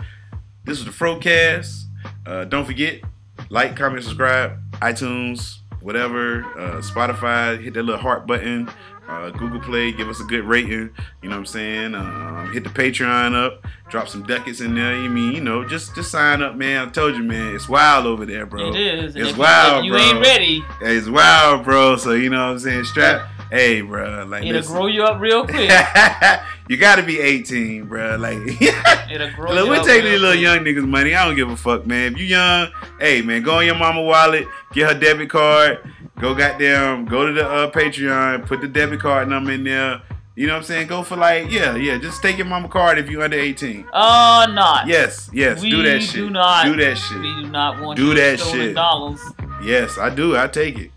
[0.65, 1.85] This is the Frocast.
[2.27, 3.03] Uh, don't forget,
[3.49, 6.43] like, comment, subscribe, iTunes, whatever.
[6.59, 8.69] Uh, Spotify, hit that little heart button.
[9.09, 10.91] Uh, Google Play, give us a good rating.
[11.23, 11.95] You know what I'm saying?
[11.95, 15.01] Um, hit the Patreon up, drop some ducats in there.
[15.01, 16.89] You mean, you know, just just sign up, man.
[16.89, 18.71] I told you, man, it's wild over there, bro.
[18.71, 19.15] It is.
[19.17, 20.01] It's if wild, you, bro.
[20.01, 21.97] if you ain't ready, It's wild, bro.
[21.97, 22.85] So you know what I'm saying?
[22.85, 23.29] Strap.
[23.51, 24.27] Hey, bro.
[24.29, 24.75] Like, it'll listen.
[24.75, 25.71] grow you up real quick.
[26.69, 28.17] you gotta be 18, bro.
[28.17, 28.39] Like,
[29.09, 30.41] It'll grow look, we take these little quick.
[30.41, 31.15] young niggas' money.
[31.15, 32.15] I don't give a fuck, man.
[32.15, 32.69] If you young,
[32.99, 35.79] hey, man, go on your mama wallet, get her debit card,
[36.19, 40.03] go goddamn, go to the uh, Patreon, put the debit card number in there.
[40.35, 40.89] You know what I'm saying?
[40.89, 41.97] Go for like, yeah, yeah.
[41.97, 43.87] Just take your mama card if you're under 18.
[43.91, 44.87] Uh, not.
[44.87, 45.63] Yes, yes.
[45.63, 46.15] we do that shit.
[46.17, 46.67] Do not.
[46.67, 47.19] do that shit.
[47.19, 48.75] We do not want Do that shit.
[48.75, 49.21] dollars.
[49.63, 50.37] Yes, I do.
[50.37, 50.91] I take it.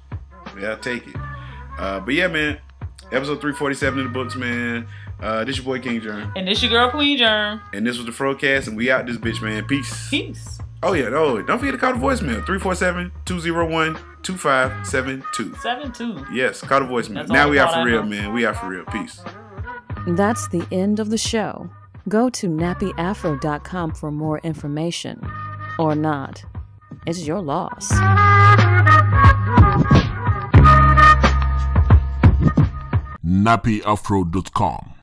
[0.59, 1.15] Yeah, I take it.
[1.77, 2.59] Uh, but yeah, man.
[3.11, 4.87] Episode 347 of the books, man.
[5.19, 6.31] Uh, this your boy King Germ.
[6.35, 7.59] And this your girl Queen Germ.
[7.73, 9.65] And this was the Frocast, and we out this bitch, man.
[9.65, 10.09] Peace.
[10.09, 10.59] Peace.
[10.81, 11.07] Oh, yeah.
[11.11, 15.55] Oh, don't forget to call the voicemail 347 201 2572.
[15.55, 16.25] Seven two.
[16.31, 17.15] Yes, call the voicemail.
[17.15, 18.09] That's Now we the out for I real, know.
[18.09, 18.33] man.
[18.33, 18.85] We out for real.
[18.85, 19.21] Peace.
[20.07, 21.69] That's the end of the show.
[22.07, 25.21] Go to nappyafro.com for more information.
[25.77, 26.43] Or not.
[27.05, 27.91] It's your loss.
[33.59, 34.93] nappyafro.com.